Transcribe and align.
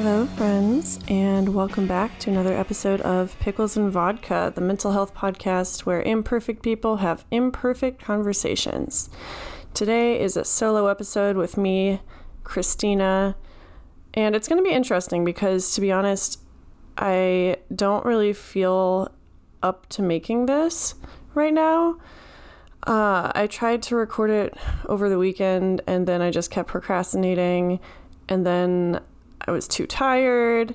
Hello, 0.00 0.26
friends, 0.26 1.00
and 1.08 1.56
welcome 1.56 1.88
back 1.88 2.20
to 2.20 2.30
another 2.30 2.56
episode 2.56 3.00
of 3.00 3.36
Pickles 3.40 3.76
and 3.76 3.90
Vodka, 3.90 4.52
the 4.54 4.60
mental 4.60 4.92
health 4.92 5.12
podcast 5.12 5.80
where 5.86 6.00
imperfect 6.02 6.62
people 6.62 6.98
have 6.98 7.24
imperfect 7.32 8.00
conversations. 8.00 9.10
Today 9.74 10.20
is 10.20 10.36
a 10.36 10.44
solo 10.44 10.86
episode 10.86 11.36
with 11.36 11.56
me, 11.56 12.00
Christina, 12.44 13.34
and 14.14 14.36
it's 14.36 14.46
going 14.46 14.62
to 14.62 14.68
be 14.68 14.72
interesting 14.72 15.24
because, 15.24 15.74
to 15.74 15.80
be 15.80 15.90
honest, 15.90 16.42
I 16.96 17.56
don't 17.74 18.04
really 18.04 18.32
feel 18.32 19.10
up 19.64 19.88
to 19.88 20.02
making 20.02 20.46
this 20.46 20.94
right 21.34 21.52
now. 21.52 21.98
Uh, 22.86 23.32
I 23.34 23.48
tried 23.48 23.82
to 23.82 23.96
record 23.96 24.30
it 24.30 24.56
over 24.86 25.08
the 25.08 25.18
weekend 25.18 25.80
and 25.88 26.06
then 26.06 26.22
I 26.22 26.30
just 26.30 26.52
kept 26.52 26.68
procrastinating. 26.68 27.80
And 28.28 28.46
then 28.46 29.00
I 29.40 29.50
was 29.50 29.68
too 29.68 29.86
tired. 29.86 30.74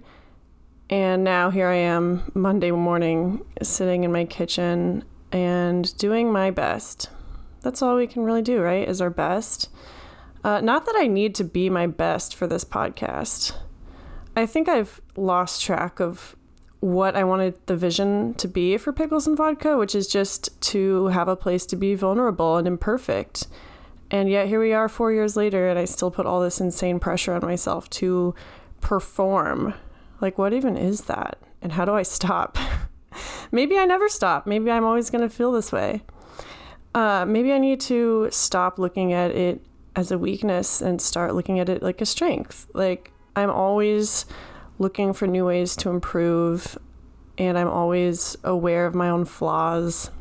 And 0.90 1.24
now 1.24 1.50
here 1.50 1.68
I 1.68 1.76
am, 1.76 2.32
Monday 2.34 2.72
morning, 2.72 3.44
sitting 3.62 4.04
in 4.04 4.12
my 4.12 4.26
kitchen 4.26 5.04
and 5.32 5.96
doing 5.98 6.32
my 6.32 6.52
best. 6.52 7.10
That's 7.62 7.82
all 7.82 7.96
we 7.96 8.08
can 8.08 8.24
really 8.24 8.42
do, 8.42 8.62
right? 8.62 8.88
Is 8.88 9.02
our 9.02 9.10
best. 9.10 9.70
Uh, 10.44 10.60
not 10.62 10.86
that 10.86 10.96
I 10.98 11.08
need 11.08 11.36
to 11.36 11.44
be 11.44 11.70
my 11.70 11.88
best 11.88 12.36
for 12.36 12.48
this 12.48 12.66
podcast. 12.66 13.56
I 14.36 14.46
think 14.46 14.68
I've 14.68 15.02
lost 15.16 15.62
track 15.64 16.00
of 16.00 16.36
what 16.82 17.16
I 17.16 17.24
wanted 17.24 17.56
the 17.68 17.78
vision 17.78 18.34
to 18.36 18.48
be 18.48 18.78
for 18.78 18.92
Pickles 18.92 19.26
and 19.26 19.38
Vodka, 19.38 19.78
which 19.78 19.96
is 19.96 20.06
just 20.06 20.60
to 20.62 21.08
have 21.08 21.30
a 21.30 21.36
place 21.36 21.66
to 21.68 21.78
be 21.78 21.96
vulnerable 21.96 22.58
and 22.58 22.68
imperfect. 22.68 23.48
And 24.12 24.30
yet 24.30 24.48
here 24.48 24.60
we 24.60 24.74
are 24.74 24.90
4 24.90 25.14
years 25.14 25.38
later 25.38 25.70
and 25.70 25.80
I 25.80 25.86
still 25.86 26.12
put 26.12 26.26
all 26.26 26.42
this 26.42 26.60
insane 26.60 27.00
pressure 27.00 27.34
on 27.34 27.42
myself 27.42 27.90
to 27.92 28.36
perform. 28.84 29.74
Like 30.22 30.38
what 30.38 30.54
even 30.54 30.78
is 30.78 31.02
that? 31.06 31.40
And 31.62 31.72
how 31.72 31.86
do 31.86 31.94
I 31.94 32.04
stop? 32.04 32.58
maybe 33.52 33.78
I 33.78 33.86
never 33.86 34.08
stop. 34.08 34.46
Maybe 34.46 34.70
I'm 34.70 34.84
always 34.84 35.10
going 35.10 35.28
to 35.28 35.30
feel 35.30 35.52
this 35.52 35.72
way. 35.72 36.04
Uh, 36.94 37.26
maybe 37.26 37.52
I 37.52 37.58
need 37.58 37.80
to 37.82 38.28
stop 38.30 38.78
looking 38.78 39.14
at 39.14 39.32
it 39.32 39.66
as 39.96 40.12
a 40.12 40.18
weakness 40.18 40.82
and 40.82 41.02
start 41.02 41.34
looking 41.34 41.60
at 41.60 41.70
it 41.70 41.82
like 41.82 42.02
a 42.02 42.06
strength. 42.06 42.68
Like 42.74 43.12
I'm 43.36 43.50
always 43.50 44.26
looking 44.78 45.14
for 45.14 45.26
new 45.26 45.46
ways 45.46 45.76
to 45.78 45.90
improve, 45.90 46.78
and 47.38 47.58
I'm 47.58 47.68
always 47.68 48.36
aware 48.44 48.86
of 48.86 48.94
my 48.94 49.10
own 49.10 49.26
flaws. 49.26 50.12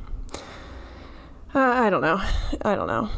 Uh, 1.54 1.58
I 1.58 1.90
don't 1.90 2.00
know. 2.00 2.22
I 2.62 2.74
don't 2.74 2.86
know. 2.86 3.10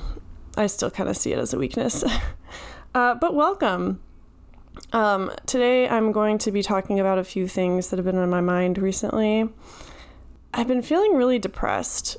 I 0.57 0.67
still 0.67 0.91
kind 0.91 1.09
of 1.09 1.17
see 1.17 1.33
it 1.33 1.39
as 1.39 1.53
a 1.53 1.59
weakness. 1.59 2.03
uh, 2.95 3.15
but 3.15 3.35
welcome. 3.35 4.01
Um, 4.95 5.33
today, 5.45 5.89
I'm 5.89 6.13
going 6.13 6.39
to 6.39 6.53
be 6.53 6.63
talking 6.63 7.01
about 7.01 7.19
a 7.19 7.25
few 7.25 7.49
things 7.49 7.91
that 7.91 7.99
have 7.99 8.07
been 8.07 8.17
on 8.17 8.31
my 8.31 8.41
mind 8.41 8.79
recently. 8.79 9.49
I've 10.55 10.69
been 10.69 10.83
feeling 10.83 11.17
really 11.17 11.41
depressed, 11.41 12.17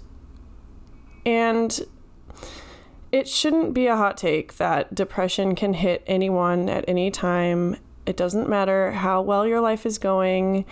and 1.26 1.80
it 3.14 3.30
shouldn't 3.30 3.74
be 3.74 3.88
a 3.88 3.96
hot 3.96 4.18
take 4.18 4.58
that 4.58 4.94
depression 4.94 5.56
can 5.56 5.74
hit 5.74 6.04
anyone 6.06 6.68
at 6.68 6.84
any 6.86 7.10
time 7.10 7.78
it 8.06 8.18
doesn't 8.18 8.50
matter 8.50 8.92
how 8.92 9.22
well 9.22 9.48
your 9.48 9.62
life 9.62 9.86
is 9.86 9.98
going, 9.98 10.66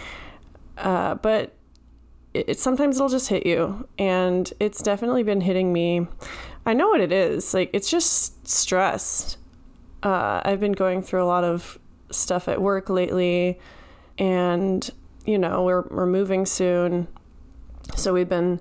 uh, 0.77 1.15
but 1.15 1.53
it, 2.33 2.49
it, 2.49 2.59
sometimes 2.59 2.97
it'll 2.97 3.07
just 3.07 3.29
hit 3.29 3.45
you, 3.45 3.87
and 3.97 4.51
it's 4.59 4.81
definitely 4.81 5.23
been 5.23 5.39
hitting 5.39 5.71
me. 5.71 6.05
I 6.65 6.73
know 6.73 6.89
what 6.89 6.99
it 6.99 7.13
is. 7.13 7.53
Like 7.53 7.69
it's 7.71 7.89
just 7.89 8.45
stress. 8.45 9.37
Uh, 10.03 10.41
I've 10.43 10.59
been 10.59 10.73
going 10.73 11.01
through 11.01 11.23
a 11.23 11.25
lot 11.25 11.45
of 11.45 11.79
stuff 12.13 12.47
at 12.47 12.61
work 12.61 12.89
lately, 12.89 13.59
and 14.17 14.89
you 15.25 15.37
know 15.37 15.63
we're 15.63 15.83
we're 15.89 16.05
moving 16.05 16.45
soon, 16.45 17.07
so 17.95 18.13
we've 18.13 18.29
been 18.29 18.59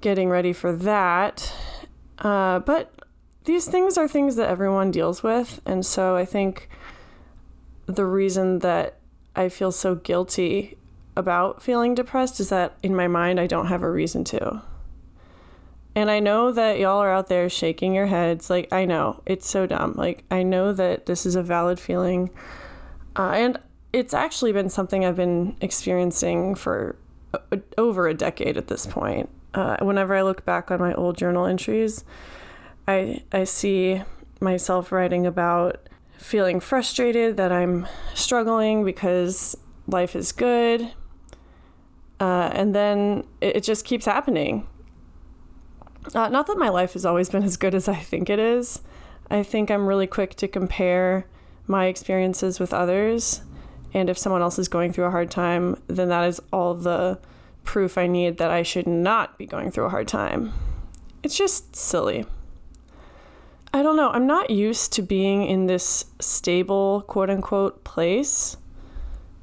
getting 0.00 0.28
ready 0.28 0.52
for 0.52 0.72
that. 0.72 1.52
Uh, 2.18 2.58
but 2.60 2.92
these 3.44 3.66
things 3.66 3.96
are 3.96 4.08
things 4.08 4.36
that 4.36 4.48
everyone 4.48 4.90
deals 4.90 5.22
with, 5.22 5.60
and 5.66 5.84
so 5.84 6.16
I 6.16 6.24
think 6.24 6.68
the 7.86 8.04
reason 8.04 8.60
that 8.60 8.98
I 9.34 9.48
feel 9.48 9.70
so 9.70 9.94
guilty 9.94 10.76
about 11.16 11.62
feeling 11.62 11.94
depressed 11.94 12.40
is 12.40 12.50
that 12.50 12.76
in 12.82 12.94
my 12.94 13.08
mind, 13.08 13.40
I 13.40 13.46
don't 13.46 13.66
have 13.66 13.82
a 13.82 13.90
reason 13.90 14.24
to. 14.24 14.62
And 15.94 16.10
I 16.10 16.20
know 16.20 16.52
that 16.52 16.78
y'all 16.78 16.98
are 16.98 17.10
out 17.10 17.28
there 17.28 17.48
shaking 17.48 17.94
your 17.94 18.06
heads. 18.06 18.50
Like, 18.50 18.70
I 18.70 18.84
know 18.84 19.22
it's 19.24 19.48
so 19.48 19.66
dumb. 19.66 19.94
Like, 19.96 20.24
I 20.30 20.42
know 20.42 20.74
that 20.74 21.06
this 21.06 21.24
is 21.24 21.36
a 21.36 21.42
valid 21.42 21.80
feeling. 21.80 22.28
Uh, 23.16 23.30
and 23.30 23.58
it's 23.92 24.14
actually 24.14 24.52
been 24.52 24.68
something 24.68 25.04
I've 25.04 25.16
been 25.16 25.56
experiencing 25.60 26.54
for 26.54 26.96
over 27.78 28.08
a 28.08 28.14
decade 28.14 28.56
at 28.56 28.68
this 28.68 28.86
point. 28.86 29.28
Uh, 29.54 29.78
whenever 29.80 30.14
I 30.14 30.22
look 30.22 30.44
back 30.44 30.70
on 30.70 30.80
my 30.80 30.92
old 30.94 31.16
journal 31.16 31.46
entries, 31.46 32.04
I, 32.86 33.22
I 33.32 33.44
see 33.44 34.02
myself 34.40 34.92
writing 34.92 35.26
about 35.26 35.88
feeling 36.18 36.60
frustrated 36.60 37.36
that 37.36 37.52
I'm 37.52 37.86
struggling 38.14 38.84
because 38.84 39.56
life 39.86 40.14
is 40.14 40.32
good. 40.32 40.92
Uh, 42.20 42.50
and 42.52 42.74
then 42.74 43.24
it, 43.40 43.56
it, 43.56 43.60
just 43.62 43.84
keeps 43.84 44.06
happening. 44.06 44.66
Uh, 46.14 46.28
not 46.28 46.46
that 46.46 46.56
my 46.58 46.70
life 46.70 46.94
has 46.94 47.04
always 47.04 47.28
been 47.28 47.42
as 47.42 47.56
good 47.56 47.74
as 47.74 47.88
I 47.88 47.96
think 47.96 48.30
it 48.30 48.38
is. 48.38 48.80
I 49.30 49.42
think 49.42 49.70
I'm 49.70 49.86
really 49.86 50.06
quick 50.06 50.34
to 50.36 50.48
compare 50.48 51.26
my 51.66 51.86
experiences 51.86 52.60
with 52.60 52.72
others. 52.72 53.42
And 53.94 54.10
if 54.10 54.18
someone 54.18 54.42
else 54.42 54.58
is 54.58 54.68
going 54.68 54.92
through 54.92 55.06
a 55.06 55.10
hard 55.10 55.30
time, 55.30 55.80
then 55.86 56.08
that 56.08 56.28
is 56.28 56.40
all 56.52 56.74
the 56.74 57.18
proof 57.64 57.98
I 57.98 58.06
need 58.06 58.38
that 58.38 58.50
I 58.50 58.62
should 58.62 58.86
not 58.86 59.38
be 59.38 59.46
going 59.46 59.70
through 59.70 59.86
a 59.86 59.90
hard 59.90 60.08
time. 60.08 60.52
It's 61.22 61.36
just 61.36 61.74
silly. 61.74 62.26
I 63.72 63.82
don't 63.82 63.96
know. 63.96 64.10
I'm 64.10 64.26
not 64.26 64.50
used 64.50 64.92
to 64.94 65.02
being 65.02 65.46
in 65.46 65.66
this 65.66 66.06
stable, 66.20 67.02
quote 67.02 67.30
unquote, 67.30 67.84
place 67.84 68.56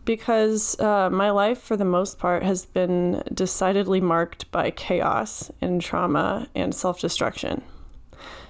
because 0.05 0.79
uh, 0.79 1.09
my 1.09 1.29
life, 1.29 1.61
for 1.61 1.77
the 1.77 1.85
most 1.85 2.19
part, 2.19 2.43
has 2.43 2.65
been 2.65 3.23
decidedly 3.33 4.01
marked 4.01 4.49
by 4.51 4.71
chaos 4.71 5.51
and 5.61 5.81
trauma 5.81 6.47
and 6.55 6.73
self 6.75 6.99
destruction. 6.99 7.63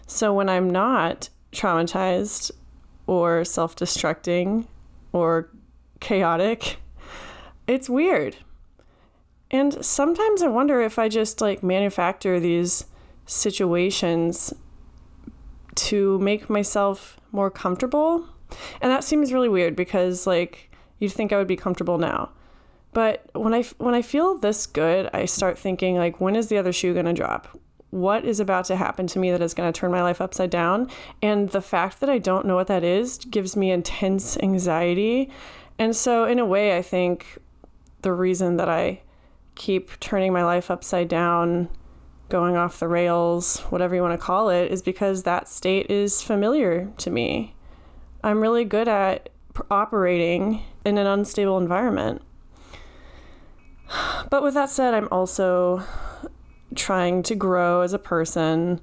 So 0.08 0.34
when 0.34 0.50
I'm 0.50 0.70
not 0.70 1.30
traumatized 1.52 2.52
or 3.08 3.44
self 3.44 3.76
destructing 3.76 4.68
or 5.12 5.50
chaotic, 6.00 6.78
it's 7.68 7.90
weird. 7.90 8.38
And 9.52 9.86
sometimes 9.86 10.42
I 10.42 10.48
wonder 10.48 10.82
if 10.82 10.98
I 10.98 11.10
just 11.10 11.40
like 11.42 11.62
manufacture 11.62 12.40
these 12.40 12.86
situations 13.26 14.54
to 15.76 16.20
make 16.20 16.50
myself 16.50 17.20
more 17.32 17.52
comfortable. 17.52 18.28
And 18.82 18.92
that 18.92 19.04
seems 19.04 19.34
really 19.34 19.50
weird 19.50 19.76
because 19.76 20.26
like 20.28 20.72
you'd 21.00 21.12
think 21.12 21.32
I 21.32 21.38
would 21.38 21.48
be 21.48 21.56
comfortable 21.56 21.98
now. 21.98 22.32
But 22.94 23.30
when 23.34 23.54
I 23.54 23.64
when 23.78 23.96
I 23.96 24.02
feel 24.02 24.38
this 24.38 24.66
good, 24.68 25.10
I 25.14 25.26
start 25.26 25.58
thinking 25.58 25.98
like 25.98 26.22
when 26.22 26.36
is 26.36 26.48
the 26.48 26.58
other 26.58 26.72
shoe 26.72 26.94
going 26.94 27.06
to 27.06 27.14
drop? 27.14 27.58
What 27.94 28.26
is 28.26 28.40
about 28.40 28.66
to 28.66 28.76
happen 28.76 29.06
to 29.06 29.20
me 29.20 29.30
that 29.30 29.42
is 29.44 29.54
going 29.54 29.72
to 29.72 29.80
turn 29.80 29.92
my 29.92 30.02
life 30.02 30.20
upside 30.20 30.50
down? 30.50 30.90
And 31.22 31.50
the 31.50 31.62
fact 31.62 32.00
that 32.00 32.10
I 32.10 32.18
don't 32.18 32.48
know 32.48 32.56
what 32.56 32.66
that 32.66 32.84
is 32.84 33.20
gives 33.20 33.56
me 33.56 33.70
intense 33.70 34.36
anxiety. 34.40 35.30
And 35.78 35.96
so 35.96 36.26
in 36.26 36.40
a 36.40 36.46
way, 36.46 36.76
I 36.76 36.82
think 36.82 37.38
the 38.02 38.12
reason 38.12 38.58
that 38.58 38.68
I 38.68 39.02
keep 39.54 40.00
turning 40.00 40.34
my 40.34 40.44
life 40.44 40.72
upside 40.72 41.08
down 41.08 41.70
going 42.30 42.56
off 42.56 42.80
the 42.80 42.88
rails, 42.88 43.60
whatever 43.70 43.94
you 43.94 44.02
want 44.02 44.20
to 44.20 44.26
call 44.26 44.50
it, 44.50 44.72
is 44.72 44.82
because 44.82 45.22
that 45.22 45.48
state 45.48 45.92
is 45.92 46.20
familiar 46.20 46.92
to 46.98 47.12
me. 47.12 47.54
I'm 48.24 48.42
really 48.42 48.66
good 48.66 48.88
at 48.88 49.30
operating 49.70 50.64
in 50.84 50.98
an 50.98 51.06
unstable 51.06 51.60
environment. 51.60 52.24
But 54.32 54.42
with 54.42 54.56
that 54.56 54.72
said, 54.72 54.96
I'm 54.96 55.10
also 55.12 55.84
trying 56.76 57.24
to 57.24 57.36
grow 57.36 57.82
as 57.82 57.94
a 57.94 58.00
person. 58.00 58.80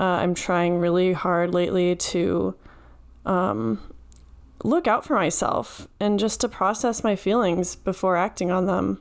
Uh, 0.00 0.04
I'm 0.04 0.34
trying 0.34 0.78
really 0.78 1.12
hard 1.12 1.54
lately 1.54 1.96
to 1.96 2.54
um, 3.24 3.80
look 4.64 4.86
out 4.86 5.04
for 5.04 5.14
myself 5.14 5.88
and 6.00 6.18
just 6.18 6.40
to 6.40 6.48
process 6.48 7.04
my 7.04 7.16
feelings 7.16 7.76
before 7.76 8.16
acting 8.16 8.50
on 8.50 8.66
them 8.66 9.00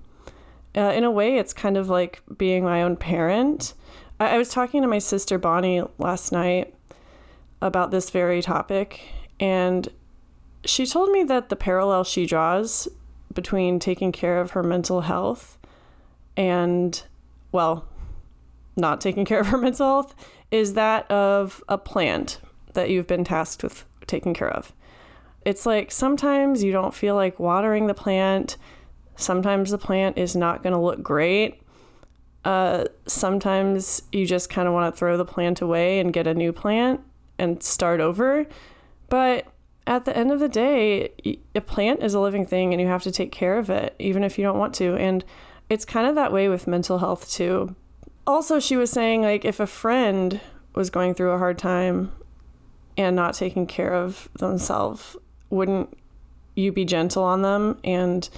uh, 0.75 0.93
in 0.95 1.03
a 1.03 1.11
way, 1.11 1.37
it's 1.37 1.53
kind 1.53 1.77
of 1.77 1.89
like 1.89 2.21
being 2.37 2.63
my 2.63 2.81
own 2.81 2.95
parent. 2.95 3.73
I, 4.19 4.35
I 4.35 4.37
was 4.37 4.49
talking 4.49 4.81
to 4.81 4.87
my 4.87 4.99
sister 4.99 5.37
Bonnie 5.37 5.83
last 5.97 6.31
night 6.31 6.73
about 7.61 7.91
this 7.91 8.09
very 8.09 8.41
topic, 8.41 9.01
and 9.39 9.89
she 10.63 10.85
told 10.85 11.11
me 11.11 11.23
that 11.23 11.49
the 11.49 11.55
parallel 11.55 12.03
she 12.03 12.25
draws 12.25 12.87
between 13.33 13.79
taking 13.79 14.11
care 14.11 14.39
of 14.39 14.51
her 14.51 14.63
mental 14.63 15.01
health 15.01 15.57
and, 16.37 17.03
well, 17.51 17.87
not 18.75 19.01
taking 19.01 19.25
care 19.25 19.39
of 19.39 19.47
her 19.47 19.57
mental 19.59 19.87
health 19.87 20.15
is 20.49 20.73
that 20.73 21.09
of 21.09 21.63
a 21.69 21.77
plant 21.77 22.39
that 22.73 22.89
you've 22.89 23.07
been 23.07 23.23
tasked 23.23 23.63
with 23.63 23.85
taking 24.07 24.33
care 24.33 24.49
of. 24.49 24.73
It's 25.45 25.65
like 25.65 25.91
sometimes 25.91 26.63
you 26.63 26.71
don't 26.71 26.93
feel 26.93 27.15
like 27.15 27.39
watering 27.39 27.87
the 27.87 27.93
plant. 27.93 28.57
Sometimes 29.15 29.71
the 29.71 29.77
plant 29.77 30.17
is 30.17 30.35
not 30.35 30.61
going 30.61 30.73
to 30.73 30.79
look 30.79 31.01
great. 31.01 31.61
Uh, 32.43 32.85
sometimes 33.05 34.03
you 34.11 34.25
just 34.25 34.49
kind 34.49 34.67
of 34.67 34.73
want 34.73 34.93
to 34.93 34.97
throw 34.97 35.17
the 35.17 35.25
plant 35.25 35.61
away 35.61 35.99
and 35.99 36.13
get 36.13 36.27
a 36.27 36.33
new 36.33 36.51
plant 36.51 37.01
and 37.37 37.61
start 37.63 37.99
over. 37.99 38.45
But 39.09 39.47
at 39.87 40.05
the 40.05 40.15
end 40.15 40.31
of 40.31 40.39
the 40.39 40.49
day, 40.49 41.11
a 41.55 41.61
plant 41.61 42.03
is 42.03 42.13
a 42.13 42.19
living 42.19 42.45
thing 42.45 42.73
and 42.73 42.81
you 42.81 42.87
have 42.87 43.03
to 43.03 43.11
take 43.11 43.31
care 43.31 43.57
of 43.57 43.69
it, 43.69 43.95
even 43.99 44.23
if 44.23 44.37
you 44.37 44.43
don't 44.43 44.59
want 44.59 44.73
to. 44.75 44.95
And 44.95 45.23
it's 45.69 45.85
kind 45.85 46.07
of 46.07 46.15
that 46.15 46.31
way 46.31 46.49
with 46.49 46.67
mental 46.67 46.99
health 46.99 47.31
too. 47.31 47.75
Also, 48.27 48.59
she 48.59 48.75
was 48.75 48.91
saying, 48.91 49.23
like, 49.23 49.45
if 49.45 49.59
a 49.59 49.67
friend 49.67 50.39
was 50.75 50.89
going 50.89 51.13
through 51.13 51.31
a 51.31 51.37
hard 51.37 51.57
time 51.57 52.11
and 52.97 53.15
not 53.15 53.33
taking 53.33 53.65
care 53.65 53.93
of 53.93 54.29
themselves, 54.37 55.17
wouldn't 55.49 55.97
you 56.55 56.71
be 56.71 56.85
gentle 56.85 57.23
on 57.23 57.41
them 57.41 57.77
and 57.83 58.29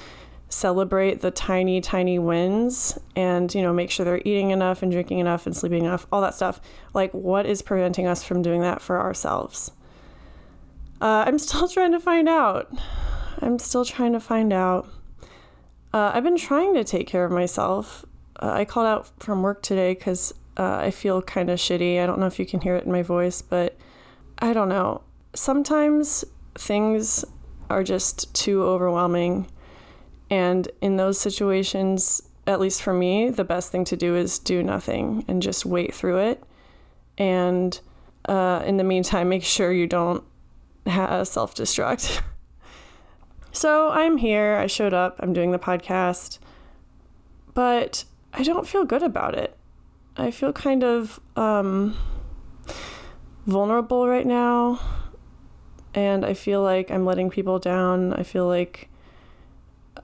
celebrate 0.50 1.22
the 1.22 1.32
tiny, 1.32 1.82
tiny 1.82 2.18
wins 2.20 2.98
and, 3.16 3.54
you 3.54 3.62
know, 3.62 3.74
make 3.74 3.90
sure 3.90 4.06
they're 4.06 4.22
eating 4.24 4.52
enough 4.52 4.84
and 4.84 4.92
drinking 4.92 5.20
enough 5.20 5.46
and 5.46 5.56
sleeping 5.56 5.84
enough, 5.84 6.08
all 6.12 6.22
that 6.22 6.36
stuff? 6.36 6.62
Like, 6.94 7.12
what 7.14 7.46
is 7.46 7.62
preventing 7.62 8.08
us 8.08 8.24
from 8.24 8.42
doing 8.42 8.62
that 8.62 8.82
for 8.82 9.02
ourselves? 9.02 9.72
Uh, 11.02 11.26
I'm 11.28 11.40
still 11.40 11.68
trying 11.70 11.92
to 11.92 12.00
find 12.00 12.30
out. 12.30 12.72
I'm 13.42 13.60
still 13.60 13.84
trying 13.84 14.14
to 14.14 14.20
find 14.20 14.54
out. 14.54 14.88
Uh, 15.94 16.12
I've 16.14 16.24
been 16.24 16.38
trying 16.38 16.74
to 16.76 16.84
take 16.84 17.08
care 17.08 17.26
of 17.26 17.32
myself. 17.32 18.06
Uh, 18.42 18.52
I 18.54 18.66
called 18.66 18.88
out 18.88 19.12
from 19.20 19.42
work 19.42 19.62
today 19.62 19.94
because 19.94 20.34
uh, 20.58 20.76
I 20.76 20.92
feel 20.92 21.22
kind 21.22 21.50
of 21.50 21.60
shitty. 21.60 22.02
I 22.02 22.06
don't 22.06 22.20
know 22.20 22.26
if 22.26 22.40
you 22.40 22.46
can 22.46 22.62
hear 22.62 22.76
it 22.76 22.86
in 22.86 22.92
my 22.92 23.02
voice, 23.02 23.42
but 23.42 23.78
I 24.40 24.54
don't 24.54 24.70
know. 24.70 25.02
Sometimes 25.34 26.24
things 26.56 27.26
are 27.70 27.84
just 27.84 28.34
too 28.36 28.64
overwhelming. 28.64 29.48
And 30.30 30.68
in 30.82 30.98
those 30.98 31.20
situations, 31.20 32.22
at 32.46 32.60
least 32.60 32.82
for 32.82 32.94
me, 32.94 33.30
the 33.30 33.44
best 33.44 33.72
thing 33.72 33.86
to 33.86 33.98
do 33.98 34.16
is 34.16 34.40
do 34.40 34.62
nothing 34.64 35.26
and 35.28 35.42
just 35.42 35.66
wait 35.66 35.94
through 35.94 36.18
it. 36.18 36.44
And 37.18 37.80
uh, 38.26 38.64
in 38.66 38.78
the 38.78 38.84
meantime, 38.84 39.30
make 39.30 39.44
sure 39.44 39.72
you 39.72 39.88
don't 39.88 40.24
self 40.88 41.56
destruct. 41.56 42.22
so 43.52 43.90
I'm 43.90 44.18
here. 44.18 44.56
I 44.56 44.68
showed 44.68 44.94
up. 44.94 45.16
I'm 45.20 45.34
doing 45.34 45.52
the 45.52 45.60
podcast. 45.60 46.40
But 47.54 48.06
I 48.34 48.44
don't 48.44 48.68
feel 48.68 48.84
good 48.84 49.04
about 49.04 49.36
it. 49.36 49.56
I 50.18 50.32
feel 50.32 50.52
kind 50.54 50.84
of 50.84 51.20
um, 51.36 51.96
vulnerable 53.46 54.08
right 54.08 54.26
now. 54.26 54.80
And 55.94 56.26
I 56.26 56.34
feel 56.34 56.64
like 56.64 56.90
I'm 56.90 57.06
letting 57.06 57.30
people 57.30 57.60
down. 57.60 58.14
I 58.14 58.24
feel 58.24 58.48
like 58.48 58.90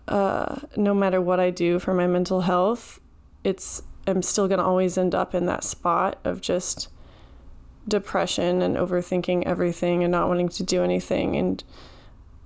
uh, 0.08 0.58
no 0.76 0.94
matter 0.94 1.20
what 1.20 1.40
I 1.40 1.50
do 1.50 1.80
for 1.80 1.94
my 1.94 2.06
mental 2.06 2.42
health, 2.42 3.00
it's 3.44 3.82
I'm 4.06 4.22
still 4.22 4.48
to 4.48 4.62
always 4.62 4.98
end 4.98 5.14
up 5.14 5.36
in 5.36 5.46
that 5.48 5.64
spot 5.64 6.20
of 6.24 6.42
just 6.42 6.90
depression 7.88 8.62
and 8.62 8.76
overthinking 8.76 9.44
everything 9.46 10.04
and 10.04 10.12
not 10.12 10.28
wanting 10.28 10.50
to 10.50 10.64
do 10.64 10.84
anything. 10.84 11.36
And 11.36 11.64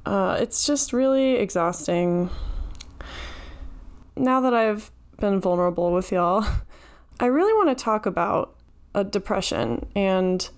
uh, 0.06 0.38
it's 0.40 0.66
just 0.66 0.94
really 0.94 1.36
exhausting. 1.36 2.30
Now 4.16 4.42
that 4.42 4.54
I've 4.54 4.92
been 5.18 5.40
vulnerable 5.40 5.92
with 5.92 6.12
y'all, 6.12 6.46
I 7.20 7.26
really 7.28 7.54
want 7.54 7.76
to 7.78 7.84
talk 7.84 8.06
about 8.06 8.56
a 8.96 9.04
depression 9.04 9.86
and 9.96 10.50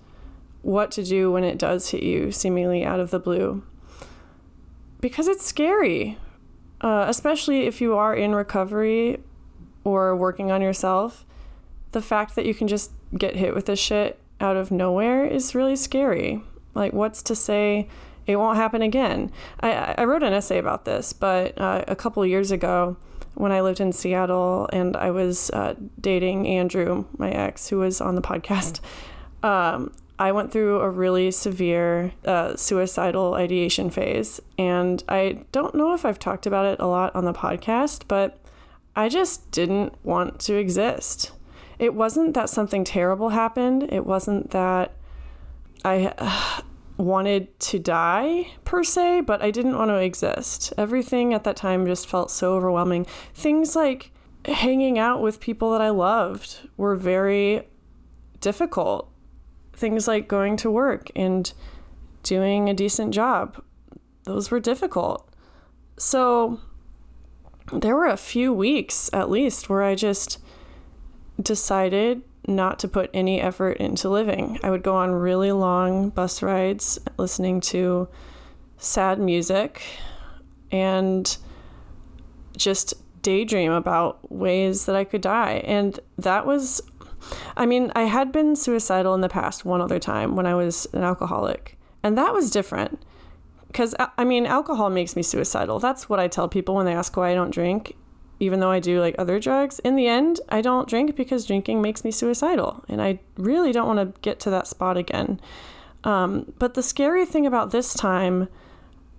what 0.62 0.90
to 0.92 1.04
do 1.04 1.30
when 1.30 1.44
it 1.44 1.58
does 1.58 1.90
hit 1.90 2.02
you 2.02 2.32
seemingly 2.32 2.84
out 2.84 3.00
of 3.00 3.10
the 3.10 3.18
blue. 3.20 3.62
Because 5.00 5.28
it's 5.28 5.44
scary, 5.44 6.18
uh, 6.80 7.04
especially 7.08 7.66
if 7.66 7.80
you 7.80 7.94
are 7.94 8.14
in 8.14 8.34
recovery 8.34 9.20
or 9.84 10.16
working 10.16 10.50
on 10.50 10.60
yourself. 10.60 11.24
The 11.92 12.02
fact 12.02 12.34
that 12.34 12.44
you 12.44 12.54
can 12.54 12.66
just 12.66 12.90
get 13.16 13.36
hit 13.36 13.54
with 13.54 13.66
this 13.66 13.78
shit 13.78 14.18
out 14.40 14.56
of 14.56 14.70
nowhere 14.70 15.24
is 15.24 15.54
really 15.54 15.76
scary. 15.76 16.42
Like, 16.74 16.92
what's 16.92 17.22
to 17.22 17.36
say 17.36 17.88
it 18.26 18.36
won't 18.36 18.56
happen 18.56 18.82
again? 18.82 19.30
I, 19.60 19.94
I 19.96 20.04
wrote 20.04 20.24
an 20.24 20.32
essay 20.32 20.58
about 20.58 20.84
this, 20.84 21.12
but 21.12 21.56
uh, 21.58 21.84
a 21.86 21.94
couple 21.94 22.26
years 22.26 22.50
ago, 22.50 22.96
when 23.36 23.52
I 23.52 23.60
lived 23.60 23.80
in 23.80 23.92
Seattle 23.92 24.68
and 24.72 24.96
I 24.96 25.10
was 25.10 25.50
uh, 25.50 25.74
dating 26.00 26.46
Andrew, 26.46 27.04
my 27.16 27.30
ex, 27.30 27.68
who 27.68 27.78
was 27.78 28.00
on 28.00 28.14
the 28.14 28.22
podcast, 28.22 28.80
um, 29.42 29.92
I 30.18 30.32
went 30.32 30.50
through 30.50 30.80
a 30.80 30.90
really 30.90 31.30
severe 31.30 32.12
uh, 32.24 32.56
suicidal 32.56 33.34
ideation 33.34 33.90
phase. 33.90 34.40
And 34.58 35.02
I 35.08 35.44
don't 35.52 35.74
know 35.74 35.92
if 35.94 36.04
I've 36.04 36.18
talked 36.18 36.46
about 36.46 36.66
it 36.66 36.80
a 36.80 36.86
lot 36.86 37.14
on 37.14 37.24
the 37.24 37.34
podcast, 37.34 38.04
but 38.08 38.38
I 38.94 39.08
just 39.08 39.50
didn't 39.50 39.94
want 40.04 40.40
to 40.40 40.54
exist 40.54 41.32
it 41.78 41.94
wasn't 41.94 42.34
that 42.34 42.48
something 42.48 42.84
terrible 42.84 43.30
happened. 43.30 43.92
It 43.92 44.06
wasn't 44.06 44.50
that 44.50 44.92
I 45.84 46.14
uh, 46.18 46.62
wanted 46.96 47.58
to 47.60 47.78
die 47.78 48.52
per 48.64 48.82
se, 48.82 49.22
but 49.22 49.42
I 49.42 49.50
didn't 49.50 49.76
want 49.76 49.90
to 49.90 49.96
exist. 49.96 50.72
Everything 50.78 51.34
at 51.34 51.44
that 51.44 51.56
time 51.56 51.86
just 51.86 52.08
felt 52.08 52.30
so 52.30 52.54
overwhelming. 52.54 53.06
Things 53.34 53.76
like 53.76 54.12
hanging 54.46 54.98
out 54.98 55.20
with 55.20 55.40
people 55.40 55.70
that 55.72 55.80
I 55.80 55.90
loved 55.90 56.68
were 56.76 56.96
very 56.96 57.68
difficult. 58.40 59.10
Things 59.72 60.08
like 60.08 60.28
going 60.28 60.56
to 60.58 60.70
work 60.70 61.10
and 61.14 61.52
doing 62.22 62.68
a 62.68 62.74
decent 62.74 63.12
job, 63.14 63.62
those 64.24 64.50
were 64.50 64.60
difficult. 64.60 65.28
So 65.98 66.60
there 67.72 67.96
were 67.96 68.06
a 68.06 68.16
few 68.16 68.52
weeks 68.52 69.10
at 69.12 69.30
least 69.30 69.68
where 69.68 69.82
I 69.82 69.94
just 69.94 70.38
decided 71.40 72.22
not 72.46 72.78
to 72.80 72.88
put 72.88 73.10
any 73.12 73.40
effort 73.40 73.78
into 73.78 74.08
living. 74.08 74.58
I 74.62 74.70
would 74.70 74.82
go 74.82 74.96
on 74.96 75.10
really 75.10 75.52
long 75.52 76.10
bus 76.10 76.42
rides 76.42 76.98
listening 77.16 77.60
to 77.62 78.08
sad 78.78 79.18
music 79.18 79.82
and 80.70 81.36
just 82.56 82.94
daydream 83.22 83.72
about 83.72 84.30
ways 84.30 84.86
that 84.86 84.96
I 84.96 85.04
could 85.04 85.20
die. 85.20 85.62
And 85.64 85.98
that 86.18 86.46
was, 86.46 86.80
I 87.56 87.66
mean, 87.66 87.90
I 87.96 88.02
had 88.02 88.32
been 88.32 88.56
suicidal 88.56 89.14
in 89.14 89.20
the 89.20 89.28
past 89.28 89.64
one 89.64 89.80
other 89.80 89.98
time 89.98 90.36
when 90.36 90.46
I 90.46 90.54
was 90.54 90.86
an 90.92 91.02
alcoholic, 91.02 91.76
and 92.02 92.16
that 92.16 92.32
was 92.32 92.50
different. 92.50 93.02
Because, 93.66 93.94
I 94.16 94.24
mean, 94.24 94.46
alcohol 94.46 94.88
makes 94.90 95.16
me 95.16 95.22
suicidal. 95.22 95.78
That's 95.80 96.08
what 96.08 96.20
I 96.20 96.28
tell 96.28 96.48
people 96.48 96.76
when 96.76 96.86
they 96.86 96.94
ask 96.94 97.16
why 97.16 97.30
I 97.30 97.34
don't 97.34 97.50
drink 97.50 97.96
even 98.38 98.60
though 98.60 98.70
I 98.70 98.80
do 98.80 99.00
like 99.00 99.14
other 99.18 99.40
drugs, 99.40 99.78
in 99.80 99.96
the 99.96 100.06
end, 100.06 100.40
I 100.48 100.60
don't 100.60 100.88
drink 100.88 101.16
because 101.16 101.46
drinking 101.46 101.80
makes 101.80 102.04
me 102.04 102.10
suicidal. 102.10 102.84
And 102.88 103.00
I 103.00 103.20
really 103.36 103.72
don't 103.72 103.86
want 103.86 104.14
to 104.14 104.20
get 104.20 104.40
to 104.40 104.50
that 104.50 104.66
spot 104.66 104.96
again. 104.96 105.40
Um, 106.04 106.52
but 106.58 106.74
the 106.74 106.82
scary 106.82 107.24
thing 107.24 107.46
about 107.46 107.70
this 107.70 107.94
time 107.94 108.48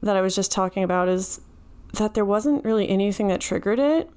that 0.02 0.16
I 0.16 0.22
was 0.22 0.36
just 0.36 0.52
talking 0.52 0.84
about 0.84 1.10
is 1.10 1.42
that 1.94 2.14
there 2.14 2.26
wasn't 2.26 2.64
really 2.64 2.88
anything 2.88 3.28
that 3.30 3.42
triggered 3.42 3.80
it. 3.80 4.10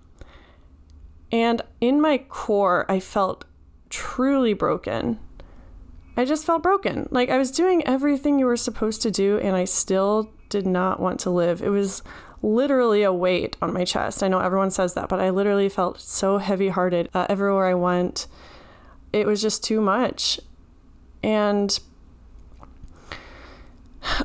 And 1.32 1.62
in 1.80 2.00
my 2.00 2.18
core, 2.18 2.84
I 2.88 3.00
felt 3.00 3.44
truly 3.88 4.52
broken. 4.52 5.18
I 6.16 6.24
just 6.24 6.44
felt 6.44 6.62
broken. 6.62 7.08
Like 7.10 7.30
I 7.30 7.38
was 7.38 7.50
doing 7.50 7.86
everything 7.86 8.38
you 8.38 8.46
were 8.46 8.56
supposed 8.56 9.00
to 9.02 9.10
do, 9.10 9.38
and 9.38 9.56
I 9.56 9.64
still 9.64 10.30
did 10.48 10.66
not 10.66 11.00
want 11.00 11.20
to 11.20 11.30
live. 11.30 11.62
It 11.62 11.70
was 11.70 12.02
literally 12.42 13.02
a 13.02 13.12
weight 13.12 13.56
on 13.60 13.72
my 13.72 13.84
chest. 13.84 14.22
I 14.22 14.28
know 14.28 14.38
everyone 14.40 14.70
says 14.70 14.94
that, 14.94 15.08
but 15.08 15.20
I 15.20 15.30
literally 15.30 15.68
felt 15.68 16.00
so 16.00 16.38
heavy 16.38 16.68
hearted 16.68 17.10
uh, 17.14 17.26
everywhere 17.28 17.66
I 17.66 17.74
went. 17.74 18.26
It 19.12 19.26
was 19.26 19.42
just 19.42 19.62
too 19.62 19.80
much. 19.80 20.40
And 21.22 21.78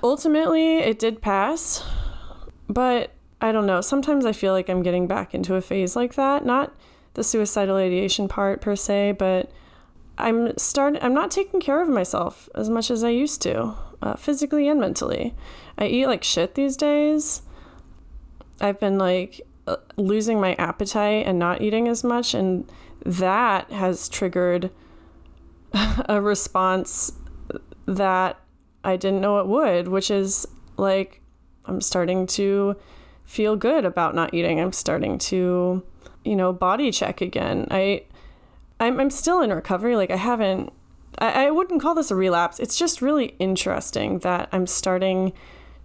ultimately, 0.04 0.78
it 0.78 1.00
did 1.00 1.22
pass. 1.22 1.84
But 2.70 3.12
I 3.42 3.52
don't 3.52 3.66
know. 3.66 3.82
Sometimes 3.82 4.26
I 4.26 4.32
feel 4.32 4.54
like 4.54 4.70
I'm 4.70 4.84
getting 4.84 5.08
back 5.08 5.34
into 5.34 5.56
a 5.56 5.62
phase 5.62 5.96
like 5.96 6.16
that. 6.16 6.46
Not 6.46 6.74
the 7.16 7.24
suicidal 7.24 7.76
ideation 7.78 8.28
part 8.28 8.62
per 8.62 8.76
se, 8.76 9.14
but 9.14 9.52
I'm 10.18 10.58
starting. 10.58 11.02
I'm 11.04 11.14
not 11.14 11.32
taking 11.32 11.60
care 11.60 11.82
of 11.82 11.90
myself 11.90 12.48
as 12.56 12.70
much 12.70 12.90
as 12.90 13.04
I 13.04 13.10
used 13.10 13.42
to, 13.42 13.76
uh, 14.02 14.16
physically 14.16 14.68
and 14.68 14.80
mentally. 14.80 15.36
I 15.78 15.88
eat 15.88 16.08
like 16.08 16.24
shit 16.24 16.56
these 16.56 16.78
days. 16.78 17.42
I've 18.62 18.80
been 18.80 18.98
like 18.98 19.42
uh, 19.68 19.78
losing 19.98 20.40
my 20.40 20.54
appetite 20.56 21.26
and 21.26 21.40
not 21.40 21.62
eating 21.62 21.88
as 21.88 22.04
much 22.04 22.34
and 22.34 22.70
that 23.06 23.72
has 23.72 24.10
triggered 24.10 24.72
a 26.10 26.22
response 26.22 27.14
that 27.86 28.40
I 28.84 28.98
didn't 28.98 29.22
know 29.22 29.40
it 29.40 29.48
would, 29.48 29.88
which 29.88 30.10
is 30.10 30.48
like 30.78 31.22
I'm 31.66 31.82
starting 31.82 32.28
to 32.28 32.76
feel 33.26 33.56
good 33.56 33.86
about 33.86 34.16
not 34.16 34.34
eating. 34.34 34.60
I'm 34.60 34.72
starting 34.72 35.18
to, 35.18 35.84
you 36.24 36.36
know, 36.36 36.54
body 36.54 36.92
check 36.92 37.22
again. 37.22 37.68
I 37.72 38.04
I'm, 38.80 39.00
I'm 39.00 39.10
still 39.10 39.42
in 39.42 39.52
recovery. 39.52 39.96
Like 39.96 40.12
I 40.12 40.18
haven't 40.18 40.72
I, 41.20 41.46
I 41.46 41.52
wouldn't 41.52 41.82
call 41.82 41.96
this 41.96 42.12
a 42.12 42.16
relapse. 42.16 42.60
It's 42.60 42.78
just 42.78 43.02
really 43.02 43.36
interesting 43.40 44.20
that 44.20 44.50
I'm 44.52 44.68
starting 44.68 45.34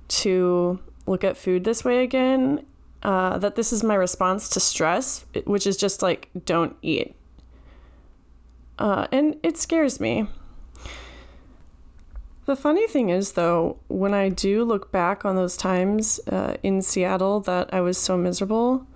to 0.08 0.80
look 1.10 1.24
at 1.24 1.36
food 1.36 1.64
this 1.64 1.84
way 1.84 2.02
again. 2.02 2.64
Uh, 3.02 3.38
that 3.38 3.56
this 3.56 3.72
is 3.72 3.82
my 3.82 3.94
response 3.94 4.48
to 4.50 4.60
stress, 4.60 5.24
which 5.44 5.66
is 5.66 5.76
just 5.76 6.02
like, 6.02 6.28
don't 6.44 6.76
eat. 6.82 7.14
Uh, 8.78 9.06
and 9.10 9.36
it 9.42 9.56
scares 9.56 9.98
me. 9.98 10.26
The 12.44 12.56
funny 12.56 12.86
thing 12.86 13.08
is, 13.08 13.32
though, 13.32 13.78
when 13.88 14.12
I 14.12 14.28
do 14.28 14.64
look 14.64 14.92
back 14.92 15.24
on 15.24 15.36
those 15.36 15.56
times 15.56 16.20
uh, 16.30 16.56
in 16.62 16.82
Seattle 16.82 17.40
that 17.40 17.72
I 17.72 17.80
was 17.80 17.96
so 17.96 18.18
miserable, 18.18 18.86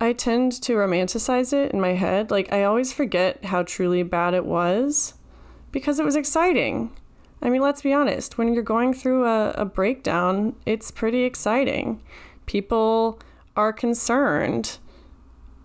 I 0.00 0.12
tend 0.12 0.50
to 0.62 0.72
romanticize 0.74 1.52
it 1.52 1.72
in 1.72 1.80
my 1.80 1.92
head. 1.92 2.30
Like, 2.32 2.52
I 2.52 2.64
always 2.64 2.92
forget 2.92 3.44
how 3.44 3.62
truly 3.62 4.02
bad 4.02 4.34
it 4.34 4.44
was 4.44 5.14
because 5.70 6.00
it 6.00 6.04
was 6.04 6.16
exciting. 6.16 6.90
I 7.42 7.50
mean, 7.50 7.60
let's 7.60 7.82
be 7.82 7.92
honest, 7.92 8.38
when 8.38 8.54
you're 8.54 8.62
going 8.62 8.94
through 8.94 9.26
a, 9.26 9.50
a 9.50 9.64
breakdown, 9.64 10.54
it's 10.64 10.92
pretty 10.92 11.24
exciting. 11.24 12.00
People 12.46 13.20
are 13.56 13.72
concerned. 13.72 14.78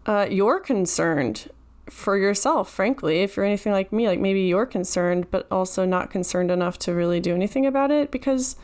Uh, 0.05 0.27
you're 0.29 0.59
concerned 0.59 1.49
for 1.89 2.17
yourself, 2.17 2.69
frankly. 2.69 3.21
If 3.21 3.37
you're 3.37 3.45
anything 3.45 3.71
like 3.73 3.93
me, 3.93 4.07
like 4.07 4.19
maybe 4.19 4.41
you're 4.41 4.65
concerned, 4.65 5.29
but 5.29 5.47
also 5.51 5.85
not 5.85 6.09
concerned 6.09 6.49
enough 6.49 6.79
to 6.79 6.93
really 6.93 7.19
do 7.19 7.35
anything 7.35 7.65
about 7.65 7.91
it 7.91 8.09
because, 8.09 8.55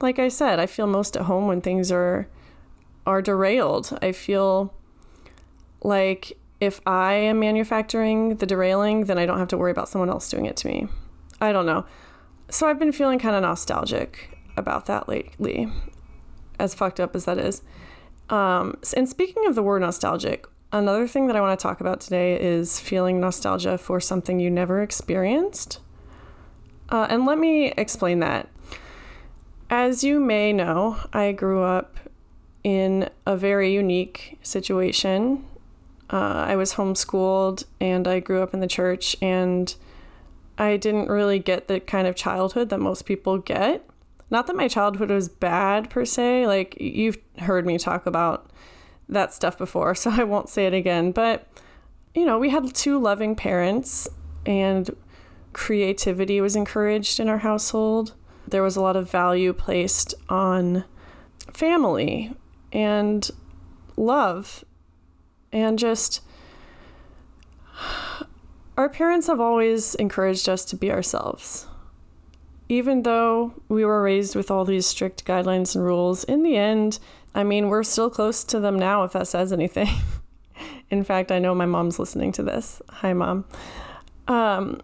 like 0.00 0.18
I 0.18 0.28
said, 0.28 0.58
I 0.58 0.66
feel 0.66 0.88
most 0.88 1.16
at 1.16 1.22
home 1.22 1.46
when 1.46 1.60
things 1.60 1.92
are 1.92 2.26
are 3.06 3.22
derailed. 3.22 3.96
I 4.02 4.12
feel 4.12 4.74
like 5.82 6.36
if 6.60 6.80
I 6.86 7.14
am 7.14 7.40
manufacturing 7.40 8.36
the 8.36 8.46
derailing, 8.46 9.04
then 9.04 9.18
I 9.18 9.24
don't 9.24 9.38
have 9.38 9.48
to 9.48 9.56
worry 9.56 9.70
about 9.70 9.88
someone 9.88 10.10
else 10.10 10.28
doing 10.28 10.44
it 10.44 10.56
to 10.58 10.68
me. 10.68 10.88
I 11.40 11.52
don't 11.52 11.64
know. 11.64 11.86
So 12.50 12.68
I've 12.68 12.78
been 12.78 12.92
feeling 12.92 13.18
kind 13.18 13.36
of 13.36 13.42
nostalgic 13.42 14.38
about 14.56 14.86
that 14.86 15.08
lately, 15.08 15.68
as 16.58 16.74
fucked 16.74 17.00
up 17.00 17.14
as 17.14 17.24
that 17.24 17.38
is. 17.38 17.62
Um, 18.28 18.78
and 18.96 19.08
speaking 19.08 19.46
of 19.46 19.54
the 19.54 19.62
word 19.62 19.80
nostalgic, 19.80 20.46
another 20.72 21.06
thing 21.06 21.26
that 21.28 21.36
I 21.36 21.40
want 21.40 21.58
to 21.58 21.62
talk 21.62 21.80
about 21.80 22.00
today 22.00 22.40
is 22.40 22.80
feeling 22.80 23.20
nostalgia 23.20 23.78
for 23.78 24.00
something 24.00 24.40
you 24.40 24.50
never 24.50 24.82
experienced. 24.82 25.80
Uh, 26.88 27.06
and 27.08 27.24
let 27.24 27.38
me 27.38 27.72
explain 27.76 28.20
that. 28.20 28.48
As 29.68 30.02
you 30.02 30.18
may 30.18 30.52
know, 30.52 30.98
I 31.12 31.32
grew 31.32 31.62
up 31.62 31.98
in 32.64 33.08
a 33.26 33.36
very 33.36 33.72
unique 33.72 34.38
situation 34.42 35.44
uh, 36.12 36.44
I 36.48 36.56
was 36.56 36.74
homeschooled 36.74 37.64
and 37.80 38.08
I 38.08 38.18
grew 38.20 38.42
up 38.42 38.52
in 38.52 38.60
the 38.60 38.66
church, 38.66 39.16
and 39.22 39.74
I 40.60 40.76
didn't 40.76 41.08
really 41.08 41.38
get 41.38 41.68
the 41.68 41.80
kind 41.80 42.06
of 42.06 42.14
childhood 42.14 42.68
that 42.68 42.80
most 42.80 43.06
people 43.06 43.38
get. 43.38 43.82
Not 44.28 44.46
that 44.46 44.54
my 44.54 44.68
childhood 44.68 45.10
was 45.10 45.26
bad 45.26 45.88
per 45.88 46.04
se, 46.04 46.46
like 46.46 46.78
you've 46.78 47.16
heard 47.38 47.64
me 47.64 47.78
talk 47.78 48.04
about 48.04 48.50
that 49.08 49.32
stuff 49.32 49.56
before, 49.56 49.94
so 49.96 50.10
I 50.10 50.24
won't 50.24 50.50
say 50.50 50.66
it 50.66 50.74
again. 50.74 51.12
But, 51.12 51.46
you 52.14 52.26
know, 52.26 52.38
we 52.38 52.50
had 52.50 52.74
two 52.74 52.98
loving 52.98 53.34
parents, 53.34 54.06
and 54.44 54.94
creativity 55.54 56.42
was 56.42 56.54
encouraged 56.56 57.18
in 57.18 57.30
our 57.30 57.38
household. 57.38 58.12
There 58.46 58.62
was 58.62 58.76
a 58.76 58.82
lot 58.82 58.96
of 58.96 59.10
value 59.10 59.54
placed 59.54 60.14
on 60.28 60.84
family 61.54 62.34
and 62.70 63.30
love 63.96 64.62
and 65.52 65.78
just 65.78 66.20
our 68.80 68.88
parents 68.88 69.26
have 69.26 69.40
always 69.40 69.94
encouraged 69.96 70.48
us 70.48 70.64
to 70.64 70.74
be 70.74 70.90
ourselves. 70.90 71.66
Even 72.66 73.02
though 73.02 73.52
we 73.68 73.84
were 73.84 74.02
raised 74.02 74.34
with 74.34 74.50
all 74.50 74.64
these 74.64 74.86
strict 74.86 75.26
guidelines 75.26 75.74
and 75.74 75.84
rules, 75.84 76.24
in 76.24 76.42
the 76.42 76.56
end, 76.56 76.98
I 77.34 77.44
mean, 77.44 77.68
we're 77.68 77.82
still 77.82 78.08
close 78.08 78.42
to 78.44 78.58
them 78.58 78.78
now, 78.78 79.04
if 79.04 79.12
that 79.12 79.28
says 79.28 79.52
anything. 79.52 79.88
in 80.90 81.04
fact, 81.04 81.30
I 81.30 81.38
know 81.38 81.54
my 81.54 81.66
mom's 81.66 81.98
listening 81.98 82.32
to 82.32 82.42
this. 82.42 82.80
Hi, 82.88 83.12
mom. 83.12 83.44
Um, 84.28 84.80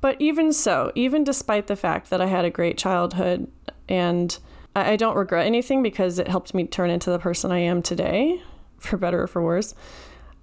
but 0.00 0.20
even 0.20 0.52
so, 0.52 0.92
even 0.94 1.24
despite 1.24 1.66
the 1.66 1.74
fact 1.74 2.10
that 2.10 2.20
I 2.20 2.26
had 2.26 2.44
a 2.44 2.50
great 2.50 2.78
childhood 2.78 3.50
and 3.88 4.38
I 4.76 4.94
don't 4.94 5.16
regret 5.16 5.46
anything 5.46 5.82
because 5.82 6.20
it 6.20 6.28
helped 6.28 6.54
me 6.54 6.64
turn 6.68 6.90
into 6.90 7.10
the 7.10 7.18
person 7.18 7.50
I 7.50 7.58
am 7.58 7.82
today, 7.82 8.40
for 8.78 8.96
better 8.96 9.24
or 9.24 9.26
for 9.26 9.42
worse, 9.42 9.74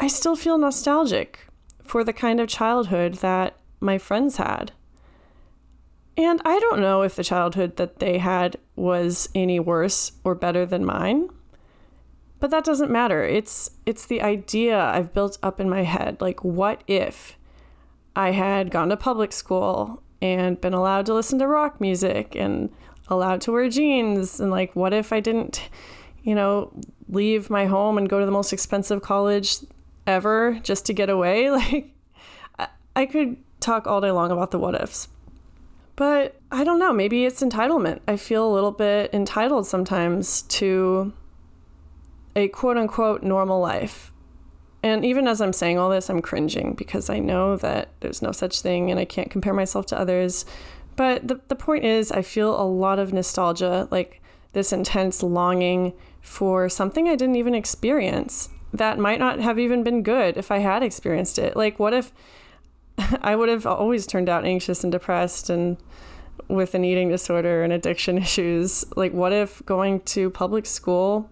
I 0.01 0.07
still 0.07 0.35
feel 0.35 0.57
nostalgic 0.57 1.48
for 1.89 2.03
the 2.03 2.13
kind 2.13 2.39
of 2.39 2.47
childhood 2.47 3.15
that 3.15 3.57
my 3.79 3.97
friends 3.97 4.37
had. 4.37 4.71
And 6.15 6.39
I 6.45 6.59
don't 6.59 6.79
know 6.79 7.01
if 7.01 7.15
the 7.15 7.23
childhood 7.23 7.77
that 7.77 7.97
they 7.97 8.19
had 8.19 8.57
was 8.75 9.27
any 9.33 9.59
worse 9.59 10.11
or 10.23 10.35
better 10.35 10.67
than 10.67 10.85
mine. 10.85 11.29
But 12.39 12.51
that 12.51 12.63
doesn't 12.63 12.91
matter. 12.91 13.23
It's 13.23 13.71
it's 13.87 14.05
the 14.05 14.21
idea 14.21 14.79
I've 14.79 15.13
built 15.13 15.39
up 15.41 15.59
in 15.59 15.67
my 15.67 15.83
head. 15.83 16.21
Like 16.21 16.43
what 16.43 16.83
if 16.85 17.37
I 18.15 18.31
had 18.31 18.69
gone 18.69 18.89
to 18.89 18.97
public 18.97 19.33
school 19.33 20.03
and 20.21 20.61
been 20.61 20.73
allowed 20.75 21.07
to 21.07 21.15
listen 21.15 21.39
to 21.39 21.47
rock 21.47 21.81
music 21.81 22.35
and 22.35 22.69
allowed 23.07 23.41
to 23.41 23.51
wear 23.51 23.67
jeans 23.67 24.39
and 24.39 24.51
like 24.51 24.75
what 24.75 24.93
if 24.93 25.11
I 25.11 25.21
didn't 25.21 25.69
you 26.21 26.35
know 26.35 26.71
leave 27.07 27.49
my 27.49 27.65
home 27.65 27.97
and 27.97 28.07
go 28.07 28.19
to 28.19 28.25
the 28.25 28.31
most 28.31 28.53
expensive 28.53 29.01
college 29.01 29.57
ever 30.09 30.59
just 30.63 30.85
to 30.87 30.93
get 30.93 31.09
away. 31.09 31.49
Like, 31.59 32.67
I, 32.95 33.05
could 33.05 33.37
talk 33.61 33.87
all 33.87 34.01
day 34.01 34.11
long 34.11 34.31
about 34.31 34.51
the 34.51 34.59
what 34.59 34.75
ifs. 34.75 35.07
But 35.95 36.35
I 36.51 36.63
don't 36.63 36.79
know, 36.79 36.91
maybe 36.91 37.25
it's 37.25 37.41
entitlement. 37.41 37.99
I 38.07 38.17
feel 38.17 38.49
a 38.49 38.51
little 38.53 38.71
bit 38.71 39.13
entitled 39.13 39.67
sometimes 39.67 40.41
to 40.43 41.13
a 42.35 42.47
quote 42.49 42.77
unquote 42.77 43.23
normal 43.23 43.61
life. 43.61 44.11
And 44.81 45.05
even 45.05 45.27
as 45.27 45.41
I'm 45.41 45.53
saying 45.53 45.77
all 45.77 45.89
this, 45.89 46.09
I'm 46.09 46.21
cringing 46.21 46.73
because 46.73 47.09
I 47.09 47.19
know 47.19 47.55
that 47.57 47.89
there's 47.99 48.21
no 48.21 48.31
such 48.31 48.61
thing 48.61 48.91
and 48.91 48.99
I 48.99 49.05
can't 49.05 49.29
compare 49.29 49.53
myself 49.53 49.85
to 49.87 49.99
others. 49.99 50.45
But 50.95 51.27
the, 51.27 51.39
the 51.47 51.55
point 51.55 51.85
is, 51.85 52.11
I 52.11 52.21
feel 52.21 52.59
a 52.59 52.63
lot 52.63 52.99
of 52.99 53.13
nostalgia, 53.13 53.87
like 53.91 54.21
this 54.53 54.73
intense 54.73 55.21
longing 55.23 55.93
for 56.21 56.67
something 56.67 57.07
I 57.07 57.15
didn't 57.15 57.35
even 57.35 57.55
experience 57.55 58.49
that 58.73 58.99
might 58.99 59.19
not 59.19 59.39
have 59.39 59.57
even 59.57 59.83
been 59.83 60.03
good 60.03 60.37
if 60.37 60.51
I 60.51 60.59
had 60.59 60.83
experienced 60.83 61.39
it. 61.39 61.55
Like, 61.55 61.79
what 61.79 61.93
if 61.93 62.11
I 63.21 63.35
would 63.35 63.49
have 63.49 63.65
always 63.65 64.05
turned 64.05 64.29
out 64.29 64.45
anxious 64.45 64.83
and 64.83 64.91
depressed 64.91 65.49
and 65.49 65.77
with 66.47 66.73
an 66.73 66.83
eating 66.83 67.09
disorder 67.09 67.63
and 67.63 67.73
addiction 67.73 68.17
issues? 68.19 68.85
Like, 68.95 69.13
what 69.13 69.33
if 69.33 69.65
going 69.65 70.01
to 70.01 70.29
public 70.29 70.65
school 70.65 71.29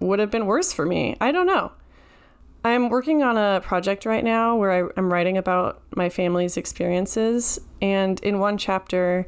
would 0.00 0.18
have 0.18 0.30
been 0.30 0.46
worse 0.46 0.72
for 0.72 0.86
me? 0.86 1.16
I 1.20 1.32
don't 1.32 1.46
know. 1.46 1.72
I'm 2.64 2.90
working 2.90 3.24
on 3.24 3.36
a 3.36 3.60
project 3.60 4.06
right 4.06 4.22
now 4.22 4.54
where 4.54 4.70
I, 4.70 4.88
am 4.96 5.12
writing 5.12 5.36
about 5.36 5.82
my 5.96 6.08
family's 6.08 6.56
experiences. 6.56 7.58
And 7.80 8.20
in 8.20 8.38
one 8.38 8.56
chapter, 8.56 9.26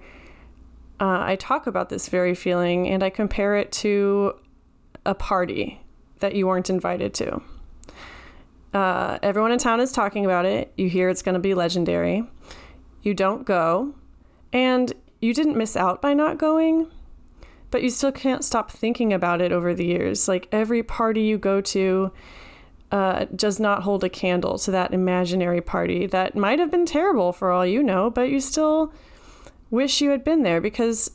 uh, 1.01 1.19
I 1.21 1.37
talk 1.37 1.67
about 1.67 1.89
this 1.89 2.09
very 2.09 2.37
feeling 2.37 2.87
and 2.87 3.03
I 3.03 3.11
compare 3.11 3.57
it 3.57 3.73
to 3.73 4.39
a 5.05 5.17
party 5.17 5.84
that 6.25 6.35
you 6.35 6.47
weren't 6.47 6.71
invited 6.71 7.13
to. 7.13 7.43
Uh, 8.73 9.19
everyone 9.23 9.53
in 9.53 9.59
town 9.59 9.79
is 9.79 9.93
talking 9.93 10.25
about 10.25 10.47
it. 10.47 10.73
You 10.75 10.89
hear 10.89 11.11
it's 11.11 11.21
going 11.21 11.35
to 11.35 11.39
be 11.39 11.53
legendary. 11.53 12.25
You 13.03 13.13
don't 13.13 13.45
go. 13.45 13.95
And 14.51 14.91
you 15.21 15.35
didn't 15.35 15.59
miss 15.59 15.77
out 15.77 16.01
by 16.01 16.15
not 16.15 16.39
going, 16.39 16.91
but 17.71 17.83
you 17.83 17.91
still 17.91 18.11
can't 18.11 18.43
stop 18.43 18.71
thinking 18.71 19.13
about 19.13 19.43
it 19.43 19.53
over 19.53 19.75
the 19.75 19.85
years. 19.85 20.27
Like 20.27 20.49
every 20.51 20.83
party 20.83 21.21
you 21.21 21.37
go 21.37 21.61
to 21.61 22.11
uh, 22.91 23.27
does 23.37 23.61
not 23.61 23.83
hold 23.83 24.03
a 24.03 24.09
candle 24.09 24.57
to 24.61 24.71
that 24.71 24.95
imaginary 24.95 25.61
party 25.61 26.07
that 26.07 26.35
might 26.35 26.59
have 26.59 26.71
been 26.71 26.87
terrible 26.87 27.35
for 27.35 27.51
all 27.51 27.67
you 27.67 27.83
know, 27.83 28.09
but 28.09 28.31
you 28.31 28.41
still 28.41 28.95
wish 29.71 30.01
you 30.01 30.09
had 30.09 30.25
been 30.25 30.43
there 30.43 30.63
because 30.63 31.11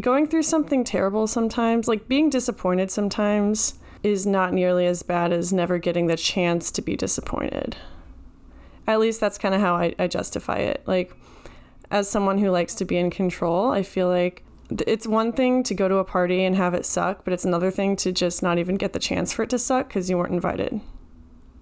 going 0.00 0.26
through 0.26 0.42
something 0.42 0.82
terrible 0.82 1.28
sometimes, 1.28 1.86
like 1.86 2.08
being 2.08 2.30
disappointed 2.30 2.90
sometimes, 2.90 3.78
is 4.04 4.26
not 4.26 4.52
nearly 4.52 4.86
as 4.86 5.02
bad 5.02 5.32
as 5.32 5.52
never 5.52 5.78
getting 5.78 6.06
the 6.06 6.16
chance 6.16 6.70
to 6.70 6.82
be 6.82 6.94
disappointed. 6.94 7.76
At 8.86 9.00
least 9.00 9.18
that's 9.18 9.38
kind 9.38 9.54
of 9.54 9.62
how 9.62 9.74
I, 9.74 9.94
I 9.98 10.06
justify 10.06 10.58
it. 10.58 10.82
Like, 10.86 11.16
as 11.90 12.08
someone 12.08 12.38
who 12.38 12.50
likes 12.50 12.74
to 12.76 12.84
be 12.84 12.98
in 12.98 13.10
control, 13.10 13.70
I 13.70 13.82
feel 13.82 14.08
like 14.08 14.44
it's 14.86 15.06
one 15.06 15.32
thing 15.32 15.62
to 15.62 15.74
go 15.74 15.88
to 15.88 15.96
a 15.96 16.04
party 16.04 16.44
and 16.44 16.54
have 16.54 16.74
it 16.74 16.84
suck, 16.84 17.24
but 17.24 17.32
it's 17.32 17.46
another 17.46 17.70
thing 17.70 17.96
to 17.96 18.12
just 18.12 18.42
not 18.42 18.58
even 18.58 18.76
get 18.76 18.92
the 18.92 18.98
chance 18.98 19.32
for 19.32 19.42
it 19.42 19.50
to 19.50 19.58
suck 19.58 19.88
because 19.88 20.10
you 20.10 20.18
weren't 20.18 20.34
invited. 20.34 20.80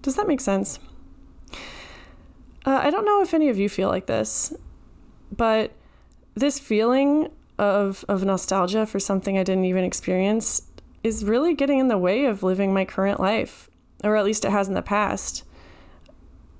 Does 0.01 0.15
that 0.17 0.27
make 0.27 0.41
sense? 0.41 0.79
Uh, 2.65 2.81
I 2.83 2.89
don't 2.89 3.05
know 3.05 3.21
if 3.21 3.33
any 3.33 3.47
of 3.47 3.57
you 3.57 3.69
feel 3.69 3.87
like 3.87 4.05
this, 4.07 4.53
but 5.35 5.71
this 6.35 6.59
feeling 6.59 7.29
of 7.59 8.03
of 8.09 8.25
nostalgia 8.25 8.85
for 8.85 8.99
something 8.99 9.37
I 9.37 9.43
didn't 9.43 9.65
even 9.65 9.83
experience 9.83 10.63
is 11.03 11.25
really 11.25 11.53
getting 11.53 11.79
in 11.79 11.87
the 11.87 11.97
way 11.97 12.25
of 12.25 12.43
living 12.43 12.73
my 12.73 12.85
current 12.85 13.19
life, 13.19 13.69
or 14.03 14.15
at 14.15 14.25
least 14.25 14.45
it 14.45 14.51
has 14.51 14.67
in 14.67 14.73
the 14.73 14.81
past. 14.81 15.43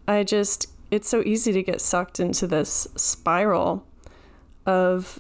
I 0.08 0.24
just, 0.24 0.68
it's 0.92 1.08
so 1.08 1.24
easy 1.26 1.54
to 1.54 1.64
get 1.64 1.82
sucked 1.82 2.20
into 2.20 2.46
this 2.46 2.88
spiral 2.96 3.86
of 4.66 5.20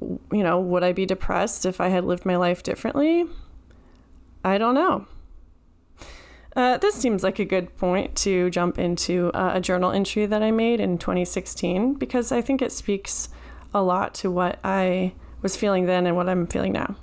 you 0.00 0.42
know, 0.42 0.60
would 0.60 0.82
I 0.82 0.92
be 0.92 1.06
depressed 1.06 1.66
if 1.66 1.80
I 1.80 1.88
had 1.88 2.04
lived 2.04 2.24
my 2.24 2.36
life 2.36 2.62
differently? 2.62 3.26
I 4.44 4.58
don't 4.58 4.74
know. 4.74 5.06
Uh, 6.56 6.78
this 6.78 6.94
seems 6.94 7.22
like 7.22 7.38
a 7.38 7.44
good 7.44 7.76
point 7.76 8.16
to 8.16 8.50
jump 8.50 8.78
into 8.78 9.30
uh, 9.34 9.52
a 9.54 9.60
journal 9.60 9.92
entry 9.92 10.26
that 10.26 10.42
I 10.42 10.50
made 10.50 10.80
in 10.80 10.98
2016 10.98 11.94
because 11.94 12.32
I 12.32 12.40
think 12.40 12.60
it 12.60 12.72
speaks 12.72 13.28
a 13.72 13.82
lot 13.82 14.14
to 14.14 14.30
what 14.30 14.58
I 14.64 15.12
was 15.42 15.56
feeling 15.56 15.86
then 15.86 16.06
and 16.06 16.16
what 16.16 16.28
I'm 16.28 16.46
feeling 16.46 16.72
now. 16.72 16.96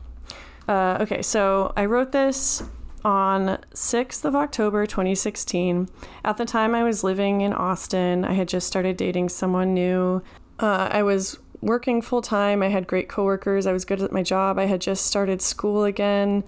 Uh, 0.68 0.98
okay, 1.02 1.22
so 1.22 1.72
I 1.78 1.86
wrote 1.86 2.12
this 2.12 2.64
on 3.06 3.58
6th 3.74 4.26
of 4.26 4.36
October 4.36 4.86
2016. 4.86 5.88
At 6.26 6.38
the 6.38 6.46
time, 6.46 6.76
I 6.76 6.84
was 6.84 7.04
living 7.04 7.42
in 7.42 7.54
Austin. 7.54 8.26
I 8.26 8.34
had 8.34 8.48
just 8.48 8.68
started 8.68 8.98
dating 8.98 9.30
someone 9.30 9.74
new. 9.74 10.22
Uh, 10.60 10.90
I 10.92 11.04
was 11.04 11.40
working 11.62 12.02
full 12.02 12.22
time. 12.22 12.62
I 12.62 12.68
had 12.68 12.86
great 12.86 13.08
coworkers. 13.08 13.66
I 13.66 13.72
was 13.72 13.86
good 13.86 14.02
at 14.02 14.12
my 14.12 14.24
job. 14.24 14.60
I 14.60 14.66
had 14.66 14.82
just 14.82 15.06
started 15.06 15.42
school 15.42 15.86
again. 15.86 16.44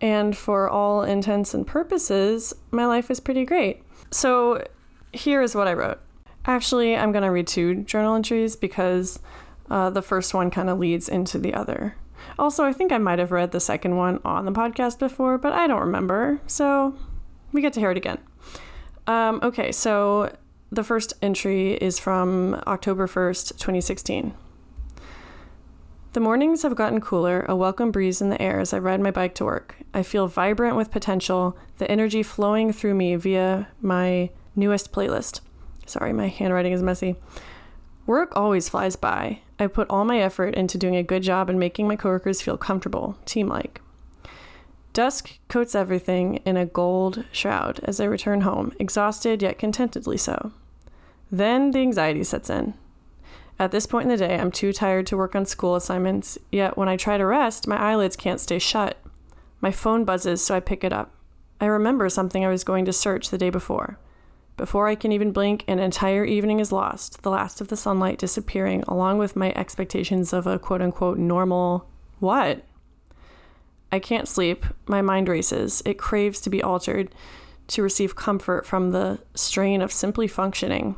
And 0.00 0.36
for 0.36 0.68
all 0.68 1.02
intents 1.02 1.54
and 1.54 1.66
purposes, 1.66 2.52
my 2.70 2.84
life 2.84 3.08
was 3.08 3.20
pretty 3.20 3.46
great. 3.46 3.82
So 4.10 4.64
here 5.12 5.40
is 5.40 5.54
what 5.54 5.68
I 5.68 5.72
wrote. 5.72 5.98
Actually, 6.44 6.94
I'm 6.94 7.10
going 7.10 7.24
to 7.24 7.30
read 7.30 7.46
two 7.46 7.76
journal 7.84 8.14
entries 8.14 8.54
because 8.54 9.18
uh, 9.70 9.90
the 9.90 10.02
first 10.02 10.34
one 10.34 10.50
kind 10.50 10.68
of 10.68 10.78
leads 10.78 11.08
into 11.08 11.38
the 11.38 11.54
other. 11.54 11.96
Also, 12.38 12.64
I 12.64 12.72
think 12.72 12.92
I 12.92 12.98
might 12.98 13.18
have 13.18 13.32
read 13.32 13.52
the 13.52 13.60
second 13.60 13.96
one 13.96 14.20
on 14.24 14.44
the 14.44 14.52
podcast 14.52 14.98
before, 14.98 15.38
but 15.38 15.52
I 15.52 15.66
don't 15.66 15.80
remember. 15.80 16.40
So 16.46 16.94
we 17.52 17.60
get 17.60 17.72
to 17.74 17.80
hear 17.80 17.90
it 17.90 17.96
again. 17.96 18.18
Um, 19.06 19.40
okay, 19.42 19.72
so 19.72 20.34
the 20.70 20.84
first 20.84 21.14
entry 21.22 21.74
is 21.74 21.98
from 21.98 22.62
October 22.66 23.06
1st, 23.06 23.58
2016. 23.58 24.34
The 26.12 26.20
mornings 26.20 26.62
have 26.62 26.74
gotten 26.74 27.00
cooler, 27.00 27.44
a 27.46 27.54
welcome 27.54 27.90
breeze 27.90 28.22
in 28.22 28.30
the 28.30 28.40
air 28.40 28.58
as 28.58 28.72
I 28.72 28.78
ride 28.78 29.00
my 29.00 29.10
bike 29.10 29.34
to 29.34 29.44
work. 29.44 29.76
I 29.92 30.02
feel 30.02 30.28
vibrant 30.28 30.76
with 30.76 30.90
potential, 30.90 31.58
the 31.78 31.90
energy 31.90 32.22
flowing 32.22 32.72
through 32.72 32.94
me 32.94 33.16
via 33.16 33.68
my 33.82 34.30
newest 34.54 34.92
playlist. 34.92 35.40
Sorry, 35.84 36.12
my 36.12 36.28
handwriting 36.28 36.72
is 36.72 36.82
messy. 36.82 37.16
Work 38.06 38.34
always 38.34 38.68
flies 38.68 38.96
by. 38.96 39.40
I 39.58 39.66
put 39.66 39.88
all 39.88 40.04
my 40.04 40.18
effort 40.20 40.54
into 40.54 40.78
doing 40.78 40.96
a 40.96 41.02
good 41.02 41.22
job 41.22 41.48
and 41.48 41.58
making 41.58 41.88
my 41.88 41.96
coworkers 41.96 42.42
feel 42.42 42.58
comfortable, 42.58 43.16
team 43.24 43.48
like. 43.48 43.80
Dusk 44.92 45.38
coats 45.48 45.74
everything 45.74 46.36
in 46.46 46.56
a 46.56 46.66
gold 46.66 47.24
shroud 47.32 47.80
as 47.84 48.00
I 48.00 48.04
return 48.04 48.42
home, 48.42 48.74
exhausted 48.78 49.42
yet 49.42 49.58
contentedly 49.58 50.16
so. 50.16 50.52
Then 51.30 51.72
the 51.72 51.80
anxiety 51.80 52.24
sets 52.24 52.48
in. 52.48 52.74
At 53.58 53.72
this 53.72 53.86
point 53.86 54.04
in 54.04 54.08
the 54.10 54.16
day, 54.16 54.38
I'm 54.38 54.50
too 54.50 54.72
tired 54.72 55.06
to 55.08 55.16
work 55.16 55.34
on 55.34 55.46
school 55.46 55.76
assignments, 55.76 56.38
yet 56.52 56.76
when 56.76 56.88
I 56.88 56.96
try 56.96 57.16
to 57.16 57.24
rest, 57.24 57.66
my 57.66 57.76
eyelids 57.76 58.16
can't 58.16 58.40
stay 58.40 58.58
shut. 58.58 58.98
My 59.60 59.70
phone 59.70 60.04
buzzes, 60.04 60.44
so 60.44 60.54
I 60.54 60.60
pick 60.60 60.84
it 60.84 60.92
up. 60.92 61.12
I 61.60 61.66
remember 61.66 62.08
something 62.10 62.44
I 62.44 62.50
was 62.50 62.64
going 62.64 62.84
to 62.84 62.92
search 62.92 63.30
the 63.30 63.38
day 63.38 63.48
before. 63.48 63.98
Before 64.56 64.88
I 64.88 64.94
can 64.94 65.12
even 65.12 65.32
blink, 65.32 65.64
an 65.68 65.78
entire 65.78 66.24
evening 66.24 66.60
is 66.60 66.72
lost, 66.72 67.22
the 67.22 67.30
last 67.30 67.60
of 67.60 67.68
the 67.68 67.76
sunlight 67.76 68.18
disappearing, 68.18 68.84
along 68.88 69.18
with 69.18 69.36
my 69.36 69.52
expectations 69.54 70.32
of 70.32 70.46
a 70.46 70.58
quote 70.58 70.80
unquote 70.80 71.18
normal 71.18 71.88
what? 72.20 72.64
I 73.92 73.98
can't 73.98 74.26
sleep. 74.26 74.64
My 74.86 75.02
mind 75.02 75.28
races. 75.28 75.82
It 75.84 75.98
craves 75.98 76.40
to 76.40 76.50
be 76.50 76.62
altered, 76.62 77.14
to 77.68 77.82
receive 77.82 78.16
comfort 78.16 78.66
from 78.66 78.90
the 78.90 79.18
strain 79.34 79.82
of 79.82 79.92
simply 79.92 80.26
functioning. 80.26 80.96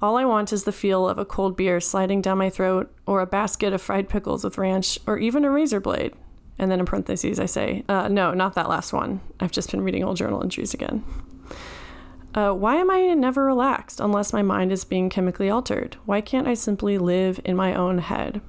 All 0.00 0.16
I 0.16 0.24
want 0.24 0.52
is 0.52 0.64
the 0.64 0.72
feel 0.72 1.08
of 1.08 1.18
a 1.18 1.24
cold 1.24 1.56
beer 1.56 1.80
sliding 1.80 2.22
down 2.22 2.38
my 2.38 2.50
throat, 2.50 2.90
or 3.04 3.20
a 3.20 3.26
basket 3.26 3.72
of 3.72 3.82
fried 3.82 4.08
pickles 4.08 4.44
with 4.44 4.56
ranch, 4.56 4.98
or 5.06 5.18
even 5.18 5.44
a 5.44 5.50
razor 5.50 5.80
blade. 5.80 6.14
And 6.58 6.70
then 6.70 6.80
in 6.80 6.86
parentheses, 6.86 7.38
I 7.38 7.46
say, 7.46 7.84
uh, 7.88 8.08
no, 8.08 8.32
not 8.32 8.54
that 8.54 8.68
last 8.68 8.92
one. 8.92 9.20
I've 9.40 9.52
just 9.52 9.70
been 9.70 9.82
reading 9.82 10.04
old 10.04 10.16
journal 10.16 10.42
entries 10.42 10.72
again. 10.72 11.04
Uh, 12.34 12.52
why 12.52 12.76
am 12.76 12.90
I 12.90 13.14
never 13.14 13.44
relaxed 13.44 14.00
unless 14.00 14.32
my 14.32 14.42
mind 14.42 14.70
is 14.70 14.84
being 14.84 15.08
chemically 15.08 15.48
altered? 15.48 15.96
Why 16.04 16.20
can't 16.20 16.46
I 16.46 16.54
simply 16.54 16.98
live 16.98 17.40
in 17.44 17.56
my 17.56 17.74
own 17.74 17.98
head? 17.98 18.40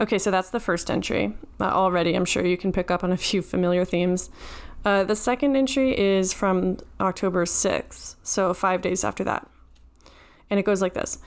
Okay, 0.00 0.18
so 0.18 0.30
that's 0.30 0.50
the 0.50 0.60
first 0.60 0.90
entry. 0.90 1.36
Uh, 1.60 1.64
already, 1.64 2.14
I'm 2.14 2.24
sure 2.24 2.44
you 2.44 2.56
can 2.56 2.72
pick 2.72 2.90
up 2.90 3.04
on 3.04 3.12
a 3.12 3.16
few 3.28 3.42
familiar 3.42 3.84
themes. 3.84 4.30
Uh, 4.84 5.04
the 5.04 5.16
second 5.16 5.56
entry 5.56 5.98
is 5.98 6.32
from 6.32 6.78
October 7.00 7.44
6th, 7.44 8.16
so 8.22 8.54
five 8.54 8.82
days 8.82 9.04
after 9.04 9.24
that. 9.24 9.48
And 10.48 10.60
it 10.60 10.64
goes 10.64 10.80
like 10.80 10.94
this 10.94 11.18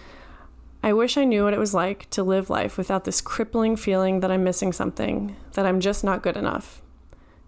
I 0.82 0.93
wish 0.93 1.17
I 1.17 1.25
knew 1.25 1.43
what 1.43 1.53
it 1.53 1.60
was 1.60 1.73
like 1.73 2.10
to 2.12 2.23
live 2.23 2.49
life 2.49 2.77
without 2.77 3.03
this 3.03 3.19
crippling 3.19 3.75
feeling 3.75 4.21
that 4.21 4.32
I'm 4.32 4.45
missing 4.45 4.71
something, 4.71 5.36
that 5.53 5.65
I'm 5.65 5.82
just 5.82 6.03
not 6.03 6.23
good 6.23 6.38
enough. 6.38 6.82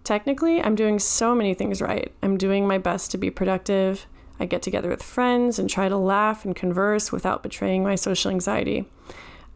Technically, 0.04 0.60
I'm 0.60 0.74
doing 0.74 0.98
so 0.98 1.34
many 1.34 1.54
things 1.54 1.80
right. 1.80 2.12
I'm 2.22 2.36
doing 2.36 2.66
my 2.66 2.76
best 2.76 3.10
to 3.12 3.18
be 3.18 3.30
productive. 3.30 4.06
I 4.42 4.46
get 4.46 4.60
together 4.60 4.88
with 4.88 5.04
friends 5.04 5.60
and 5.60 5.70
try 5.70 5.88
to 5.88 5.96
laugh 5.96 6.44
and 6.44 6.56
converse 6.56 7.12
without 7.12 7.44
betraying 7.44 7.84
my 7.84 7.94
social 7.94 8.28
anxiety. 8.32 8.86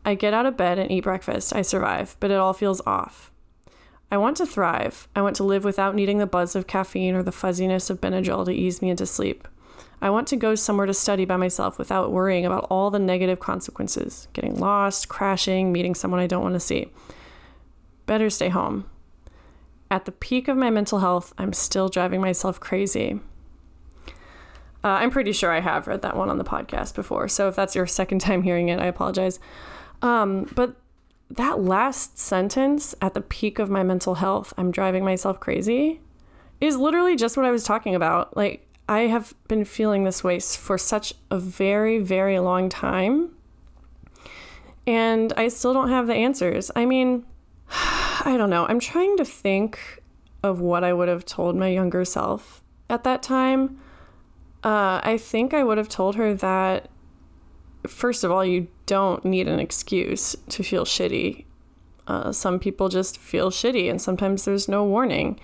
I 0.04 0.14
get 0.14 0.32
out 0.32 0.46
of 0.46 0.56
bed 0.56 0.78
and 0.78 0.92
eat 0.92 1.02
breakfast. 1.02 1.52
I 1.52 1.62
survive, 1.62 2.16
but 2.20 2.30
it 2.30 2.36
all 2.36 2.52
feels 2.52 2.80
off. 2.86 3.32
I 4.12 4.16
want 4.16 4.36
to 4.36 4.46
thrive. 4.46 5.08
I 5.16 5.22
want 5.22 5.34
to 5.36 5.42
live 5.42 5.64
without 5.64 5.96
needing 5.96 6.18
the 6.18 6.26
buzz 6.26 6.54
of 6.54 6.68
caffeine 6.68 7.16
or 7.16 7.24
the 7.24 7.32
fuzziness 7.32 7.90
of 7.90 8.00
Benadryl 8.00 8.44
to 8.44 8.52
ease 8.52 8.80
me 8.80 8.88
into 8.88 9.06
sleep. 9.06 9.48
I 10.00 10.08
want 10.08 10.28
to 10.28 10.36
go 10.36 10.54
somewhere 10.54 10.86
to 10.86 10.94
study 10.94 11.24
by 11.24 11.36
myself 11.36 11.78
without 11.78 12.12
worrying 12.12 12.46
about 12.46 12.68
all 12.70 12.92
the 12.92 13.00
negative 13.00 13.40
consequences 13.40 14.28
getting 14.34 14.60
lost, 14.60 15.08
crashing, 15.08 15.72
meeting 15.72 15.96
someone 15.96 16.20
I 16.20 16.28
don't 16.28 16.44
want 16.44 16.54
to 16.54 16.60
see. 16.60 16.92
Better 18.06 18.30
stay 18.30 18.50
home. 18.50 18.88
At 19.90 20.04
the 20.04 20.12
peak 20.12 20.46
of 20.46 20.56
my 20.56 20.70
mental 20.70 21.00
health, 21.00 21.34
I'm 21.38 21.52
still 21.52 21.88
driving 21.88 22.20
myself 22.20 22.60
crazy. 22.60 23.18
Uh, 24.84 24.88
I'm 24.88 25.10
pretty 25.10 25.32
sure 25.32 25.50
I 25.50 25.60
have 25.60 25.86
read 25.86 26.02
that 26.02 26.16
one 26.16 26.30
on 26.30 26.38
the 26.38 26.44
podcast 26.44 26.94
before, 26.94 27.28
so 27.28 27.48
if 27.48 27.56
that's 27.56 27.74
your 27.74 27.86
second 27.86 28.18
time 28.20 28.42
hearing 28.42 28.68
it, 28.68 28.80
I 28.80 28.86
apologize. 28.86 29.40
Um, 30.02 30.48
but 30.54 30.76
that 31.30 31.60
last 31.60 32.18
sentence, 32.18 32.94
at 33.02 33.14
the 33.14 33.20
peak 33.20 33.58
of 33.58 33.68
my 33.68 33.82
mental 33.82 34.16
health, 34.16 34.54
I'm 34.56 34.70
driving 34.70 35.04
myself 35.04 35.40
crazy, 35.40 36.00
is 36.60 36.76
literally 36.76 37.16
just 37.16 37.36
what 37.36 37.46
I 37.46 37.50
was 37.50 37.64
talking 37.64 37.94
about. 37.94 38.36
Like, 38.36 38.66
I 38.88 39.00
have 39.00 39.34
been 39.48 39.64
feeling 39.64 40.04
this 40.04 40.22
way 40.22 40.38
for 40.38 40.78
such 40.78 41.14
a 41.30 41.38
very, 41.38 41.98
very 41.98 42.38
long 42.38 42.68
time. 42.68 43.30
And 44.86 45.32
I 45.36 45.48
still 45.48 45.74
don't 45.74 45.88
have 45.88 46.06
the 46.06 46.14
answers. 46.14 46.70
I 46.76 46.86
mean, 46.86 47.24
I 47.70 48.36
don't 48.38 48.50
know. 48.50 48.66
I'm 48.68 48.80
trying 48.80 49.16
to 49.16 49.24
think 49.24 50.02
of 50.42 50.60
what 50.60 50.84
I 50.84 50.92
would 50.92 51.08
have 51.08 51.24
told 51.24 51.56
my 51.56 51.68
younger 51.68 52.04
self 52.04 52.62
at 52.88 53.02
that 53.02 53.22
time. 53.22 53.80
Uh, 54.66 55.00
I 55.04 55.16
think 55.16 55.54
I 55.54 55.62
would 55.62 55.78
have 55.78 55.88
told 55.88 56.16
her 56.16 56.34
that, 56.34 56.90
first 57.86 58.24
of 58.24 58.32
all, 58.32 58.44
you 58.44 58.66
don't 58.86 59.24
need 59.24 59.46
an 59.46 59.60
excuse 59.60 60.34
to 60.48 60.64
feel 60.64 60.84
shitty. 60.84 61.44
Uh, 62.08 62.32
some 62.32 62.58
people 62.58 62.88
just 62.88 63.16
feel 63.16 63.52
shitty, 63.52 63.88
and 63.88 64.02
sometimes 64.02 64.44
there's 64.44 64.66
no 64.66 64.82
warning. 64.82 65.38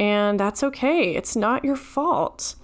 And 0.00 0.40
that's 0.40 0.62
okay. 0.62 1.14
It's 1.14 1.36
not 1.36 1.62
your 1.62 1.76
fault. 1.76 2.54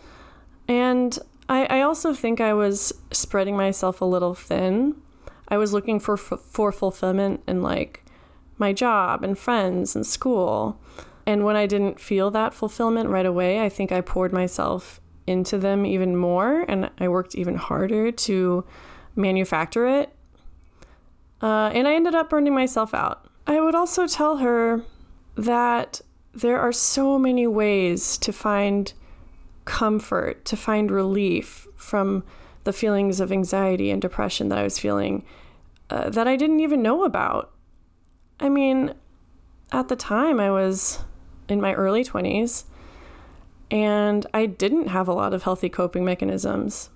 And 0.67 1.19
I, 1.51 1.67
I 1.67 1.83
also 1.83 2.15
think 2.15 2.41
I 2.41 2.55
was 2.55 2.95
spreading 3.13 3.55
myself 3.55 4.01
a 4.01 4.07
little 4.07 4.35
thin. 4.35 4.97
I 5.49 5.59
was 5.59 5.75
looking 5.75 6.01
for 6.01 6.17
for 6.17 6.73
fulfillment 6.73 7.43
in 7.47 7.61
like 7.61 8.05
my 8.57 8.73
job 8.73 9.23
and 9.23 9.37
friends 9.37 9.95
and 9.95 10.07
school. 10.07 10.81
And 11.27 11.45
when 11.45 11.57
I 11.57 11.67
didn't 11.67 12.01
feel 12.01 12.31
that 12.31 12.55
fulfillment 12.55 13.11
right 13.11 13.27
away, 13.27 13.61
I 13.61 13.69
think 13.69 13.93
I 13.93 14.01
poured 14.01 14.33
myself 14.33 14.99
into 15.27 15.59
them 15.59 15.87
even 15.87 16.17
more 16.17 16.65
and 16.69 16.91
I 16.99 17.09
worked 17.09 17.35
even 17.35 17.57
harder 17.57 18.11
to 18.11 18.65
manufacture 19.15 19.87
it. 19.87 20.15
Uh, 21.43 21.71
and 21.73 21.89
I 21.89 21.95
ended 21.95 22.15
up 22.15 22.31
burning 22.31 22.55
myself 22.55 22.93
out. 22.95 23.27
I 23.47 23.61
would 23.61 23.75
also 23.75 24.07
tell 24.07 24.39
her 24.39 24.83
that 25.37 26.01
there 26.35 26.61
are 26.61 26.73
so 26.73 27.19
many 27.19 27.47
ways 27.47 28.19
to 28.19 28.33
find 28.33 28.93
comfort, 29.65 30.45
to 30.45 30.57
find 30.57 30.91
relief 30.91 31.67
from 31.75 32.25
the 32.65 32.73
feelings 32.73 33.21
of 33.21 33.33
anxiety 33.33 33.91
and 33.91 34.03
depression 34.03 34.49
that 34.49 34.59
I 34.59 34.63
was 34.63 34.79
feeling 34.79 35.25
uh, 35.89 36.11
that 36.11 36.29
I 36.29 36.37
didn't 36.37 36.61
even 36.61 36.83
know 36.83 37.05
about. 37.05 37.53
I 38.39 38.49
mean, 38.49 38.95
at 39.73 39.89
the 39.89 39.97
time, 39.97 40.39
I 40.39 40.51
was 40.51 41.01
in 41.49 41.61
my 41.61 41.75
early 41.75 42.05
20s 42.05 42.65
and 43.71 44.27
I 44.35 44.47
didn't 44.47 44.89
have 44.89 45.09
a 45.09 45.13
lot 45.13 45.33
of 45.33 45.43
healthy 45.43 45.69
coping 45.69 46.05
mechanisms. 46.05 46.91